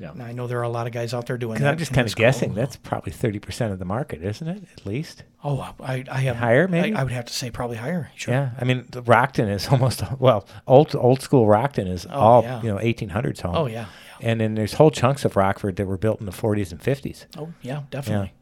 Yeah. 0.00 0.12
And 0.12 0.22
I 0.22 0.32
know 0.32 0.46
there 0.46 0.58
are 0.58 0.62
a 0.64 0.68
lot 0.70 0.86
of 0.86 0.94
guys 0.94 1.12
out 1.12 1.26
there 1.26 1.36
doing 1.36 1.60
that. 1.60 1.70
I'm 1.72 1.76
just 1.76 1.92
kind 1.92 2.08
of 2.08 2.16
guessing 2.16 2.54
that's 2.54 2.74
probably 2.76 3.12
30% 3.12 3.70
of 3.70 3.78
the 3.78 3.84
market, 3.84 4.22
isn't 4.24 4.48
it? 4.48 4.62
At 4.72 4.86
least. 4.86 5.24
Oh, 5.44 5.74
I, 5.78 6.04
I 6.10 6.20
have 6.20 6.36
Higher, 6.36 6.66
maybe? 6.68 6.94
I, 6.94 7.02
I 7.02 7.04
would 7.04 7.12
have 7.12 7.26
to 7.26 7.32
say 7.34 7.50
probably 7.50 7.76
higher. 7.76 8.10
Sure. 8.16 8.32
Yeah. 8.32 8.50
I 8.58 8.64
mean, 8.64 8.86
the 8.90 9.02
Rockton 9.02 9.50
is 9.50 9.68
almost, 9.68 10.02
well, 10.18 10.46
old 10.66 10.96
old 10.96 11.20
school 11.20 11.46
Rockton 11.46 11.86
is 11.86 12.06
oh, 12.06 12.18
all, 12.18 12.42
Oh, 12.42 12.44
yeah. 12.46 12.62
you 12.62 12.68
know, 12.70 12.78
1800s 12.78 13.42
home. 13.42 13.54
Oh 13.54 13.66
yeah. 13.66 13.86
And 14.22 14.40
then 14.40 14.54
there's 14.54 14.74
whole 14.74 14.90
chunks 14.90 15.24
of 15.24 15.36
Rockford 15.36 15.76
that 15.76 15.86
were 15.86 15.98
built 15.98 16.20
in 16.20 16.26
the 16.26 16.32
40s 16.32 16.72
and 16.72 16.80
50s. 16.80 17.26
Oh 17.36 17.52
yeah, 17.62 17.82
definitely. 17.90 18.32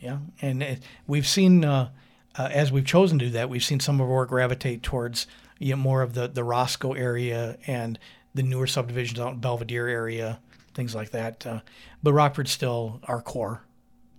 Yeah, 0.00 0.18
and 0.40 0.62
it, 0.62 0.82
we've 1.06 1.26
seen 1.26 1.64
uh, 1.64 1.90
uh, 2.36 2.48
as 2.50 2.72
we've 2.72 2.84
chosen 2.84 3.18
to 3.18 3.26
do 3.26 3.30
that, 3.32 3.48
we've 3.48 3.62
seen 3.62 3.80
some 3.80 4.00
of 4.00 4.10
our 4.10 4.26
gravitate 4.26 4.82
towards 4.82 5.26
you 5.58 5.70
know, 5.70 5.76
more 5.76 6.02
of 6.02 6.14
the 6.14 6.28
the 6.28 6.44
Roscoe 6.44 6.92
area 6.92 7.56
and 7.66 7.98
the 8.34 8.42
newer 8.42 8.66
subdivisions 8.66 9.20
out 9.20 9.34
in 9.34 9.40
Belvidere 9.40 9.90
area, 9.90 10.40
things 10.74 10.94
like 10.94 11.10
that. 11.10 11.46
Uh, 11.46 11.60
but 12.02 12.12
Rockford's 12.12 12.50
still 12.50 13.00
our 13.04 13.20
core, 13.20 13.62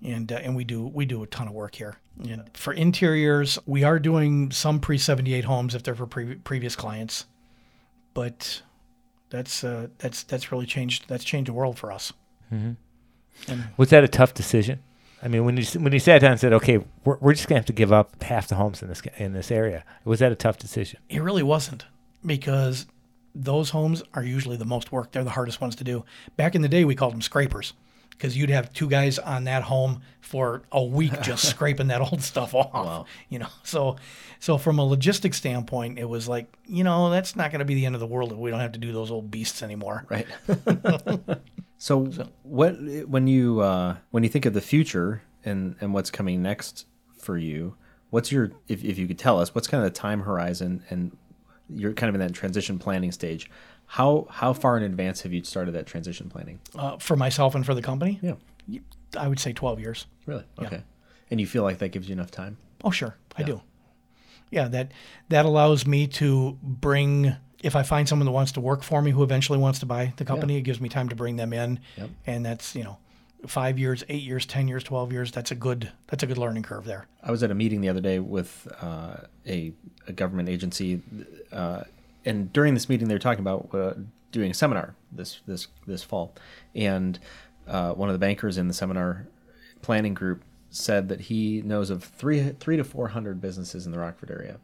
and 0.04 0.32
uh, 0.32 0.36
and 0.36 0.56
we 0.56 0.64
do 0.64 0.88
we 0.88 1.06
do 1.06 1.24
a 1.24 1.28
ton 1.28 1.48
of 1.48 1.54
work 1.54 1.76
here. 1.76 1.98
And 2.30 2.50
for 2.54 2.74
interiors, 2.74 3.58
we 3.66 3.84
are 3.84 4.00
doing 4.00 4.52
some 4.52 4.80
pre 4.80 4.98
seventy 4.98 5.34
eight 5.34 5.46
homes 5.46 5.76
if 5.76 5.84
they're 5.84 5.96
for 5.96 6.08
pre- 6.08 6.36
previous 6.36 6.76
clients, 6.76 7.26
but 8.14 8.62
that's 9.34 9.64
uh, 9.64 9.88
that's 9.98 10.24
that's 10.24 10.52
really 10.52 10.68
changed 10.68 11.10
that's 11.10 11.24
changed 11.24 11.50
the 11.50 11.54
world 11.54 11.78
for 11.78 11.92
us. 11.92 12.14
Was 13.78 13.90
that 13.90 14.04
a 14.04 14.08
tough 14.08 14.36
decision? 14.36 14.80
I 15.24 15.28
mean, 15.28 15.44
when 15.44 15.58
you 15.58 15.66
when 15.80 15.92
you 15.92 16.00
sat 16.00 16.22
down 16.22 16.32
and 16.32 16.40
said, 16.40 16.54
"Okay, 16.54 16.78
we're, 17.04 17.18
we're 17.20 17.34
just 17.34 17.48
gonna 17.48 17.58
have 17.58 17.66
to 17.66 17.74
give 17.74 17.92
up 17.92 18.22
half 18.22 18.48
the 18.48 18.56
homes 18.56 18.84
in 18.84 18.90
this 18.90 19.02
in 19.18 19.34
this 19.34 19.50
area," 19.52 19.84
was 20.06 20.20
that 20.20 20.32
a 20.32 20.36
tough 20.36 20.60
decision? 20.60 21.00
It 21.10 21.24
really 21.24 21.42
wasn't 21.42 21.86
because 22.24 22.86
those 23.34 23.72
homes 23.72 24.04
are 24.14 24.24
usually 24.24 24.56
the 24.56 24.66
most 24.66 24.92
work. 24.92 25.12
They're 25.12 25.24
the 25.24 25.32
hardest 25.32 25.60
ones 25.60 25.76
to 25.78 25.84
do. 25.84 26.06
Back 26.38 26.54
in 26.54 26.62
the 26.62 26.70
day, 26.70 26.86
we 26.86 26.94
called 26.94 27.14
them 27.14 27.22
scrapers 27.24 27.74
because 28.14 28.38
you'd 28.38 28.50
have 28.50 28.74
two 28.74 28.90
guys 28.90 29.20
on 29.20 29.44
that 29.46 29.64
home 29.64 30.02
for 30.22 30.64
a 30.72 30.84
week 30.84 31.14
just 31.22 31.46
scraping 31.50 31.88
that 31.88 32.02
old 32.02 32.22
stuff 32.22 32.56
off. 32.56 32.74
Wow. 32.74 33.06
You 33.30 33.40
know, 33.40 33.50
so 33.64 33.98
so 34.40 34.58
from 34.58 34.80
a 34.80 34.86
logistics 34.86 35.38
standpoint, 35.38 36.00
it 36.00 36.06
was 36.06 36.28
like 36.28 36.48
you 36.66 36.84
know 36.84 37.10
that's 37.10 37.36
not 37.36 37.52
going 37.52 37.60
to 37.60 37.66
be 37.66 37.76
the 37.76 37.86
end 37.86 37.96
of 37.96 38.02
the 38.02 38.08
world 38.08 38.32
if 38.32 38.38
we 38.38 38.50
don't 38.50 38.60
have 38.60 38.74
to 38.74 38.80
do 38.80 38.92
those 38.92 39.12
old 39.12 39.30
beasts 39.30 39.62
anymore. 39.62 40.06
Right. 40.10 40.28
so, 41.78 42.06
what 42.44 42.74
when 43.08 43.28
you 43.28 43.60
uh, 43.60 43.98
when 44.12 44.24
you 44.24 44.30
think 44.30 44.46
of 44.46 44.54
the 44.54 44.62
future 44.62 45.22
and 45.46 45.76
and 45.82 45.94
what's 45.94 46.10
coming 46.10 46.42
next 46.42 46.88
for 47.18 47.38
you, 47.38 47.76
what's 48.10 48.32
your 48.32 48.52
if 48.68 48.84
if 48.84 48.98
you 48.98 49.08
could 49.08 49.20
tell 49.20 49.40
us 49.40 49.54
what's 49.54 49.68
kind 49.68 49.84
of 49.84 49.94
the 49.94 49.98
time 49.98 50.22
horizon 50.22 50.84
and 50.90 51.16
you're 51.70 51.94
kind 51.94 52.10
of 52.10 52.16
in 52.16 52.22
that 52.22 52.34
transition 52.34 52.78
planning 52.78 53.12
stage. 53.12 53.50
How 53.94 54.26
how 54.32 54.54
far 54.54 54.76
in 54.76 54.82
advance 54.82 55.22
have 55.22 55.34
you 55.34 55.44
started 55.44 55.74
that 55.74 55.86
transition 55.86 56.28
planning? 56.28 56.60
Uh, 56.76 56.98
for 56.98 57.16
myself 57.16 57.54
and 57.54 57.64
for 57.64 57.76
the 57.76 57.82
company, 57.84 58.18
Yeah, 58.24 58.34
I 59.16 59.28
would 59.28 59.40
say 59.40 59.54
12 59.54 59.80
years. 59.80 60.08
really. 60.26 60.46
Okay, 60.58 60.82
and 61.30 61.40
you 61.40 61.46
feel 61.46 61.62
like 61.62 61.78
that 61.78 61.90
gives 61.90 62.10
you 62.10 62.14
enough 62.14 62.32
time? 62.32 62.58
Oh, 62.84 62.90
sure, 62.90 63.16
I 63.38 63.44
do. 63.44 63.62
Yeah, 64.50 64.68
that 64.70 64.92
that 65.30 65.46
allows 65.46 65.86
me 65.86 66.08
to 66.08 66.58
bring. 66.64 67.36
If 67.62 67.76
I 67.76 67.84
find 67.84 68.10
someone 68.10 68.26
that 68.26 68.32
wants 68.32 68.52
to 68.54 68.62
work 68.62 68.82
for 68.82 69.00
me, 69.00 69.12
who 69.12 69.22
eventually 69.22 69.60
wants 69.60 69.78
to 69.82 69.86
buy 69.86 70.12
the 70.18 70.26
company, 70.26 70.58
it 70.58 70.62
gives 70.64 70.82
me 70.82 70.90
time 70.90 71.08
to 71.10 71.16
bring 71.16 71.36
them 71.36 71.54
in, 71.54 71.80
Yep. 71.96 72.10
and 72.26 72.44
that's 72.44 72.76
you 72.76 72.84
know, 72.84 72.98
five 73.46 73.78
years, 73.78 74.04
eight 74.10 74.24
years, 74.24 74.48
ten 74.48 74.68
years, 74.68 74.84
twelve 74.84 75.14
years. 75.14 75.32
That's 75.32 75.52
a 75.52 75.56
good 75.56 75.92
that's 76.08 76.24
a 76.24 76.26
good 76.26 76.40
learning 76.40 76.64
curve 76.64 76.86
there. 76.86 77.06
I 77.22 77.30
was 77.30 77.44
at 77.44 77.52
a 77.52 77.56
meeting 77.56 77.82
the 77.82 77.90
other 77.90 78.02
day 78.02 78.18
with 78.18 78.68
uh, 78.82 79.18
a, 79.48 79.72
a 80.08 80.14
government 80.14 80.50
agency, 80.50 81.04
uh, 81.52 81.84
and 82.26 82.52
during 82.54 82.74
this 82.74 82.90
meeting, 82.90 83.08
they 83.08 83.16
were 83.16 83.20
talking 83.20 83.42
about 83.42 83.70
uh, 83.74 83.94
doing 84.32 84.52
a 84.52 84.54
seminar 84.54 84.96
this 85.12 85.42
this 85.46 85.68
this 85.88 86.04
fall, 86.04 86.36
and 86.76 87.20
uh, 87.68 87.94
one 87.94 88.10
of 88.10 88.14
the 88.14 88.20
bankers 88.20 88.58
in 88.58 88.68
the 88.68 88.74
seminar 88.74 89.28
planning 89.82 90.14
group 90.14 90.44
said 90.70 91.08
that 91.10 91.22
he 91.22 91.62
knows 91.62 91.90
of 91.90 92.04
three 92.04 92.50
three 92.60 92.78
to 92.78 92.84
four 92.84 93.10
hundred 93.10 93.40
businesses 93.40 93.86
in 93.86 93.92
the 93.92 94.00
Rockford 94.00 94.32
area 94.32 94.60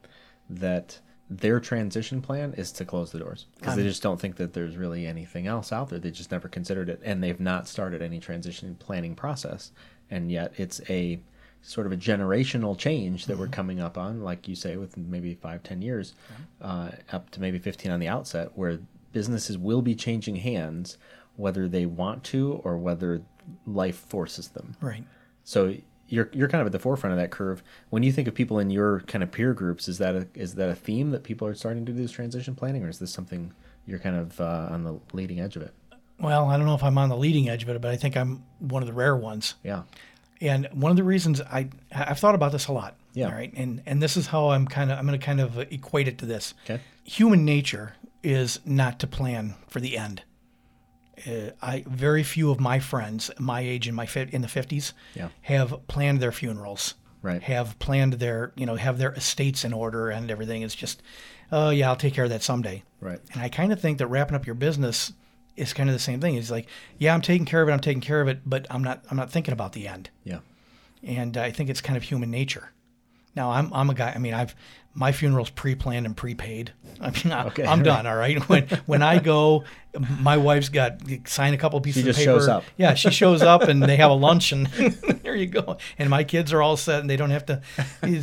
that 0.50 1.00
their 1.30 1.60
transition 1.60 2.22
plan 2.22 2.54
is 2.56 2.72
to 2.72 2.84
close 2.84 3.12
the 3.12 3.20
doors 3.20 3.46
because 3.60 3.76
they 3.76 3.84
just 3.84 4.02
don't 4.02 4.20
think 4.20 4.38
that 4.38 4.54
there's 4.54 4.76
really 4.76 5.06
anything 5.06 5.46
else 5.46 5.72
out 5.72 5.90
there. 5.90 6.00
They 6.00 6.10
just 6.10 6.32
never 6.32 6.48
considered 6.48 6.90
it, 6.90 7.00
and 7.04 7.24
they've 7.24 7.40
not 7.40 7.68
started 7.68 8.02
any 8.02 8.20
transition 8.20 8.76
planning 8.80 9.16
process. 9.16 9.72
And 10.10 10.32
yet, 10.32 10.54
it's 10.58 10.82
a 10.90 11.20
sort 11.62 11.86
of 11.86 11.94
a 11.94 11.98
generational 11.98 12.78
change 12.78 13.26
that 13.26 13.38
we're 13.38 13.48
coming 13.48 13.80
up 13.80 13.98
on, 13.98 14.22
like 14.22 14.48
you 14.48 14.56
say, 14.56 14.78
with 14.78 14.98
maybe 14.98 15.36
five, 15.36 15.62
ten 15.64 15.82
years, 15.82 16.14
uh, 16.62 16.90
up 17.12 17.30
to 17.32 17.42
maybe 17.42 17.60
fifteen 17.60 17.92
on 17.92 18.00
the 18.00 18.08
outset, 18.08 18.52
where 18.56 18.80
businesses 19.12 19.58
will 19.58 19.82
be 19.82 19.96
changing 19.96 20.38
hands, 20.38 20.98
whether 21.36 21.68
they 21.68 21.86
want 21.86 22.24
to 22.24 22.62
or 22.64 22.78
whether 22.78 23.22
life 23.66 23.98
forces 23.98 24.50
them. 24.50 24.76
Right. 24.82 25.04
So 25.44 25.76
you're 26.08 26.30
you're 26.34 26.48
kind 26.48 26.62
of 26.62 26.68
at 26.68 26.72
the 26.72 26.80
forefront 26.80 27.14
of 27.14 27.20
that 27.20 27.32
curve. 27.32 27.62
When 27.90 28.04
you 28.04 28.12
think 28.12 28.28
of 28.28 28.34
people 28.34 28.60
in 28.60 28.70
your 28.70 29.02
kind 29.02 29.24
of 29.24 29.32
peer 29.32 29.54
groups, 29.54 29.88
is 29.88 29.98
that 29.98 30.16
a, 30.16 30.28
is 30.34 30.56
that 30.56 30.70
a 30.70 30.76
theme 30.76 31.12
that 31.12 31.24
people 31.24 31.48
are 31.48 31.54
starting 31.54 31.86
to 31.86 31.92
do 31.92 32.02
this 32.02 32.12
transition 32.12 32.56
planning, 32.56 32.84
or 32.84 32.90
is 32.90 33.00
this 33.00 33.12
something 33.12 33.54
you're 33.86 34.00
kind 34.00 34.16
of 34.16 34.40
uh, 34.40 34.68
on 34.72 34.84
the 34.84 35.00
leading 35.14 35.40
edge 35.40 35.56
of 35.56 35.62
it? 35.62 35.74
Well, 36.20 36.50
I 36.50 36.58
don't 36.58 36.66
know 36.66 36.76
if 36.76 36.84
I'm 36.84 36.98
on 36.98 37.08
the 37.10 37.16
leading 37.16 37.48
edge 37.48 37.64
of 37.64 37.70
it, 37.70 37.80
but 37.82 37.92
I 37.92 37.96
think 37.96 38.18
I'm 38.18 38.44
one 38.60 38.84
of 38.84 38.88
the 38.88 38.94
rare 38.94 39.16
ones. 39.16 39.56
Yeah, 39.64 39.84
And 40.42 40.68
one 40.72 40.90
of 40.92 40.98
the 40.98 41.04
reasons 41.04 41.42
I 41.42 41.70
I've 41.94 42.20
thought 42.20 42.36
about 42.36 42.52
this 42.52 42.68
a 42.68 42.72
lot. 42.72 42.96
Yeah. 43.14 43.26
All 43.28 43.32
right. 43.34 43.52
And 43.56 43.82
and 43.86 44.02
this 44.02 44.16
is 44.18 44.28
how 44.28 44.50
I'm 44.50 44.68
kind 44.68 44.92
of 44.92 44.98
I'm 44.98 45.06
going 45.06 45.20
to 45.20 45.26
kind 45.26 45.42
of 45.42 45.58
equate 45.72 46.08
it 46.08 46.18
to 46.20 46.26
this. 46.26 46.54
Okay. 46.66 46.82
Human 47.04 47.44
nature 47.46 47.94
is 48.24 48.60
not 48.66 49.00
to 49.00 49.08
plan 49.08 49.56
for 49.68 49.80
the 49.80 49.98
end. 49.98 50.24
Uh, 51.28 51.52
I 51.62 51.84
very 51.88 52.24
few 52.24 52.50
of 52.52 52.60
my 52.62 52.80
friends 52.80 53.30
my 53.38 53.60
age 53.60 53.88
in 53.90 53.96
my 53.96 54.06
fi- 54.06 54.30
in 54.32 54.42
the 54.42 54.48
50s 54.48 54.94
Yeah. 55.16 55.30
have 55.42 55.86
planned 55.88 56.22
their 56.22 56.32
funerals. 56.32 56.94
Right. 57.22 57.44
Have 57.44 57.78
planned 57.80 58.14
their 58.14 58.54
you 58.56 58.66
know 58.66 58.76
have 58.76 58.98
their 58.98 59.12
estates 59.12 59.66
in 59.66 59.74
order 59.74 60.10
and 60.10 60.32
everything. 60.32 60.62
It's 60.62 60.76
just, 60.76 61.02
oh 61.52 61.70
yeah, 61.72 61.90
I'll 61.90 61.98
take 61.98 62.14
care 62.14 62.24
of 62.24 62.30
that 62.30 62.42
someday. 62.44 62.84
right. 63.02 63.20
And 63.34 63.42
I 63.42 63.50
kind 63.50 63.74
of 63.74 63.82
think 63.82 63.98
that 63.98 64.08
wrapping 64.08 64.36
up 64.36 64.46
your 64.46 64.56
business 64.56 65.12
is 65.60 65.74
kind 65.74 65.90
of 65.90 65.94
the 65.94 66.00
same 66.00 66.20
thing. 66.22 66.36
It's 66.36 66.50
like, 66.52 66.68
yeah, 66.98 67.14
I'm 67.14 67.22
taking 67.22 67.46
care 67.46 67.62
of 67.62 67.70
it. 67.70 67.72
I'm 67.74 67.80
taking 67.80 68.02
care 68.02 68.22
of 68.22 68.28
it, 68.28 68.40
but 68.46 68.66
I'm 68.70 68.84
not. 68.84 69.04
I'm 69.12 69.18
not 69.18 69.32
thinking 69.32 69.54
about 69.54 69.74
the 69.74 69.88
end. 69.88 70.10
Yeah, 70.24 70.40
And 71.04 71.38
I 71.38 71.52
think 71.52 71.70
it's 71.70 71.82
kind 71.82 71.98
of 71.98 72.04
human 72.04 72.32
nature. 72.32 72.72
Now 73.36 73.52
I'm 73.52 73.72
I'm 73.74 73.90
a 73.90 73.94
guy. 73.94 74.12
I 74.16 74.18
mean, 74.18 74.34
I've 74.34 74.56
my 74.96 75.12
funeral's 75.12 75.52
pre-planned 75.52 76.06
and 76.08 76.18
prepaid. 76.18 76.74
I 77.00 77.12
mean, 77.12 77.32
I, 77.32 77.46
Okay, 77.46 77.64
right. 77.64 77.84
done. 77.84 78.08
All 78.08 78.16
right. 78.16 78.40
When 78.50 78.68
when 78.88 79.04
I 79.04 79.20
go, 79.20 79.64
my 80.20 80.36
wife's 80.38 80.70
got 80.70 81.00
sign 81.26 81.54
a 81.54 81.58
couple 81.58 81.80
pieces 81.80 82.04
just 82.04 82.20
of 82.20 82.26
paper. 82.26 82.40
shows 82.40 82.48
up. 82.48 82.64
Yeah, 82.76 82.96
she 82.96 83.12
shows 83.12 83.44
up 83.44 83.62
and 83.62 83.84
they 83.84 83.98
have 83.98 84.10
a 84.12 84.16
lunch 84.16 84.52
and 84.52 84.66
there 85.24 85.36
you 85.36 85.46
go. 85.46 85.78
And 86.00 86.10
my 86.10 86.24
kids 86.24 86.52
are 86.54 86.62
all 86.62 86.76
set 86.76 87.02
and 87.02 87.10
they 87.10 87.18
don't 87.18 87.30
have 87.30 87.46
to 87.46 87.62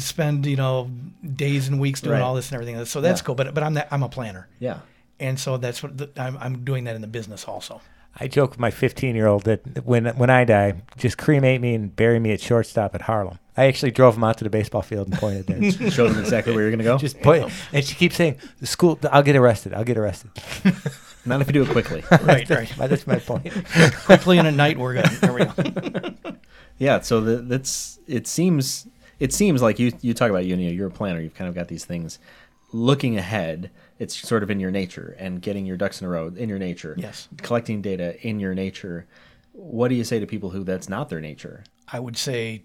spend 0.01 0.45
you 0.45 0.57
know 0.57 0.91
days 1.25 1.69
and 1.69 1.79
weeks 1.81 2.01
doing 2.01 2.15
Right. 2.15 2.23
all 2.23 2.35
this 2.35 2.51
and 2.51 2.61
everything. 2.61 2.85
So 2.85 3.01
that's 3.01 3.21
Yeah. 3.21 3.27
cool. 3.27 3.35
But 3.37 3.55
but 3.55 3.63
I'm 3.63 3.75
that, 3.75 3.89
I'm 3.93 4.03
a 4.03 4.09
planner. 4.09 4.49
yeah. 4.59 4.81
And 5.19 5.39
so 5.41 5.57
that's 5.57 5.83
what 5.83 5.97
the, 5.97 6.11
I'm, 6.17 6.37
I'm 6.39 6.65
doing 6.65 6.85
that 6.85 6.95
in 6.95 7.01
the 7.01 7.07
business 7.07 7.45
also. 7.45 7.81
I 8.19 8.29
joke 8.29 8.51
with 8.51 8.59
my 8.59 8.71
15 8.71 9.15
year 9.15 9.27
old 9.27 9.45
that 9.45 9.85
when 9.85 10.07
when 10.17 10.31
I 10.31 10.45
die, 10.45 10.83
just 10.97 11.19
cremate 11.19 11.61
me 11.61 11.75
and 11.75 11.95
bury 11.95 12.19
me 12.19 12.33
at 12.33 12.41
shortstop 12.41 12.95
at 12.95 13.03
Harlem. 13.03 13.39
I 13.59 13.67
actually 13.67 13.91
drove 13.91 14.17
him 14.17 14.25
out 14.25 14.39
to 14.39 14.45
the 14.45 14.51
baseball 14.51 14.83
field 14.83 15.09
and 15.09 15.19
pointed 15.19 15.47
there. 15.47 15.91
Showed 15.91 16.13
him 16.13 16.19
exactly 16.19 16.55
where 16.55 16.63
you're 16.63 16.71
going 16.71 16.79
to 16.79 16.85
go. 16.85 16.99
just 16.99 17.21
point, 17.21 17.51
and 17.73 17.85
she 17.85 17.95
keeps 17.95 18.17
saying, 18.17 18.37
"The 18.61 18.67
school, 18.67 18.99
I'll 19.11 19.23
get 19.23 19.37
arrested. 19.37 19.75
I'll 19.75 19.85
get 19.85 19.99
arrested." 19.99 20.31
Not 21.27 21.41
if 21.41 21.49
you 21.49 21.53
do 21.53 21.63
it 21.65 21.71
quickly. 21.71 22.05
Right, 22.23 22.49
right. 22.49 22.73
That's 22.79 23.07
my 23.07 23.19
point. 23.19 23.53
Quickly 24.05 24.39
and 24.39 24.47
at 24.47 24.55
night, 24.55 24.79
we're 24.79 24.95
good. 24.95 25.07
There 25.07 25.33
we 25.33 25.45
go. 25.45 26.37
yeah. 26.79 27.01
So 27.01 27.21
the, 27.21 27.37
that's 27.39 27.99
it. 28.07 28.29
Seems 28.29 28.87
it 29.19 29.33
seems 29.33 29.61
like 29.61 29.79
you 29.79 29.93
you 30.03 30.15
talk 30.15 30.31
about 30.31 30.45
you 30.45 30.57
know 30.57 30.63
you're 30.63 30.87
a 30.87 30.91
planner. 30.91 31.21
You've 31.21 31.35
kind 31.35 31.49
of 31.49 31.55
got 31.55 31.69
these 31.69 31.85
things 31.85 32.19
looking 32.73 33.17
ahead. 33.17 33.71
It's 33.99 34.17
sort 34.17 34.43
of 34.43 34.51
in 34.51 34.61
your 34.61 34.71
nature 34.71 35.17
and 35.19 35.41
getting 35.41 35.65
your 35.65 35.77
ducks 35.77 36.01
in 36.01 36.07
a 36.07 36.11
row 36.11 36.33
in 36.35 36.49
your 36.49 36.59
nature. 36.59 36.95
Yes. 36.99 37.29
Collecting 37.39 37.81
data 37.83 38.21
in 38.27 38.41
your 38.41 38.55
nature. 38.55 39.07
What 39.53 39.89
do 39.89 39.95
you 39.95 40.05
say 40.05 40.21
to 40.21 40.27
people 40.27 40.51
who 40.51 40.65
that's 40.65 40.89
not 40.89 41.09
their 41.09 41.21
nature? 41.21 41.65
I 41.89 41.99
would 41.99 42.17
say 42.17 42.63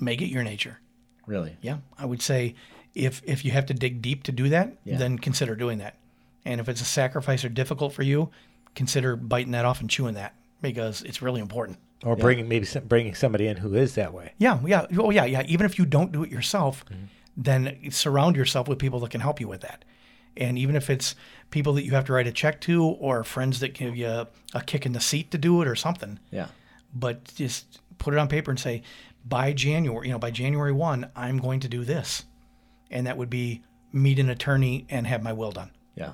make 0.00 0.20
it 0.20 0.28
your 0.28 0.42
nature. 0.42 0.80
Really? 1.26 1.56
Yeah. 1.60 1.78
I 1.98 2.06
would 2.06 2.22
say 2.22 2.54
if 2.94 3.22
if 3.24 3.44
you 3.44 3.52
have 3.52 3.66
to 3.66 3.74
dig 3.74 4.02
deep 4.02 4.24
to 4.24 4.32
do 4.32 4.48
that, 4.48 4.76
Yeah. 4.84 4.96
then 4.96 5.18
consider 5.18 5.54
doing 5.54 5.78
that. 5.78 5.96
And 6.44 6.60
if 6.60 6.68
it's 6.68 6.80
a 6.80 6.84
sacrifice 6.84 7.44
or 7.44 7.48
difficult 7.48 7.92
for 7.92 8.02
you, 8.02 8.30
consider 8.74 9.16
biting 9.16 9.52
that 9.52 9.64
off 9.64 9.80
and 9.80 9.90
chewing 9.90 10.14
that 10.14 10.34
because 10.60 11.02
it's 11.02 11.22
really 11.22 11.40
important. 11.40 11.78
Or 12.04 12.14
bringing 12.14 12.48
maybe 12.48 12.66
some, 12.66 12.84
bringing 12.84 13.14
somebody 13.14 13.46
in 13.46 13.56
who 13.56 13.74
is 13.74 13.94
that 13.94 14.12
way. 14.12 14.32
Yeah, 14.38 14.60
yeah. 14.64 14.86
Oh, 14.98 15.10
yeah, 15.10 15.24
yeah. 15.24 15.42
Even 15.46 15.66
if 15.66 15.78
you 15.78 15.86
don't 15.86 16.12
do 16.12 16.22
it 16.22 16.30
yourself, 16.30 16.84
mm-hmm. 16.84 17.04
then 17.36 17.90
surround 17.90 18.36
yourself 18.36 18.68
with 18.68 18.78
people 18.78 19.00
that 19.00 19.10
can 19.10 19.20
help 19.20 19.40
you 19.40 19.48
with 19.48 19.62
that. 19.62 19.84
And 20.36 20.58
even 20.58 20.76
if 20.76 20.90
it's 20.90 21.14
people 21.50 21.72
that 21.74 21.84
you 21.84 21.92
have 21.92 22.04
to 22.06 22.12
write 22.12 22.26
a 22.26 22.32
check 22.32 22.60
to 22.62 22.84
or 22.84 23.24
friends 23.24 23.60
that 23.60 23.74
give 23.74 23.96
you 23.96 24.06
a, 24.06 24.28
a 24.54 24.60
kick 24.62 24.84
in 24.86 24.92
the 24.92 25.00
seat 25.00 25.30
to 25.30 25.38
do 25.38 25.62
it 25.62 25.68
or 25.68 25.74
something, 25.76 26.18
Yeah. 26.30 26.48
but 26.94 27.32
just 27.34 27.80
put 27.98 28.12
it 28.14 28.18
on 28.18 28.28
paper 28.28 28.50
and 28.50 28.60
say, 28.60 28.82
by 29.24 29.52
January, 29.52 30.06
you 30.08 30.12
know, 30.12 30.18
by 30.18 30.30
January 30.30 30.72
1, 30.72 31.10
I'm 31.16 31.38
going 31.38 31.60
to 31.60 31.68
do 31.68 31.84
this. 31.84 32.24
And 32.90 33.06
that 33.06 33.16
would 33.16 33.30
be 33.30 33.62
meet 33.92 34.18
an 34.18 34.28
attorney 34.30 34.86
and 34.90 35.06
have 35.06 35.22
my 35.22 35.32
will 35.32 35.50
done. 35.52 35.70
Yeah. 35.94 36.12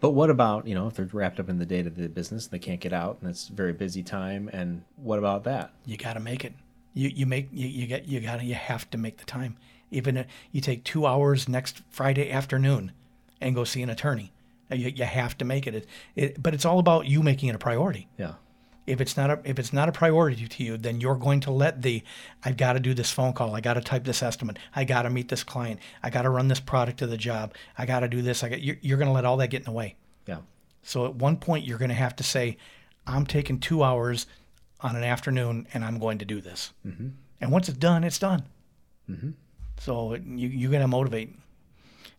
But 0.00 0.10
what 0.12 0.30
about, 0.30 0.66
you 0.66 0.74
know, 0.74 0.86
if 0.86 0.94
they're 0.94 1.08
wrapped 1.12 1.38
up 1.40 1.48
in 1.48 1.58
the 1.58 1.66
day 1.66 1.82
to 1.82 1.90
day 1.90 2.06
business 2.06 2.44
and 2.46 2.52
they 2.52 2.58
can't 2.58 2.80
get 2.80 2.92
out 2.92 3.18
and 3.20 3.28
it's 3.30 3.48
a 3.48 3.52
very 3.52 3.72
busy 3.72 4.02
time 4.02 4.48
and 4.52 4.82
what 4.96 5.18
about 5.18 5.44
that? 5.44 5.72
You 5.84 5.96
got 5.96 6.14
to 6.14 6.20
make 6.20 6.44
it. 6.44 6.54
You, 6.94 7.08
you 7.08 7.26
make 7.26 7.48
you, 7.52 7.68
you 7.68 7.86
get 7.86 8.06
you 8.06 8.20
got 8.20 8.36
to 8.40 8.44
you 8.44 8.54
have 8.54 8.88
to 8.90 8.98
make 8.98 9.18
the 9.18 9.24
time. 9.24 9.56
Even 9.90 10.16
if 10.16 10.26
you 10.52 10.60
take 10.60 10.84
two 10.84 11.06
hours 11.06 11.48
next 11.48 11.82
Friday 11.90 12.30
afternoon 12.30 12.92
and 13.42 13.54
go 13.54 13.64
see 13.64 13.82
an 13.82 13.90
attorney, 13.90 14.32
you, 14.70 14.88
you 14.88 15.04
have 15.04 15.36
to 15.38 15.44
make 15.44 15.66
it. 15.66 15.74
It, 15.74 15.88
it. 16.16 16.42
But 16.42 16.54
it's 16.54 16.64
all 16.64 16.78
about 16.78 17.06
you 17.06 17.22
making 17.22 17.48
it 17.48 17.54
a 17.54 17.58
priority. 17.58 18.08
Yeah. 18.18 18.34
If 18.86 19.00
it's 19.00 19.16
not 19.16 19.30
a 19.30 19.40
if 19.44 19.60
it's 19.60 19.72
not 19.72 19.88
a 19.88 19.92
priority 19.92 20.48
to 20.48 20.64
you, 20.64 20.76
then 20.76 21.00
you're 21.00 21.14
going 21.14 21.40
to 21.40 21.52
let 21.52 21.82
the 21.82 22.02
I've 22.44 22.56
got 22.56 22.72
to 22.72 22.80
do 22.80 22.94
this 22.94 23.12
phone 23.12 23.32
call, 23.32 23.54
I 23.54 23.60
got 23.60 23.74
to 23.74 23.80
type 23.80 24.02
this 24.02 24.24
estimate, 24.24 24.58
I 24.74 24.82
got 24.82 25.02
to 25.02 25.10
meet 25.10 25.28
this 25.28 25.44
client, 25.44 25.78
I 26.02 26.10
got 26.10 26.22
to 26.22 26.30
run 26.30 26.48
this 26.48 26.58
product 26.58 26.98
to 26.98 27.06
the 27.06 27.16
job, 27.16 27.54
I 27.78 27.86
got 27.86 28.00
to 28.00 28.08
do 28.08 28.22
this. 28.22 28.42
I 28.42 28.48
got 28.48 28.60
you're, 28.60 28.78
you're 28.80 28.98
going 28.98 29.06
to 29.06 29.12
let 29.12 29.24
all 29.24 29.36
that 29.36 29.50
get 29.50 29.60
in 29.60 29.66
the 29.66 29.72
way. 29.72 29.94
Yeah. 30.26 30.38
So 30.82 31.06
at 31.06 31.14
one 31.14 31.36
point, 31.36 31.64
you're 31.64 31.78
going 31.78 31.90
to 31.90 31.94
have 31.94 32.16
to 32.16 32.24
say, 32.24 32.56
I'm 33.06 33.24
taking 33.24 33.60
two 33.60 33.84
hours 33.84 34.26
on 34.80 34.96
an 34.96 35.04
afternoon 35.04 35.68
and 35.72 35.84
I'm 35.84 35.98
going 35.98 36.18
to 36.18 36.24
do 36.24 36.40
this. 36.40 36.72
Mm-hmm. 36.84 37.08
And 37.40 37.52
once 37.52 37.68
it's 37.68 37.78
done, 37.78 38.02
it's 38.02 38.18
done. 38.18 38.42
Mm-hmm. 39.08 39.30
So 39.78 40.14
you, 40.14 40.48
you're 40.48 40.70
going 40.70 40.82
to 40.82 40.88
motivate. 40.88 41.36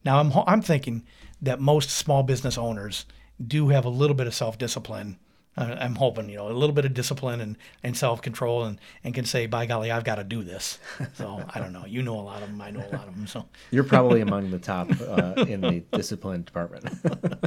Now, 0.06 0.20
I'm, 0.20 0.32
I'm 0.48 0.62
thinking 0.62 1.04
that 1.42 1.60
most 1.60 1.90
small 1.90 2.24
business 2.24 2.58
owners 2.58 3.06
do 3.46 3.70
have 3.70 3.86
a 3.86 3.90
little 3.90 4.16
bit 4.16 4.28
of 4.28 4.34
self 4.34 4.58
discipline. 4.58 5.18
Uh, 5.56 5.76
I'm 5.80 5.96
hoping, 5.96 6.30
you 6.30 6.38
know, 6.38 6.48
a 6.48 6.52
little 6.52 6.74
bit 6.74 6.84
of 6.84 6.96
discipline 6.96 7.40
and, 7.40 7.58
and 7.84 7.96
self 7.96 8.22
control 8.22 8.64
and, 8.64 8.80
and 9.04 9.14
can 9.14 9.26
say, 9.26 9.46
by 9.46 9.66
golly, 9.68 9.92
I've 9.92 10.04
got 10.04 10.16
to 10.16 10.24
do 10.24 10.44
this. 10.44 10.80
So 11.16 11.44
I 11.54 11.60
don't 11.60 11.74
know. 11.74 11.86
You 11.86 12.02
know 12.02 12.20
a 12.20 12.22
lot 12.22 12.42
of 12.42 12.50
them. 12.50 12.60
I 12.60 12.72
know 12.72 12.80
a 12.80 12.96
lot 12.96 13.08
of 13.08 13.16
them. 13.16 13.28
So 13.28 13.46
You're 13.70 13.84
probably 13.84 14.22
among 14.28 14.50
the 14.50 14.58
top 14.58 14.90
uh, 15.02 15.46
in 15.48 15.62
the 15.62 15.84
discipline 15.92 16.44
department. 16.44 16.90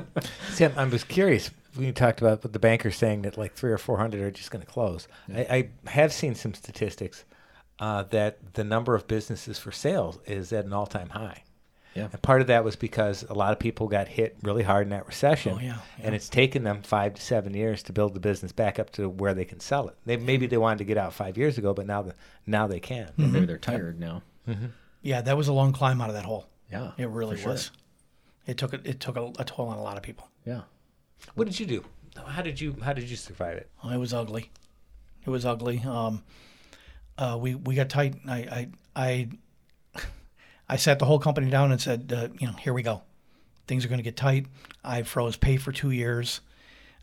See, 0.50 0.64
I'm, 0.64 0.78
I 0.78 0.84
was 0.84 1.02
curious 1.02 1.50
when 1.74 1.86
you 1.86 1.92
talked 1.92 2.20
about 2.20 2.42
the 2.42 2.58
banker 2.58 2.90
saying 2.90 3.22
that 3.22 3.36
like 3.36 3.54
three 3.54 3.72
or 3.72 3.78
four 3.78 3.98
hundred 3.98 4.20
are 4.22 4.30
just 4.30 4.50
going 4.50 4.64
to 4.64 4.70
close. 4.70 5.08
I, 5.34 5.70
I 5.86 5.90
have 5.90 6.12
seen 6.12 6.34
some 6.34 6.54
statistics 6.54 7.24
uh, 7.80 8.04
that 8.04 8.54
the 8.54 8.64
number 8.64 8.94
of 8.94 9.08
businesses 9.08 9.58
for 9.58 9.72
sale 9.72 10.20
is 10.26 10.52
at 10.52 10.64
an 10.64 10.72
all-time 10.72 11.10
high. 11.10 11.42
Yeah. 11.96 12.08
And 12.12 12.22
part 12.22 12.40
of 12.40 12.46
that 12.48 12.62
was 12.64 12.76
because 12.76 13.24
a 13.24 13.34
lot 13.34 13.52
of 13.52 13.58
people 13.58 13.88
got 13.88 14.06
hit 14.08 14.36
really 14.42 14.62
hard 14.62 14.86
in 14.86 14.90
that 14.90 15.06
recession. 15.06 15.54
Oh, 15.56 15.60
yeah, 15.60 15.78
And 16.02 16.14
it's 16.14 16.28
taken 16.28 16.62
them 16.62 16.82
five 16.82 17.14
to 17.14 17.22
seven 17.22 17.54
years 17.54 17.82
to 17.84 17.92
build 17.92 18.14
the 18.14 18.20
business 18.20 18.52
back 18.52 18.78
up 18.78 18.90
to 18.90 19.08
where 19.08 19.34
they 19.34 19.44
can 19.44 19.60
sell 19.60 19.88
it. 19.88 19.96
They, 20.04 20.16
maybe 20.16 20.46
they 20.46 20.58
wanted 20.58 20.78
to 20.78 20.84
get 20.84 20.98
out 20.98 21.12
five 21.14 21.38
years 21.38 21.58
ago, 21.58 21.72
but 21.74 21.86
now 21.86 22.02
the, 22.02 22.14
now 22.46 22.66
they 22.66 22.80
can. 22.80 23.10
Maybe 23.16 23.46
they're 23.46 23.58
tired 23.58 23.98
now. 23.98 24.22
yeah, 25.02 25.20
that 25.22 25.36
was 25.36 25.48
a 25.48 25.52
long 25.52 25.72
climb 25.72 26.00
out 26.00 26.08
of 26.10 26.14
that 26.14 26.24
hole. 26.24 26.46
Yeah. 26.70 26.92
It 26.98 27.08
really 27.08 27.36
for 27.36 27.42
sure. 27.42 27.52
was. 27.52 27.70
It 28.46 28.58
took 28.58 28.72
a, 28.72 28.80
it 28.88 29.00
took 29.00 29.16
a, 29.16 29.32
a 29.38 29.44
toll 29.44 29.68
on 29.68 29.78
a 29.78 29.82
lot 29.82 29.96
of 29.96 30.02
people. 30.02 30.28
Yeah. 30.44 30.62
What 31.34 31.46
did 31.46 31.58
you 31.58 31.66
do? 31.66 31.84
How 32.26 32.42
did 32.42 32.60
you 32.60 32.76
how 32.82 32.92
did 32.92 33.10
you 33.10 33.16
survive 33.16 33.56
it? 33.56 33.70
Oh, 33.82 33.90
it 33.90 33.98
was 33.98 34.14
ugly. 34.14 34.50
It 35.24 35.30
was 35.30 35.44
ugly. 35.44 35.82
Um, 35.84 36.22
uh, 37.18 37.36
we 37.40 37.54
we 37.54 37.74
got 37.74 37.88
tight. 37.88 38.16
I 38.28 38.36
I 38.36 38.68
I, 38.94 39.28
I 40.68 40.76
sat 40.76 40.98
the 40.98 41.04
whole 41.04 41.18
company 41.18 41.50
down 41.50 41.70
and 41.72 41.80
said, 41.80 42.12
uh, 42.14 42.28
you 42.38 42.46
know, 42.46 42.54
here 42.54 42.72
we 42.72 42.82
go. 42.82 43.02
Things 43.66 43.84
are 43.84 43.88
going 43.88 43.98
to 43.98 44.04
get 44.04 44.16
tight. 44.16 44.46
I 44.84 45.02
froze 45.02 45.36
pay 45.36 45.56
for 45.56 45.72
two 45.72 45.90
years. 45.90 46.40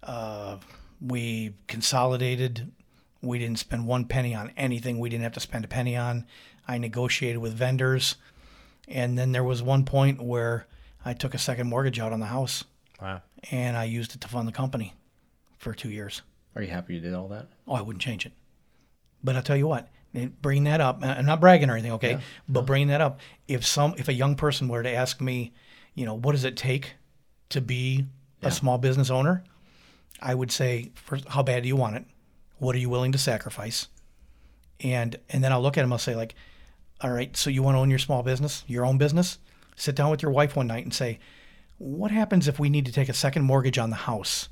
Uh, 0.02 0.58
we 1.02 1.54
consolidated. 1.68 2.72
We 3.22 3.40
didn't 3.40 3.60
spend 3.60 3.88
one 3.88 4.06
penny 4.06 4.36
on 4.36 4.52
anything. 4.58 5.00
We 5.00 5.10
didn't 5.10 5.24
have 5.24 5.34
to 5.34 5.40
spend 5.40 5.64
a 5.66 5.68
penny 5.68 5.96
on. 5.96 6.26
I 6.68 6.78
negotiated 6.78 7.42
with 7.42 7.54
vendors, 7.54 8.16
and 8.88 9.18
then 9.18 9.32
there 9.34 9.44
was 9.44 9.62
one 9.62 9.84
point 9.86 10.22
where 10.22 10.66
I 11.04 11.14
took 11.14 11.34
a 11.34 11.38
second 11.38 11.68
mortgage 11.68 12.00
out 12.00 12.14
on 12.14 12.22
the 12.22 12.26
house, 12.28 12.64
Wow. 13.02 13.22
and 13.52 13.76
I 13.76 13.84
used 13.84 14.16
it 14.16 14.22
to 14.22 14.28
fund 14.30 14.48
the 14.48 14.54
company 14.54 14.94
for 15.58 15.74
two 15.74 15.90
years. 15.90 16.22
Are 16.56 16.62
you 16.62 16.70
happy 16.70 16.96
you 16.96 17.02
did 17.02 17.14
all 17.14 17.28
that? 17.30 17.48
Oh, 17.68 17.74
I 17.76 17.82
wouldn't 17.82 18.02
change 18.02 18.26
it. 18.26 18.32
But 19.22 19.36
I'll 19.36 19.42
tell 19.44 19.58
you 19.58 19.68
what, 19.68 19.90
bring 20.42 20.66
that 20.66 20.82
up. 20.82 21.00
I'm 21.02 21.26
not 21.26 21.40
bragging 21.40 21.70
or 21.70 21.74
anything, 21.74 21.94
okay? 21.94 22.20
But 22.48 22.60
uh-huh. 22.60 22.66
bring 22.66 22.88
that 22.88 23.02
up, 23.02 23.20
if 23.48 23.66
some, 23.66 23.96
if 23.98 24.08
a 24.08 24.14
young 24.14 24.36
person 24.36 24.68
were 24.68 24.84
to 24.84 24.92
ask 24.92 25.22
me, 25.22 25.54
you 25.96 26.06
know, 26.06 26.16
what 26.16 26.34
does 26.34 26.44
it 26.44 26.58
take 26.58 26.94
to 27.50 27.62
be 27.62 28.06
a 28.42 28.52
small 28.52 28.78
business 28.78 29.10
owner? 29.10 29.44
I 30.22 30.36
would 30.36 30.52
say, 30.52 30.92
first, 30.96 31.28
how 31.28 31.44
bad 31.44 31.64
do 31.64 31.68
you 31.68 31.76
want 31.76 31.96
it? 31.96 32.06
What 32.58 32.76
are 32.76 32.80
you 32.80 32.90
willing 32.90 33.12
to 33.12 33.18
sacrifice? 33.18 33.88
And 34.80 35.18
and 35.30 35.44
then 35.44 35.52
I'll 35.52 35.62
look 35.62 35.78
at 35.78 35.84
him. 35.84 35.94
I'll 35.94 36.00
say 36.00 36.16
like, 36.16 36.36
all 37.02 37.12
right, 37.12 37.36
so 37.36 37.50
you 37.50 37.64
want 37.64 37.76
to 37.76 37.80
own 37.80 37.90
your 37.90 38.00
small 38.00 38.24
business, 38.24 38.64
your 38.68 38.86
own 38.86 38.98
business? 38.98 39.38
Sit 39.76 39.96
down 39.96 40.12
with 40.12 40.22
your 40.22 40.32
wife 40.32 40.56
one 40.56 40.68
night 40.68 40.84
and 40.84 40.94
say, 40.94 41.20
what 41.78 42.12
happens 42.12 42.48
if 42.48 42.60
we 42.60 42.70
need 42.70 42.86
to 42.86 42.92
take 42.92 43.10
a 43.10 43.14
second 43.14 43.44
mortgage 43.44 43.78
on 43.78 43.90
the 43.90 43.96
house? 43.96 44.50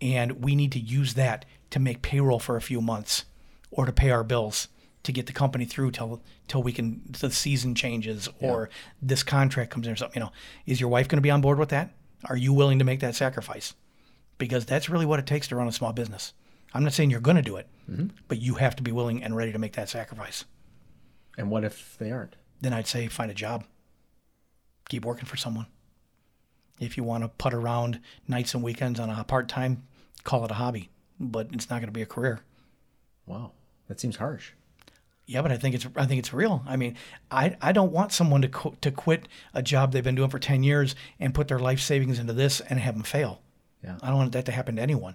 and 0.00 0.44
we 0.44 0.54
need 0.54 0.72
to 0.72 0.80
use 0.80 1.14
that 1.14 1.44
to 1.70 1.78
make 1.78 2.02
payroll 2.02 2.38
for 2.38 2.56
a 2.56 2.62
few 2.62 2.80
months 2.80 3.24
or 3.70 3.86
to 3.86 3.92
pay 3.92 4.10
our 4.10 4.24
bills 4.24 4.68
to 5.02 5.12
get 5.12 5.26
the 5.26 5.32
company 5.32 5.64
through 5.64 5.90
till 5.90 6.22
till 6.48 6.62
we 6.62 6.72
can 6.72 7.02
the 7.20 7.30
season 7.30 7.74
changes 7.74 8.28
or 8.40 8.68
this 9.00 9.22
contract 9.22 9.70
comes 9.70 9.86
in 9.86 9.92
or 9.92 9.96
something 9.96 10.20
you 10.20 10.26
know. 10.26 10.32
Is 10.66 10.80
your 10.80 10.90
wife 10.90 11.08
going 11.08 11.18
to 11.18 11.22
be 11.22 11.30
on 11.30 11.40
board 11.40 11.58
with 11.58 11.70
that? 11.70 11.94
Are 12.26 12.36
you 12.36 12.52
willing 12.52 12.78
to 12.78 12.84
make 12.84 13.00
that 13.00 13.14
sacrifice? 13.14 13.74
Because 14.38 14.66
that's 14.66 14.88
really 14.88 15.06
what 15.06 15.18
it 15.18 15.26
takes 15.26 15.48
to 15.48 15.56
run 15.56 15.68
a 15.68 15.72
small 15.72 15.92
business. 15.92 16.34
I'm 16.72 16.84
not 16.84 16.92
saying 16.92 17.10
you're 17.10 17.20
going 17.20 17.36
to 17.36 17.42
do 17.42 17.56
it 17.56 17.66
mm-hmm. 17.90 18.08
but 18.28 18.40
you 18.40 18.54
have 18.54 18.76
to 18.76 18.82
be 18.82 18.92
willing 18.92 19.22
and 19.22 19.36
ready 19.36 19.52
to 19.52 19.58
make 19.58 19.74
that 19.74 19.88
sacrifice. 19.88 20.44
And 21.36 21.50
what 21.50 21.64
if 21.64 21.96
they 21.98 22.10
aren't? 22.10 22.36
then 22.62 22.74
i'd 22.74 22.86
say 22.86 23.06
find 23.06 23.30
a 23.30 23.34
job. 23.34 23.64
Keep 24.88 25.04
working 25.04 25.24
for 25.24 25.36
someone. 25.36 25.66
If 26.78 26.96
you 26.96 27.04
want 27.04 27.24
to 27.24 27.28
put 27.28 27.54
around 27.54 28.00
nights 28.28 28.54
and 28.54 28.62
weekends 28.62 29.00
on 29.00 29.10
a 29.10 29.24
part-time 29.24 29.84
call 30.24 30.44
it 30.44 30.50
a 30.50 30.54
hobby 30.54 30.90
but 31.18 31.48
it's 31.52 31.70
not 31.70 31.76
going 31.76 31.88
to 31.88 31.92
be 31.92 32.02
a 32.02 32.06
career. 32.06 32.40
Wow. 33.26 33.52
That 33.88 34.00
seems 34.00 34.16
harsh. 34.16 34.52
Yeah, 35.30 35.42
but 35.42 35.52
I 35.52 35.56
think 35.56 35.76
it's 35.76 35.86
I 35.94 36.06
think 36.06 36.18
it's 36.18 36.32
real. 36.32 36.62
I 36.66 36.76
mean, 36.76 36.96
I 37.30 37.56
I 37.62 37.70
don't 37.72 37.92
want 37.92 38.12
someone 38.12 38.42
to 38.42 38.48
qu- 38.48 38.76
to 38.80 38.90
quit 38.90 39.28
a 39.54 39.62
job 39.62 39.92
they've 39.92 40.02
been 40.02 40.16
doing 40.16 40.30
for 40.30 40.40
ten 40.40 40.62
years 40.64 40.94
and 41.20 41.32
put 41.32 41.46
their 41.46 41.58
life 41.60 41.80
savings 41.80 42.18
into 42.18 42.32
this 42.32 42.60
and 42.60 42.80
have 42.80 42.94
them 42.94 43.04
fail. 43.04 43.40
Yeah. 43.84 43.96
I 44.02 44.08
don't 44.08 44.16
want 44.16 44.32
that 44.32 44.44
to 44.46 44.52
happen 44.52 44.76
to 44.76 44.82
anyone. 44.82 45.14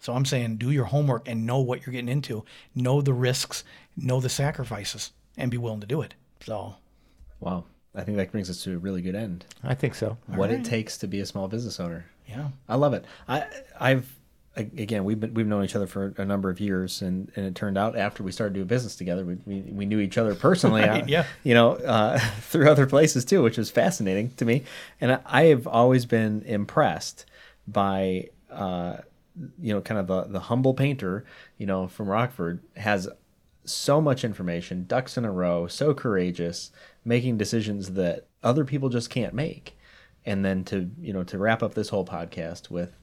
So 0.00 0.12
I'm 0.12 0.26
saying 0.26 0.58
do 0.58 0.70
your 0.70 0.84
homework 0.84 1.26
and 1.28 1.46
know 1.46 1.60
what 1.60 1.86
you're 1.86 1.92
getting 1.92 2.10
into, 2.10 2.44
know 2.74 3.00
the 3.00 3.14
risks, 3.14 3.64
know 3.96 4.20
the 4.20 4.28
sacrifices, 4.28 5.12
and 5.38 5.50
be 5.50 5.56
willing 5.56 5.80
to 5.80 5.86
do 5.86 6.02
it. 6.02 6.14
So 6.44 6.74
Wow. 7.40 7.64
I 7.94 8.02
think 8.02 8.16
that 8.18 8.32
brings 8.32 8.50
us 8.50 8.62
to 8.64 8.74
a 8.74 8.78
really 8.78 9.00
good 9.02 9.14
end. 9.14 9.46
I 9.62 9.74
think 9.74 9.94
so. 9.94 10.18
what 10.26 10.50
it 10.50 10.64
takes 10.64 10.98
to 10.98 11.06
be 11.06 11.20
a 11.20 11.26
small 11.26 11.48
business 11.48 11.80
owner. 11.80 12.04
yeah, 12.28 12.48
I 12.68 12.74
love 12.74 12.92
it. 12.92 13.04
I 13.28 13.46
I've 13.80 14.00
a- 14.02 14.23
again 14.56 15.04
we've 15.04 15.18
been 15.18 15.34
we've 15.34 15.46
known 15.46 15.64
each 15.64 15.74
other 15.74 15.86
for 15.86 16.14
a 16.16 16.24
number 16.24 16.50
of 16.50 16.60
years, 16.60 17.02
and, 17.02 17.30
and 17.36 17.46
it 17.46 17.54
turned 17.54 17.76
out 17.76 17.96
after 17.96 18.22
we 18.22 18.32
started 18.32 18.54
doing 18.54 18.66
business 18.66 18.96
together, 18.96 19.24
we 19.24 19.36
we, 19.44 19.60
we 19.62 19.86
knew 19.86 20.00
each 20.00 20.18
other 20.18 20.34
personally. 20.34 20.82
Right, 20.82 21.02
uh, 21.02 21.06
yeah. 21.06 21.26
You 21.42 21.54
know, 21.54 21.72
uh, 21.72 22.18
through 22.40 22.70
other 22.70 22.86
places 22.86 23.24
too, 23.24 23.42
which 23.42 23.58
was 23.58 23.70
fascinating 23.70 24.30
to 24.36 24.44
me, 24.44 24.64
and 25.00 25.12
I, 25.12 25.20
I 25.26 25.42
have 25.44 25.66
always 25.66 26.06
been 26.06 26.42
impressed 26.42 27.26
by. 27.66 28.30
Uh, 28.50 28.98
you 29.60 29.74
know, 29.74 29.80
kind 29.80 29.98
of 29.98 30.06
the, 30.06 30.22
the 30.30 30.38
humble 30.38 30.74
painter, 30.74 31.24
you 31.58 31.66
know, 31.66 31.88
from 31.88 32.06
Rockford 32.06 32.60
has 32.76 33.08
so 33.64 34.00
much 34.00 34.22
information, 34.22 34.84
ducks 34.86 35.16
in 35.16 35.24
a 35.24 35.32
row, 35.32 35.66
so 35.66 35.92
courageous, 35.92 36.70
making 37.04 37.36
decisions 37.36 37.94
that 37.94 38.26
other 38.44 38.64
people 38.64 38.90
just 38.90 39.10
can't 39.10 39.34
make. 39.34 39.76
And 40.24 40.44
then 40.44 40.62
to, 40.66 40.88
you 41.00 41.12
know, 41.12 41.24
to 41.24 41.38
wrap 41.38 41.64
up 41.64 41.74
this 41.74 41.88
whole 41.88 42.04
podcast 42.04 42.70
with, 42.70 42.96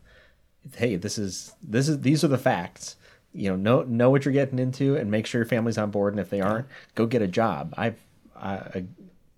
hey, 0.75 0.95
this 0.95 1.17
is 1.17 1.53
this 1.61 1.87
is 1.87 2.01
these 2.01 2.23
are 2.23 2.27
the 2.29 2.37
facts. 2.37 2.95
You 3.33 3.49
know, 3.49 3.55
know 3.55 3.83
know 3.83 4.09
what 4.09 4.25
you're 4.25 4.33
getting 4.33 4.59
into 4.59 4.95
and 4.95 5.09
make 5.09 5.25
sure 5.25 5.39
your 5.39 5.47
family's 5.47 5.77
on 5.77 5.91
board. 5.91 6.13
And 6.13 6.19
if 6.19 6.29
they 6.29 6.41
aren't, 6.41 6.67
go 6.95 7.05
get 7.05 7.21
a 7.21 7.27
job. 7.27 7.73
I've 7.77 7.99
I 8.35 8.53
I, 8.53 8.85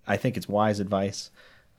I 0.07 0.17
think 0.17 0.37
it's 0.37 0.47
wise 0.49 0.79
advice. 0.79 1.29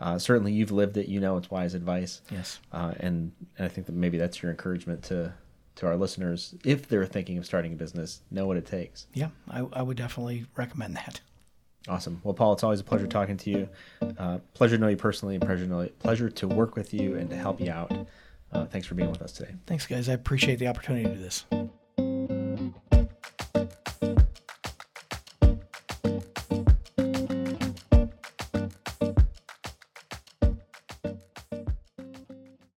Uh, 0.00 0.18
certainly, 0.18 0.52
you've 0.52 0.72
lived 0.72 0.96
it. 0.96 1.08
You 1.08 1.20
know, 1.20 1.36
it's 1.36 1.50
wise 1.50 1.74
advice. 1.74 2.20
Yes. 2.30 2.58
Uh, 2.72 2.92
and, 2.98 3.32
and 3.56 3.64
I 3.64 3.68
think 3.68 3.86
that 3.86 3.94
maybe 3.94 4.18
that's 4.18 4.42
your 4.42 4.50
encouragement 4.50 5.02
to 5.04 5.32
to 5.76 5.86
our 5.86 5.96
listeners 5.96 6.54
if 6.64 6.88
they're 6.88 7.06
thinking 7.06 7.36
of 7.38 7.46
starting 7.46 7.72
a 7.72 7.76
business. 7.76 8.20
Know 8.30 8.46
what 8.46 8.56
it 8.56 8.66
takes. 8.66 9.06
yeah, 9.14 9.28
I, 9.50 9.66
I 9.72 9.82
would 9.82 9.96
definitely 9.96 10.46
recommend 10.56 10.96
that. 10.96 11.20
Awesome. 11.88 12.20
Well, 12.24 12.32
Paul, 12.34 12.54
it's 12.54 12.64
always 12.64 12.80
a 12.80 12.84
pleasure 12.84 13.06
talking 13.06 13.36
to 13.38 13.50
you. 13.50 13.68
Uh, 14.18 14.38
pleasure 14.54 14.76
to 14.76 14.80
know 14.80 14.88
you 14.88 14.96
personally, 14.96 15.34
and 15.34 15.44
pleasure 15.44 15.64
to 15.64 15.70
know, 15.70 15.88
pleasure 15.98 16.30
to 16.30 16.48
work 16.48 16.76
with 16.76 16.94
you 16.94 17.16
and 17.16 17.28
to 17.28 17.36
help 17.36 17.60
you 17.60 17.70
out. 17.70 17.92
Uh, 18.54 18.64
thanks 18.66 18.86
for 18.86 18.94
being 18.94 19.10
with 19.10 19.20
us 19.20 19.32
today. 19.32 19.54
Thanks, 19.66 19.86
guys. 19.86 20.08
I 20.08 20.12
appreciate 20.12 20.58
the 20.58 20.68
opportunity 20.68 21.04
to 21.04 21.14
do 21.14 21.20
this. 21.20 21.44